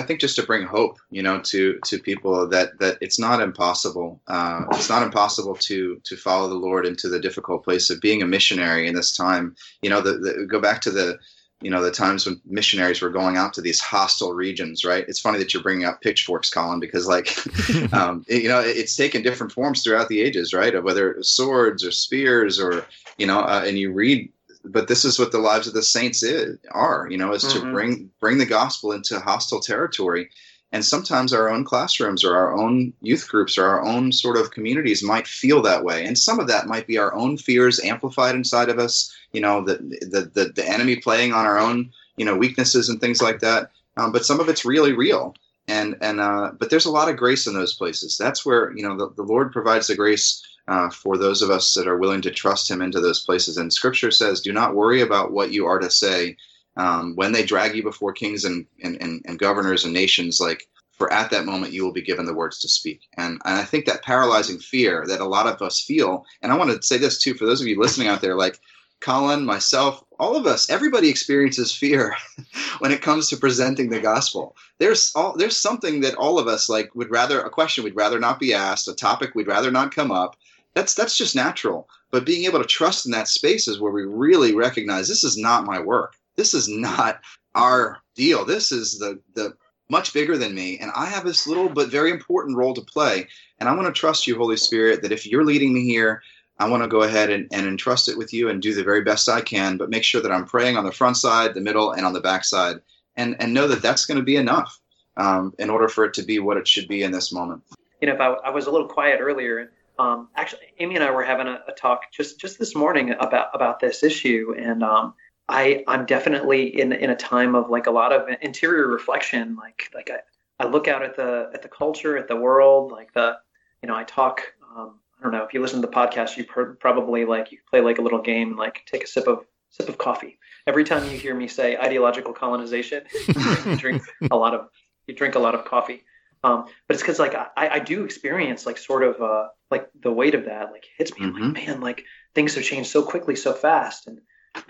I, 0.00 0.02
I, 0.02 0.06
think 0.06 0.20
just 0.20 0.36
to 0.36 0.42
bring 0.42 0.66
hope, 0.66 0.98
you 1.10 1.22
know, 1.22 1.40
to 1.40 1.78
to 1.84 1.98
people 1.98 2.48
that 2.48 2.78
that 2.78 2.98
it's 3.00 3.18
not 3.18 3.40
impossible. 3.40 4.20
Uh, 4.26 4.64
it's 4.72 4.88
not 4.88 5.02
impossible 5.02 5.54
to 5.56 6.00
to 6.04 6.16
follow 6.16 6.48
the 6.48 6.54
Lord 6.54 6.86
into 6.86 7.08
the 7.08 7.20
difficult 7.20 7.64
place 7.64 7.90
of 7.90 8.00
being 8.00 8.22
a 8.22 8.26
missionary 8.26 8.86
in 8.86 8.94
this 8.94 9.16
time. 9.16 9.54
You 9.82 9.90
know, 9.90 10.00
the, 10.00 10.12
the, 10.14 10.46
go 10.46 10.60
back 10.60 10.80
to 10.82 10.90
the 10.90 11.18
you 11.60 11.70
know 11.70 11.82
the 11.82 11.90
times 11.90 12.26
when 12.26 12.40
missionaries 12.46 13.02
were 13.02 13.10
going 13.10 13.36
out 13.36 13.52
to 13.52 13.60
these 13.60 13.80
hostile 13.80 14.32
regions 14.32 14.84
right 14.84 15.04
it's 15.08 15.20
funny 15.20 15.38
that 15.38 15.52
you're 15.52 15.62
bringing 15.62 15.84
up 15.84 16.00
pitchforks 16.00 16.50
colin 16.50 16.80
because 16.80 17.06
like 17.06 17.36
um, 17.92 18.24
it, 18.28 18.42
you 18.42 18.48
know 18.48 18.60
it, 18.60 18.76
it's 18.76 18.96
taken 18.96 19.22
different 19.22 19.52
forms 19.52 19.82
throughout 19.82 20.08
the 20.08 20.20
ages 20.20 20.54
right 20.54 20.82
whether 20.82 21.10
it 21.10 21.18
was 21.18 21.30
swords 21.30 21.84
or 21.84 21.90
spears 21.90 22.58
or 22.58 22.84
you 23.18 23.26
know 23.26 23.40
uh, 23.40 23.62
and 23.66 23.78
you 23.78 23.92
read 23.92 24.30
but 24.64 24.88
this 24.88 25.04
is 25.04 25.18
what 25.18 25.32
the 25.32 25.38
lives 25.38 25.66
of 25.66 25.74
the 25.74 25.82
saints 25.82 26.22
is, 26.22 26.58
are 26.72 27.08
you 27.10 27.16
know 27.16 27.32
is 27.32 27.44
mm-hmm. 27.44 27.66
to 27.66 27.72
bring 27.72 28.10
bring 28.20 28.38
the 28.38 28.46
gospel 28.46 28.92
into 28.92 29.20
hostile 29.20 29.60
territory. 29.60 30.30
And 30.72 30.84
sometimes 30.84 31.32
our 31.32 31.50
own 31.50 31.64
classrooms 31.64 32.22
or 32.22 32.36
our 32.36 32.56
own 32.56 32.92
youth 33.00 33.28
groups 33.28 33.58
or 33.58 33.66
our 33.66 33.84
own 33.84 34.12
sort 34.12 34.36
of 34.36 34.52
communities 34.52 35.02
might 35.02 35.26
feel 35.26 35.62
that 35.62 35.82
way. 35.82 36.04
And 36.04 36.16
some 36.16 36.38
of 36.38 36.46
that 36.46 36.68
might 36.68 36.86
be 36.86 36.96
our 36.96 37.12
own 37.12 37.38
fears 37.38 37.80
amplified 37.82 38.36
inside 38.36 38.68
of 38.68 38.78
us 38.78 39.12
you 39.32 39.40
know 39.40 39.64
the 39.64 39.74
the 40.00 40.30
the, 40.32 40.52
the 40.54 40.68
enemy 40.68 40.96
playing 40.96 41.32
on 41.32 41.46
our 41.46 41.58
own 41.58 41.90
you 42.16 42.24
know 42.24 42.36
weaknesses 42.36 42.88
and 42.88 43.00
things 43.00 43.22
like 43.22 43.40
that. 43.40 43.70
Um, 43.96 44.12
but 44.12 44.24
some 44.24 44.40
of 44.40 44.48
it's 44.48 44.64
really 44.64 44.92
real. 44.92 45.34
And 45.68 45.96
and 46.00 46.20
uh, 46.20 46.52
but 46.58 46.70
there's 46.70 46.86
a 46.86 46.90
lot 46.90 47.08
of 47.08 47.16
grace 47.16 47.46
in 47.46 47.54
those 47.54 47.74
places. 47.74 48.16
That's 48.16 48.44
where 48.44 48.72
you 48.76 48.82
know 48.82 48.96
the, 48.96 49.14
the 49.14 49.22
lord 49.22 49.52
provides 49.52 49.86
the 49.86 49.94
grace 49.94 50.42
uh, 50.68 50.90
for 50.90 51.16
those 51.16 51.42
of 51.42 51.50
us 51.50 51.74
that 51.74 51.88
are 51.88 51.98
willing 51.98 52.22
to 52.22 52.30
trust 52.30 52.70
him 52.70 52.82
into 52.82 53.00
those 53.00 53.24
places. 53.24 53.56
And 53.56 53.72
scripture 53.72 54.10
says, 54.10 54.40
do 54.40 54.52
not 54.52 54.74
worry 54.74 55.00
about 55.00 55.32
what 55.32 55.52
you 55.52 55.66
are 55.66 55.78
to 55.78 55.90
say 55.90 56.36
um, 56.76 57.14
when 57.16 57.32
they 57.32 57.44
drag 57.44 57.74
you 57.74 57.82
before 57.82 58.12
kings 58.12 58.44
and, 58.44 58.66
and, 58.82 58.96
and, 59.00 59.22
and, 59.24 59.38
governors 59.38 59.84
and 59.84 59.92
nations, 59.92 60.40
like, 60.40 60.68
for 60.92 61.12
at 61.12 61.30
that 61.30 61.44
moment 61.44 61.72
you 61.72 61.84
will 61.84 61.92
be 61.92 62.02
given 62.02 62.26
the 62.26 62.34
words 62.34 62.60
to 62.60 62.68
speak. 62.68 63.00
And, 63.16 63.40
and 63.44 63.56
I 63.56 63.64
think 63.64 63.86
that 63.86 64.02
paralyzing 64.02 64.58
fear 64.58 65.04
that 65.08 65.20
a 65.20 65.26
lot 65.26 65.46
of 65.46 65.62
us 65.62 65.80
feel, 65.80 66.24
and 66.42 66.52
I 66.52 66.56
want 66.56 66.70
to 66.70 66.86
say 66.86 66.98
this 66.98 67.18
too, 67.18 67.34
for 67.34 67.46
those 67.46 67.60
of 67.60 67.66
you 67.66 67.80
listening 67.80 68.08
out 68.08 68.20
there, 68.20 68.36
like 68.36 68.60
Colin, 69.00 69.46
myself, 69.46 70.04
all 70.18 70.36
of 70.36 70.46
us, 70.46 70.68
everybody 70.68 71.08
experiences 71.08 71.72
fear 71.72 72.14
when 72.80 72.92
it 72.92 73.00
comes 73.00 73.28
to 73.28 73.36
presenting 73.36 73.88
the 73.88 74.00
gospel. 74.00 74.54
There's 74.78 75.10
all, 75.14 75.34
there's 75.36 75.56
something 75.56 76.00
that 76.00 76.14
all 76.14 76.38
of 76.38 76.46
us 76.46 76.68
like 76.68 76.94
would 76.94 77.10
rather 77.10 77.40
a 77.40 77.50
question 77.50 77.82
we'd 77.82 77.96
rather 77.96 78.20
not 78.20 78.38
be 78.38 78.52
asked, 78.52 78.88
a 78.88 78.94
topic 78.94 79.34
we'd 79.34 79.46
rather 79.46 79.70
not 79.70 79.94
come 79.94 80.10
up, 80.10 80.36
that's 80.74 80.94
that's 80.94 81.16
just 81.16 81.36
natural. 81.36 81.88
But 82.10 82.26
being 82.26 82.44
able 82.44 82.60
to 82.60 82.66
trust 82.66 83.06
in 83.06 83.12
that 83.12 83.28
space 83.28 83.68
is 83.68 83.80
where 83.80 83.92
we 83.92 84.04
really 84.04 84.54
recognize 84.54 85.08
this 85.08 85.24
is 85.24 85.38
not 85.38 85.66
my 85.66 85.80
work. 85.80 86.14
This 86.36 86.54
is 86.54 86.68
not 86.68 87.20
our 87.54 87.98
deal. 88.14 88.44
This 88.44 88.72
is 88.72 88.98
the 88.98 89.20
the 89.34 89.54
much 89.88 90.12
bigger 90.12 90.38
than 90.38 90.54
me, 90.54 90.78
and 90.78 90.92
I 90.94 91.06
have 91.06 91.24
this 91.24 91.46
little 91.46 91.68
but 91.68 91.88
very 91.88 92.10
important 92.10 92.56
role 92.56 92.74
to 92.74 92.80
play. 92.80 93.26
And 93.58 93.68
I 93.68 93.74
want 93.74 93.92
to 93.92 93.98
trust 93.98 94.26
you, 94.26 94.36
Holy 94.36 94.56
Spirit, 94.56 95.02
that 95.02 95.12
if 95.12 95.26
you're 95.26 95.44
leading 95.44 95.74
me 95.74 95.84
here, 95.84 96.22
I 96.60 96.68
want 96.68 96.82
to 96.82 96.88
go 96.88 97.02
ahead 97.02 97.30
and, 97.30 97.48
and 97.52 97.66
entrust 97.66 98.08
it 98.08 98.16
with 98.16 98.32
you 98.32 98.50
and 98.50 98.62
do 98.62 98.74
the 98.74 98.84
very 98.84 99.02
best 99.02 99.28
I 99.28 99.40
can, 99.40 99.78
but 99.78 99.90
make 99.90 100.04
sure 100.04 100.20
that 100.20 100.30
I'm 100.30 100.44
praying 100.44 100.76
on 100.76 100.84
the 100.84 100.92
front 100.92 101.16
side, 101.16 101.54
the 101.54 101.60
middle, 101.60 101.92
and 101.92 102.06
on 102.06 102.12
the 102.12 102.20
back 102.20 102.44
side, 102.44 102.76
and, 103.16 103.34
and 103.40 103.52
know 103.52 103.66
that 103.66 103.82
that's 103.82 104.04
going 104.04 104.18
to 104.18 104.24
be 104.24 104.36
enough 104.36 104.78
um, 105.16 105.54
in 105.58 105.70
order 105.70 105.88
for 105.88 106.04
it 106.04 106.14
to 106.14 106.22
be 106.22 106.38
what 106.38 106.56
it 106.56 106.68
should 106.68 106.86
be 106.86 107.02
in 107.02 107.12
this 107.12 107.32
moment. 107.32 107.62
You 108.00 108.08
know, 108.08 108.14
if 108.14 108.20
I, 108.20 108.26
I 108.26 108.50
was 108.50 108.66
a 108.66 108.70
little 108.70 108.88
quiet 108.88 109.20
earlier, 109.20 109.72
um, 110.00 110.28
actually, 110.34 110.62
Amy 110.78 110.94
and 110.94 111.04
I 111.04 111.10
were 111.10 111.22
having 111.22 111.46
a, 111.46 111.60
a, 111.68 111.72
talk 111.72 112.10
just 112.10 112.40
just 112.40 112.58
this 112.58 112.74
morning 112.74 113.10
about 113.10 113.48
about 113.52 113.80
this 113.80 114.02
issue, 114.02 114.54
and 114.56 114.82
um, 114.82 115.12
I 115.46 115.84
I'm 115.86 116.06
definitely 116.06 116.80
in 116.80 116.92
in 116.92 117.10
a 117.10 117.16
time 117.16 117.54
of 117.54 117.68
like 117.68 117.86
a 117.86 117.90
lot 117.90 118.10
of 118.10 118.26
interior 118.40 118.88
reflection. 118.88 119.56
Like 119.56 119.90
like 119.94 120.10
I, 120.10 120.64
I 120.64 120.68
look 120.68 120.88
out 120.88 121.02
at 121.02 121.16
the 121.16 121.50
at 121.52 121.60
the 121.60 121.68
culture, 121.68 122.16
at 122.16 122.28
the 122.28 122.36
world, 122.36 122.92
like 122.92 123.12
the 123.12 123.36
you 123.82 123.88
know 123.88 123.94
I 123.94 124.04
talk. 124.04 124.40
Um, 124.74 125.00
I 125.18 125.22
don't 125.22 125.32
know 125.32 125.44
if 125.44 125.52
you 125.52 125.60
listen 125.60 125.82
to 125.82 125.86
the 125.86 125.92
podcast, 125.92 126.38
you 126.38 126.44
probably 126.44 127.26
like 127.26 127.52
you 127.52 127.58
play 127.68 127.82
like 127.82 127.98
a 127.98 128.02
little 128.02 128.22
game, 128.22 128.56
like 128.56 128.80
take 128.86 129.04
a 129.04 129.06
sip 129.06 129.26
of 129.26 129.44
sip 129.68 129.90
of 129.90 129.98
coffee. 129.98 130.38
Every 130.66 130.84
time 130.84 131.04
you 131.10 131.18
hear 131.18 131.34
me 131.34 131.46
say 131.46 131.76
ideological 131.76 132.32
colonization, 132.32 133.04
you 133.66 133.76
drink 133.76 134.02
a 134.30 134.36
lot 134.36 134.54
of 134.54 134.68
you 135.06 135.14
drink 135.14 135.34
a 135.34 135.38
lot 135.38 135.54
of 135.54 135.66
coffee. 135.66 136.04
Um, 136.42 136.64
but 136.86 136.94
it's 136.94 137.02
because 137.02 137.18
like 137.18 137.34
I, 137.34 137.48
I 137.56 137.78
do 137.80 138.04
experience 138.04 138.64
like 138.64 138.78
sort 138.78 139.02
of 139.02 139.20
uh, 139.20 139.48
like 139.70 139.88
the 140.00 140.12
weight 140.12 140.34
of 140.34 140.46
that 140.46 140.72
like 140.72 140.86
hits 140.96 141.16
me. 141.18 141.26
Mm-hmm. 141.26 141.42
Like, 141.42 141.52
man, 141.52 141.80
like 141.80 142.04
things 142.34 142.54
have 142.54 142.64
changed 142.64 142.90
so 142.90 143.02
quickly, 143.02 143.36
so 143.36 143.52
fast, 143.52 144.06
and 144.06 144.20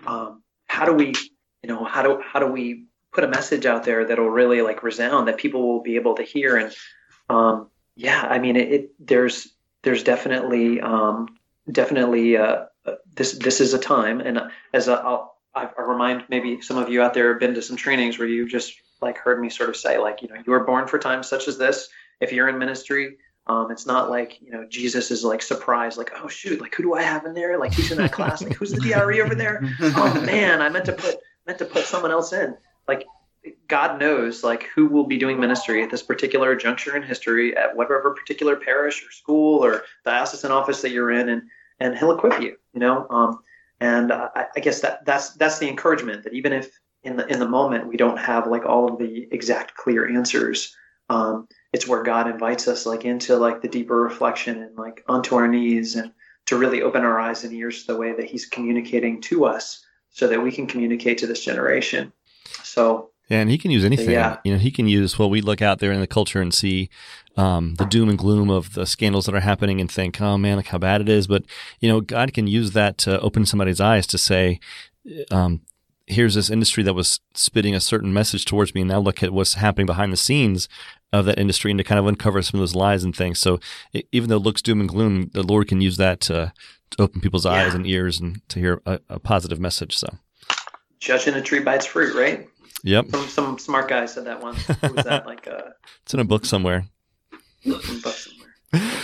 um, 0.07 0.43
how 0.67 0.85
do 0.85 0.93
we, 0.93 1.15
you 1.63 1.69
know, 1.69 1.85
how 1.85 2.03
do 2.03 2.21
how 2.25 2.41
do 2.41 2.47
we 2.47 2.87
put 3.13 3.25
a 3.25 3.29
message 3.29 3.67
out 3.67 3.85
there 3.85 4.05
that'll 4.05 4.31
really 4.31 4.63
like 4.63 4.83
resound 4.83 5.29
that 5.29 5.39
people 5.39 5.67
will 5.67 5.83
be 5.83 5.97
able 5.97 6.15
to 6.17 6.23
hear? 6.23 6.57
And 6.57 6.75
um, 7.29 7.69
yeah, 7.95 8.27
I 8.29 8.39
mean, 8.39 8.57
it, 8.57 8.73
it 8.73 8.91
there's 8.99 9.55
there's 9.83 10.03
definitely 10.03 10.81
um, 10.81 11.39
definitely 11.71 12.37
uh, 12.37 12.65
uh 12.85 12.95
this 13.15 13.33
this 13.33 13.61
is 13.61 13.75
a 13.75 13.79
time, 13.79 14.21
and 14.21 14.41
as 14.73 14.89
a, 14.89 14.95
I'll 14.95 15.31
I 15.55 15.69
remind 15.79 16.25
maybe 16.29 16.61
some 16.61 16.79
of 16.79 16.89
you 16.89 17.03
out 17.03 17.15
there 17.15 17.31
have 17.31 17.41
been 17.41 17.55
to 17.55 17.63
some 17.63 17.77
trainings 17.77 18.19
where 18.19 18.29
you 18.29 18.49
just 18.49 18.75
like 19.01 19.19
heard 19.19 19.41
me 19.41 19.49
sort 19.49 19.69
of 19.69 19.77
say 19.77 19.99
like 19.99 20.23
you 20.23 20.29
know 20.29 20.37
you 20.45 20.53
were 20.53 20.65
born 20.65 20.87
for 20.87 20.99
times 20.99 21.29
such 21.29 21.49
as 21.49 21.59
this. 21.59 21.89
If 22.21 22.33
you're 22.33 22.49
in 22.49 22.59
ministry 22.59 23.17
um, 23.47 23.71
it's 23.71 23.87
not 23.87 24.11
like 24.11 24.41
you 24.41 24.53
know 24.53 24.67
jesus 24.69 25.11
is 25.11 25.25
like 25.25 25.43
surprised 25.43 25.99
like 25.99 26.13
oh 26.17 26.29
shoot 26.29 26.61
like 26.61 26.75
who 26.75 26.83
do 26.83 26.95
i 26.95 27.03
have 27.03 27.25
in 27.25 27.35
there 27.35 27.59
like 27.59 27.73
who's 27.73 27.91
in 27.91 27.99
that 27.99 28.13
class? 28.13 28.43
Like 28.43 28.55
who's 28.55 28.71
the 28.71 28.81
DRE 28.81 29.21
over 29.21 29.35
there? 29.35 29.63
Oh 29.81 30.23
man 30.25 30.63
i 30.63 30.69
meant 30.69 30.85
to 30.87 30.93
put 30.93 31.17
meant 31.47 31.59
to 31.59 31.65
put 31.65 31.85
someone 31.85 32.11
else 32.13 32.33
in. 32.33 32.57
Like 32.87 33.07
god 33.69 33.99
knows 33.99 34.45
like 34.45 34.65
who 34.75 34.87
will 34.87 35.07
be 35.07 35.17
doing 35.17 35.41
ministry 35.41 35.83
at 35.83 35.91
this 35.91 36.03
particular 36.03 36.55
juncture 36.55 36.97
in 36.97 37.03
history 37.03 37.57
at 37.57 37.75
whatever 37.75 38.11
particular 38.11 38.57
parish 38.57 39.03
or 39.05 39.11
school 39.11 39.65
or 39.65 39.85
diocesan 40.05 40.53
office 40.53 40.83
that 40.83 40.91
you're 40.91 41.11
in 41.11 41.31
and 41.31 41.43
and 41.81 41.97
he'll 41.97 42.13
equip 42.13 42.41
you 42.41 42.57
you 42.73 42.81
know? 42.81 43.07
Um, 43.11 43.41
and 43.81 44.13
uh, 44.13 44.29
I, 44.35 44.47
I 44.57 44.61
guess 44.61 44.81
that 44.83 45.05
that's 45.07 45.31
that's 45.31 45.59
the 45.59 45.69
encouragement 45.69 46.25
that 46.25 46.35
even 46.35 46.53
if 46.53 46.79
in 47.03 47.17
the 47.17 47.27
in 47.27 47.39
the 47.39 47.49
moment 47.49 47.87
we 47.87 47.97
don't 47.97 48.19
have 48.19 48.47
like 48.47 48.65
all 48.65 48.93
of 48.93 48.99
the 48.99 49.29
exact 49.31 49.75
clear 49.75 50.09
answers 50.09 50.75
um, 51.09 51.49
it's 51.73 51.89
where 51.89 52.03
god 52.03 52.29
invites 52.29 52.69
us 52.69 52.87
like 52.87 53.05
into 53.05 53.37
like 53.37 53.63
the 53.63 53.69
deeper 53.69 54.01
reflection 54.01 54.63
and 54.63 54.77
like 54.77 55.03
onto 55.09 55.35
our 55.35 55.49
knees 55.49 55.97
and 55.97 56.13
to 56.47 56.57
really 56.59 56.83
open 56.83 57.03
our 57.03 57.21
eyes 57.21 57.45
and 57.45 57.53
ears 57.53 57.85
to 57.85 57.93
the 57.93 57.99
way 57.99 58.13
that 58.13 58.27
he's 58.27 58.47
communicating 58.47 59.21
to 59.21 59.45
us 59.45 59.85
so 60.11 60.27
that 60.27 60.43
we 60.43 60.51
can 60.51 60.67
communicate 60.67 61.19
to 61.19 61.27
this 61.27 61.45
generation 61.45 62.13
so 62.63 63.11
yeah, 63.31 63.39
and 63.39 63.49
he 63.49 63.59
can 63.59 63.71
use 63.71 63.85
anything. 63.85 64.11
Yeah. 64.11 64.39
You 64.45 64.53
know, 64.53 64.59
he 64.59 64.73
can 64.73 64.89
use 64.89 65.17
well, 65.17 65.31
we 65.31 65.41
look 65.41 65.63
out 65.63 65.79
there 65.79 65.93
in 65.93 66.01
the 66.01 66.09
culture 66.09 66.43
and 66.43 66.53
see 66.53 66.91
um, 67.37 67.77
the 67.77 67.85
doom 67.85 68.09
and 68.09 68.19
gloom 68.19 68.51
of 68.51 68.75
the 68.75 68.85
scandals 68.85 69.27
that 69.27 69.37
are 69.37 69.41
happening 69.41 69.81
and 69.81 69.89
think, 69.91 70.21
oh 70.21 70.37
man, 70.37 70.57
look 70.57 70.67
how 70.67 70.79
bad 70.79 71.01
it 71.01 71.09
is. 71.09 71.29
But 71.29 71.45
you 71.79 71.89
know, 71.89 72.01
God 72.01 72.35
can 72.35 72.49
use 72.49 72.73
that 72.73 72.99
to 72.99 73.21
open 73.21 73.47
somebody's 73.47 73.81
eyes 73.81 74.09
to 74.09 74.19
say, 74.19 74.59
um, 75.31 75.61
here's 76.11 76.35
this 76.35 76.51
industry 76.51 76.83
that 76.83 76.95
was 76.95 77.21
spitting 77.35 77.75
a 77.75 77.81
certain 77.81 78.13
message 78.13 78.45
towards 78.45 78.75
me, 78.75 78.83
and 78.83 78.91
now 78.91 78.99
look 78.99 79.23
at 79.23 79.33
what's 79.33 79.55
happening 79.55 79.87
behind 79.87 80.13
the 80.13 80.17
scenes 80.17 80.69
of 81.13 81.25
that 81.25 81.39
industry, 81.39 81.71
and 81.71 81.79
to 81.79 81.85
kind 81.85 81.99
of 81.99 82.07
uncover 82.07 82.43
some 82.43 82.59
of 82.59 82.63
those 82.63 82.75
lies 82.75 83.05
and 83.05 83.17
things. 83.17 83.39
So 83.39 83.61
it, 83.93 84.07
even 84.13 84.29
though 84.29 84.37
it 84.37 84.43
looks 84.43 84.63
doom 84.63 84.81
and 84.81 84.89
gloom, 84.89 85.31
the 85.33 85.43
Lord 85.43 85.69
can 85.69 85.81
use 85.81 85.97
that 85.97 86.21
to, 86.23 86.53
to 86.91 87.03
open 87.03 87.21
people's 87.21 87.47
yeah. 87.47 87.53
eyes 87.53 87.75
and 87.75 87.87
ears 87.87 88.21
and 88.21 88.47
to 88.49 88.59
hear 88.59 88.83
a, 88.87 89.01
a 89.09 89.19
positive 89.19 89.61
message. 89.61 89.97
So 89.97 90.09
judging 90.99 91.35
a 91.35 91.43
tree 91.43 91.61
by 91.61 91.77
its 91.77 91.87
fruit, 91.87 92.15
right? 92.15 92.49
Yep. 92.83 93.09
Some, 93.11 93.29
some 93.29 93.59
smart 93.59 93.89
guy 93.89 94.07
said 94.07 94.27
that 94.27 94.43
once. 94.43 94.65
Who 94.65 94.95
was 94.95 95.05
that? 95.05 95.27
Like, 95.27 95.47
uh, 95.47 95.71
it's 96.03 96.15
in 96.15 96.21
a 96.21 96.25
book 96.25 96.45
somewhere. 96.45 96.87
book 97.65 97.83
somewhere. 97.83 98.51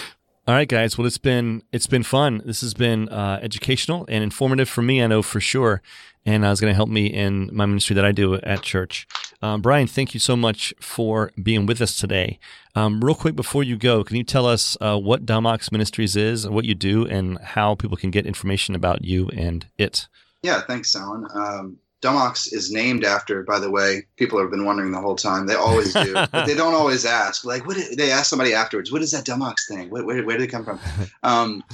All 0.48 0.54
right, 0.54 0.68
guys. 0.68 0.96
Well, 0.96 1.06
it's 1.08 1.18
been 1.18 1.62
it's 1.72 1.88
been 1.88 2.04
fun. 2.04 2.40
This 2.44 2.60
has 2.60 2.72
been 2.72 3.08
uh, 3.08 3.40
educational 3.42 4.06
and 4.08 4.22
informative 4.22 4.68
for 4.68 4.80
me. 4.80 5.02
I 5.02 5.08
know 5.08 5.20
for 5.20 5.40
sure, 5.40 5.82
and 6.26 6.44
uh, 6.44 6.48
it's 6.48 6.60
going 6.60 6.70
to 6.70 6.74
help 6.74 6.88
me 6.88 7.06
in 7.06 7.48
my 7.52 7.64
ministry 7.64 7.94
that 7.94 8.04
I 8.04 8.12
do 8.12 8.34
at 8.34 8.62
church. 8.62 9.06
Um, 9.40 9.62
Brian, 9.62 9.86
thank 9.86 10.12
you 10.12 10.20
so 10.20 10.36
much 10.36 10.74
for 10.80 11.30
being 11.40 11.64
with 11.66 11.80
us 11.80 11.96
today. 11.96 12.38
Um, 12.74 13.02
real 13.02 13.14
quick 13.14 13.36
before 13.36 13.62
you 13.62 13.76
go, 13.76 14.04
can 14.04 14.16
you 14.16 14.24
tell 14.24 14.44
us 14.44 14.76
uh, 14.80 14.98
what 14.98 15.24
Dumb 15.24 15.46
Ox 15.46 15.70
Ministries 15.70 16.16
is, 16.16 16.46
what 16.48 16.64
you 16.64 16.74
do, 16.74 17.06
and 17.06 17.38
how 17.38 17.76
people 17.76 17.96
can 17.96 18.10
get 18.10 18.26
information 18.26 18.74
about 18.74 19.04
you 19.04 19.28
and 19.28 19.66
it? 19.78 20.08
Yeah, 20.42 20.60
thanks, 20.62 20.94
Alan. 20.94 21.26
Um, 21.32 21.78
Dumb 22.02 22.16
Ox 22.16 22.52
is 22.52 22.70
named 22.70 23.04
after, 23.04 23.42
by 23.42 23.58
the 23.58 23.70
way, 23.70 24.06
people 24.16 24.38
have 24.38 24.50
been 24.50 24.64
wondering 24.64 24.92
the 24.92 25.00
whole 25.00 25.16
time. 25.16 25.46
They 25.46 25.54
always 25.54 25.94
do, 25.94 26.12
but 26.12 26.44
they 26.44 26.54
don't 26.54 26.74
always 26.74 27.06
ask. 27.06 27.44
Like, 27.44 27.66
what? 27.66 27.76
Did, 27.76 27.96
they 27.96 28.10
ask 28.10 28.28
somebody 28.28 28.52
afterwards, 28.52 28.92
"What 28.92 29.02
is 29.02 29.12
that 29.12 29.24
Dumb 29.24 29.42
Ox 29.42 29.66
thing? 29.66 29.88
Where, 29.88 30.04
where, 30.04 30.24
where 30.24 30.36
did 30.36 30.44
it 30.44 30.50
come 30.50 30.64
from?" 30.64 30.78
Um, 31.22 31.64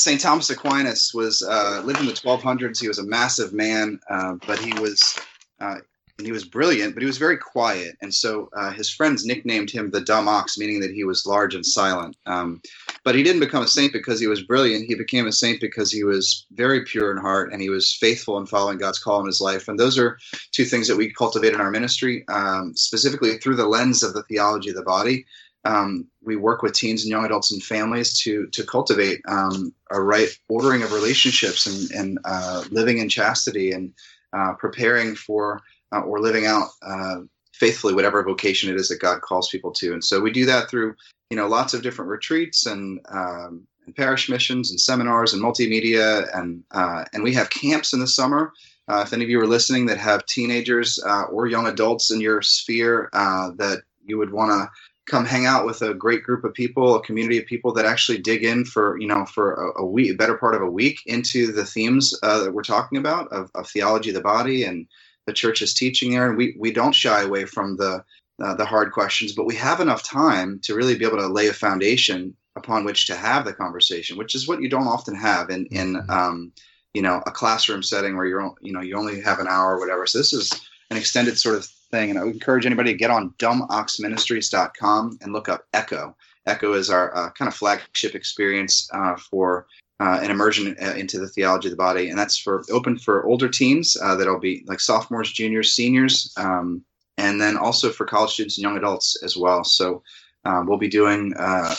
St. 0.00 0.20
Thomas 0.20 0.48
Aquinas 0.48 1.12
was 1.12 1.42
uh, 1.42 1.82
lived 1.84 2.00
in 2.00 2.06
the 2.06 2.12
1200s. 2.12 2.80
He 2.80 2.88
was 2.88 2.98
a 2.98 3.04
massive 3.04 3.52
man, 3.52 4.00
uh, 4.08 4.34
but 4.46 4.58
he 4.58 4.72
was 4.80 5.18
uh, 5.60 5.76
and 6.20 6.26
he 6.26 6.32
was 6.32 6.44
brilliant, 6.44 6.94
but 6.94 7.02
he 7.02 7.06
was 7.06 7.16
very 7.16 7.38
quiet. 7.38 7.96
And 8.02 8.12
so 8.12 8.50
uh, 8.54 8.70
his 8.72 8.90
friends 8.90 9.24
nicknamed 9.24 9.70
him 9.70 9.90
the 9.90 10.02
dumb 10.02 10.28
ox, 10.28 10.58
meaning 10.58 10.80
that 10.80 10.92
he 10.92 11.02
was 11.02 11.24
large 11.24 11.54
and 11.54 11.64
silent. 11.64 12.14
Um, 12.26 12.60
but 13.04 13.14
he 13.14 13.22
didn't 13.22 13.40
become 13.40 13.62
a 13.62 13.68
saint 13.68 13.94
because 13.94 14.20
he 14.20 14.26
was 14.26 14.42
brilliant. 14.42 14.84
He 14.86 14.94
became 14.94 15.26
a 15.26 15.32
saint 15.32 15.62
because 15.62 15.90
he 15.90 16.04
was 16.04 16.44
very 16.52 16.84
pure 16.84 17.10
in 17.10 17.16
heart 17.16 17.52
and 17.52 17.62
he 17.62 17.70
was 17.70 17.94
faithful 17.94 18.36
in 18.36 18.44
following 18.44 18.76
God's 18.76 18.98
call 18.98 19.20
in 19.20 19.26
his 19.26 19.40
life. 19.40 19.66
And 19.66 19.78
those 19.78 19.98
are 19.98 20.18
two 20.52 20.66
things 20.66 20.88
that 20.88 20.96
we 20.96 21.10
cultivate 21.10 21.54
in 21.54 21.60
our 21.60 21.70
ministry, 21.70 22.24
um, 22.28 22.76
specifically 22.76 23.38
through 23.38 23.56
the 23.56 23.66
lens 23.66 24.02
of 24.02 24.12
the 24.12 24.22
theology 24.24 24.68
of 24.68 24.76
the 24.76 24.82
body. 24.82 25.24
Um, 25.64 26.06
we 26.22 26.36
work 26.36 26.62
with 26.62 26.72
teens 26.72 27.02
and 27.02 27.10
young 27.10 27.24
adults 27.24 27.52
and 27.52 27.62
families 27.62 28.18
to 28.20 28.46
to 28.48 28.64
cultivate 28.64 29.20
um, 29.28 29.74
a 29.90 30.00
right 30.00 30.28
ordering 30.48 30.82
of 30.82 30.92
relationships 30.92 31.66
and, 31.66 31.90
and 31.90 32.18
uh, 32.24 32.64
living 32.70 32.98
in 32.98 33.08
chastity 33.08 33.72
and 33.72 33.92
uh, 34.32 34.54
preparing 34.54 35.14
for 35.14 35.60
uh, 35.92 36.00
or 36.00 36.20
living 36.20 36.46
out 36.46 36.68
uh, 36.82 37.18
faithfully 37.52 37.94
whatever 37.94 38.22
vocation 38.22 38.70
it 38.70 38.76
is 38.76 38.88
that 38.88 39.00
God 39.00 39.20
calls 39.20 39.50
people 39.50 39.70
to. 39.72 39.92
And 39.92 40.02
so 40.02 40.20
we 40.20 40.30
do 40.30 40.46
that 40.46 40.70
through 40.70 40.94
you 41.30 41.36
know 41.36 41.46
lots 41.46 41.74
of 41.74 41.82
different 41.82 42.10
retreats 42.10 42.66
and, 42.66 43.00
um, 43.10 43.66
and 43.84 43.94
parish 43.94 44.28
missions 44.28 44.70
and 44.70 44.80
seminars 44.80 45.32
and 45.32 45.42
multimedia 45.42 46.26
and 46.36 46.64
uh, 46.70 47.04
and 47.12 47.22
we 47.22 47.34
have 47.34 47.50
camps 47.50 47.92
in 47.92 48.00
the 48.00 48.06
summer. 48.06 48.52
Uh, 48.88 49.02
if 49.06 49.12
any 49.12 49.22
of 49.22 49.30
you 49.30 49.40
are 49.40 49.46
listening 49.46 49.86
that 49.86 49.98
have 49.98 50.26
teenagers 50.26 50.98
uh, 51.06 51.22
or 51.24 51.46
young 51.46 51.66
adults 51.66 52.10
in 52.10 52.20
your 52.20 52.42
sphere 52.42 53.08
uh, 53.12 53.50
that 53.56 53.82
you 54.04 54.18
would 54.18 54.32
want 54.32 54.50
to 54.50 54.68
come 55.10 55.24
hang 55.24 55.44
out 55.44 55.66
with 55.66 55.82
a 55.82 55.92
great 55.92 56.22
group 56.22 56.44
of 56.44 56.54
people, 56.54 56.94
a 56.94 57.02
community 57.02 57.38
of 57.38 57.46
people 57.46 57.72
that 57.72 57.84
actually 57.84 58.18
dig 58.18 58.44
in 58.44 58.64
for 58.64 58.98
you 59.00 59.08
know 59.08 59.26
for 59.26 59.54
a, 59.54 59.82
a 59.82 59.86
week, 59.86 60.12
a 60.12 60.16
better 60.16 60.38
part 60.38 60.54
of 60.54 60.62
a 60.62 60.70
week 60.70 61.00
into 61.06 61.52
the 61.52 61.66
themes 61.66 62.18
uh, 62.22 62.42
that 62.44 62.52
we're 62.52 62.62
talking 62.62 62.98
about 62.98 63.28
of, 63.32 63.50
of 63.54 63.68
theology 63.68 64.10
of 64.10 64.14
the 64.14 64.22
body 64.22 64.64
and 64.64 64.86
the 65.26 65.32
church's 65.32 65.74
teaching 65.74 66.10
there. 66.10 66.28
And 66.28 66.36
we, 66.36 66.54
we 66.58 66.72
don't 66.72 66.94
shy 66.94 67.22
away 67.22 67.44
from 67.44 67.76
the, 67.76 68.04
uh, 68.42 68.54
the 68.54 68.64
hard 68.64 68.92
questions, 68.92 69.32
but 69.32 69.46
we 69.46 69.54
have 69.56 69.80
enough 69.80 70.02
time 70.02 70.58
to 70.64 70.74
really 70.74 70.96
be 70.96 71.04
able 71.04 71.18
to 71.18 71.26
lay 71.26 71.48
a 71.48 71.52
foundation 71.52 72.34
upon 72.56 72.84
which 72.84 73.06
to 73.06 73.14
have 73.14 73.44
the 73.44 73.52
conversation, 73.52 74.18
which 74.18 74.34
is 74.34 74.48
what 74.48 74.60
you 74.60 74.68
don't 74.68 74.88
often 74.88 75.14
have 75.14 75.50
in, 75.50 75.66
in 75.66 75.94
mm-hmm. 75.94 76.10
um, 76.10 76.52
you 76.94 77.02
know, 77.02 77.22
a 77.26 77.30
classroom 77.30 77.82
setting 77.82 78.16
where 78.16 78.26
you're, 78.26 78.52
you 78.60 78.72
know, 78.72 78.80
you 78.80 78.96
only 78.96 79.20
have 79.20 79.38
an 79.38 79.46
hour 79.46 79.76
or 79.76 79.78
whatever. 79.78 80.06
So 80.06 80.18
this 80.18 80.32
is 80.32 80.50
an 80.90 80.96
extended 80.96 81.38
sort 81.38 81.56
of 81.56 81.68
thing. 81.90 82.10
And 82.10 82.18
I 82.18 82.24
would 82.24 82.34
encourage 82.34 82.66
anybody 82.66 82.92
to 82.92 82.98
get 82.98 83.10
on 83.10 83.30
dumboxministries.com 83.38 85.18
and 85.20 85.32
look 85.32 85.48
up 85.48 85.66
Echo. 85.72 86.16
Echo 86.46 86.72
is 86.72 86.90
our 86.90 87.14
uh, 87.16 87.30
kind 87.30 87.48
of 87.48 87.54
flagship 87.54 88.14
experience 88.14 88.88
uh, 88.92 89.16
for 89.16 89.66
uh, 90.00 90.18
an 90.22 90.30
immersion 90.30 90.74
uh, 90.82 90.94
into 90.96 91.18
the 91.18 91.28
theology 91.28 91.68
of 91.68 91.72
the 91.72 91.76
body, 91.76 92.08
and 92.08 92.18
that's 92.18 92.38
for 92.38 92.64
open 92.70 92.98
for 92.98 93.26
older 93.26 93.48
teens 93.48 93.96
uh, 94.02 94.16
that'll 94.16 94.40
be 94.40 94.64
like 94.66 94.80
sophomores, 94.80 95.30
juniors, 95.30 95.74
seniors, 95.74 96.32
um, 96.38 96.82
and 97.18 97.38
then 97.38 97.58
also 97.58 97.90
for 97.90 98.06
college 98.06 98.30
students 98.30 98.56
and 98.56 98.62
young 98.62 98.78
adults 98.78 99.22
as 99.22 99.36
well. 99.36 99.62
So 99.62 100.02
um, 100.46 100.66
we'll 100.66 100.78
be 100.78 100.88
doing 100.88 101.34
uh, 101.36 101.74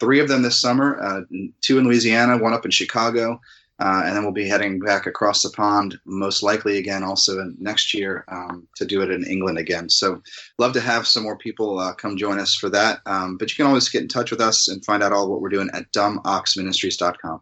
three 0.00 0.20
of 0.20 0.28
them 0.28 0.40
this 0.40 0.58
summer, 0.58 0.98
uh, 1.02 1.20
two 1.60 1.78
in 1.78 1.84
Louisiana, 1.84 2.38
one 2.38 2.54
up 2.54 2.64
in 2.64 2.70
Chicago, 2.70 3.38
uh, 3.78 4.02
and 4.06 4.16
then 4.16 4.22
we'll 4.22 4.32
be 4.32 4.48
heading 4.48 4.78
back 4.78 5.06
across 5.06 5.42
the 5.42 5.50
pond, 5.50 5.98
most 6.06 6.42
likely 6.42 6.78
again 6.78 7.02
also 7.02 7.38
in 7.40 7.54
next 7.58 7.92
year 7.92 8.24
um, 8.28 8.66
to 8.76 8.86
do 8.86 9.02
it 9.02 9.10
in 9.10 9.24
England 9.24 9.58
again. 9.58 9.90
So, 9.90 10.22
love 10.58 10.72
to 10.72 10.80
have 10.80 11.06
some 11.06 11.22
more 11.22 11.36
people 11.36 11.78
uh, 11.78 11.92
come 11.92 12.16
join 12.16 12.38
us 12.38 12.54
for 12.54 12.70
that. 12.70 13.00
Um, 13.04 13.36
but 13.36 13.50
you 13.50 13.56
can 13.56 13.66
always 13.66 13.88
get 13.90 14.02
in 14.02 14.08
touch 14.08 14.30
with 14.30 14.40
us 14.40 14.68
and 14.68 14.84
find 14.84 15.02
out 15.02 15.12
all 15.12 15.30
what 15.30 15.42
we're 15.42 15.50
doing 15.50 15.68
at 15.74 15.92
dumboxministries.com. 15.92 17.40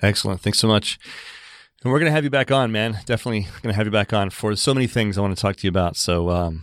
Excellent. 0.00 0.40
Thanks 0.40 0.58
so 0.58 0.68
much. 0.68 0.98
And 1.82 1.90
we're 1.90 1.98
going 1.98 2.10
to 2.10 2.14
have 2.14 2.24
you 2.24 2.30
back 2.30 2.52
on, 2.52 2.70
man. 2.70 3.00
Definitely 3.04 3.48
going 3.62 3.72
to 3.72 3.76
have 3.76 3.86
you 3.86 3.92
back 3.92 4.12
on 4.12 4.30
for 4.30 4.54
so 4.54 4.72
many 4.72 4.86
things 4.86 5.18
I 5.18 5.22
want 5.22 5.36
to 5.36 5.40
talk 5.40 5.56
to 5.56 5.66
you 5.66 5.70
about. 5.70 5.96
So, 5.96 6.30
um, 6.30 6.62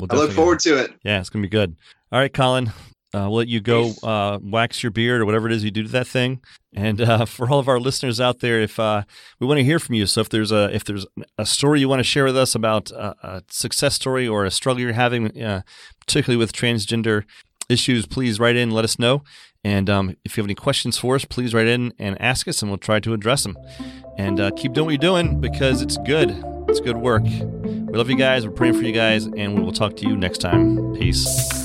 we'll 0.00 0.08
I 0.10 0.14
look 0.16 0.32
forward 0.32 0.60
to 0.60 0.78
it. 0.78 0.94
Yeah, 1.04 1.20
it's 1.20 1.28
going 1.28 1.42
to 1.42 1.46
be 1.46 1.50
good. 1.50 1.76
All 2.10 2.18
right, 2.18 2.32
Colin. 2.32 2.72
Uh, 3.14 3.28
we'll 3.28 3.38
let 3.38 3.48
you 3.48 3.60
go 3.60 3.92
uh, 4.02 4.38
wax 4.42 4.82
your 4.82 4.90
beard 4.90 5.20
or 5.20 5.26
whatever 5.26 5.46
it 5.46 5.52
is 5.52 5.62
you 5.62 5.70
do 5.70 5.82
to 5.82 5.88
that 5.90 6.06
thing. 6.06 6.40
And 6.74 7.00
uh, 7.00 7.24
for 7.26 7.50
all 7.50 7.58
of 7.58 7.68
our 7.68 7.78
listeners 7.78 8.20
out 8.20 8.40
there, 8.40 8.60
if 8.60 8.80
uh, 8.80 9.02
we 9.38 9.46
want 9.46 9.58
to 9.58 9.64
hear 9.64 9.78
from 9.78 9.94
you, 9.94 10.06
so 10.06 10.20
if 10.22 10.28
there's 10.28 10.52
a 10.52 10.74
if 10.74 10.84
there's 10.84 11.06
a 11.38 11.46
story 11.46 11.80
you 11.80 11.88
want 11.88 12.00
to 12.00 12.04
share 12.04 12.24
with 12.24 12.36
us 12.36 12.54
about 12.54 12.90
a, 12.90 13.14
a 13.22 13.42
success 13.48 13.94
story 13.94 14.26
or 14.26 14.44
a 14.44 14.50
struggle 14.50 14.80
you're 14.80 14.92
having, 14.92 15.40
uh, 15.42 15.62
particularly 16.00 16.38
with 16.38 16.52
transgender 16.52 17.24
issues, 17.68 18.06
please 18.06 18.40
write 18.40 18.56
in, 18.56 18.70
let 18.70 18.84
us 18.84 18.98
know. 18.98 19.22
And 19.64 19.88
um, 19.88 20.16
if 20.24 20.36
you 20.36 20.42
have 20.42 20.46
any 20.46 20.54
questions 20.54 20.98
for 20.98 21.14
us, 21.14 21.24
please 21.24 21.54
write 21.54 21.68
in 21.68 21.92
and 21.98 22.20
ask 22.20 22.48
us, 22.48 22.62
and 22.62 22.70
we'll 22.70 22.78
try 22.78 22.98
to 23.00 23.14
address 23.14 23.44
them. 23.44 23.56
And 24.18 24.40
uh, 24.40 24.50
keep 24.56 24.72
doing 24.72 24.86
what 24.86 24.90
you're 24.92 24.98
doing 24.98 25.40
because 25.40 25.82
it's 25.82 25.98
good. 25.98 26.30
It's 26.68 26.80
good 26.80 26.96
work. 26.96 27.22
We 27.22 27.98
love 27.98 28.10
you 28.10 28.16
guys. 28.16 28.46
We're 28.46 28.52
praying 28.52 28.74
for 28.74 28.82
you 28.82 28.92
guys, 28.92 29.26
and 29.26 29.54
we 29.54 29.62
will 29.62 29.72
talk 29.72 29.96
to 29.98 30.08
you 30.08 30.16
next 30.16 30.38
time. 30.38 30.94
Peace. 30.94 31.61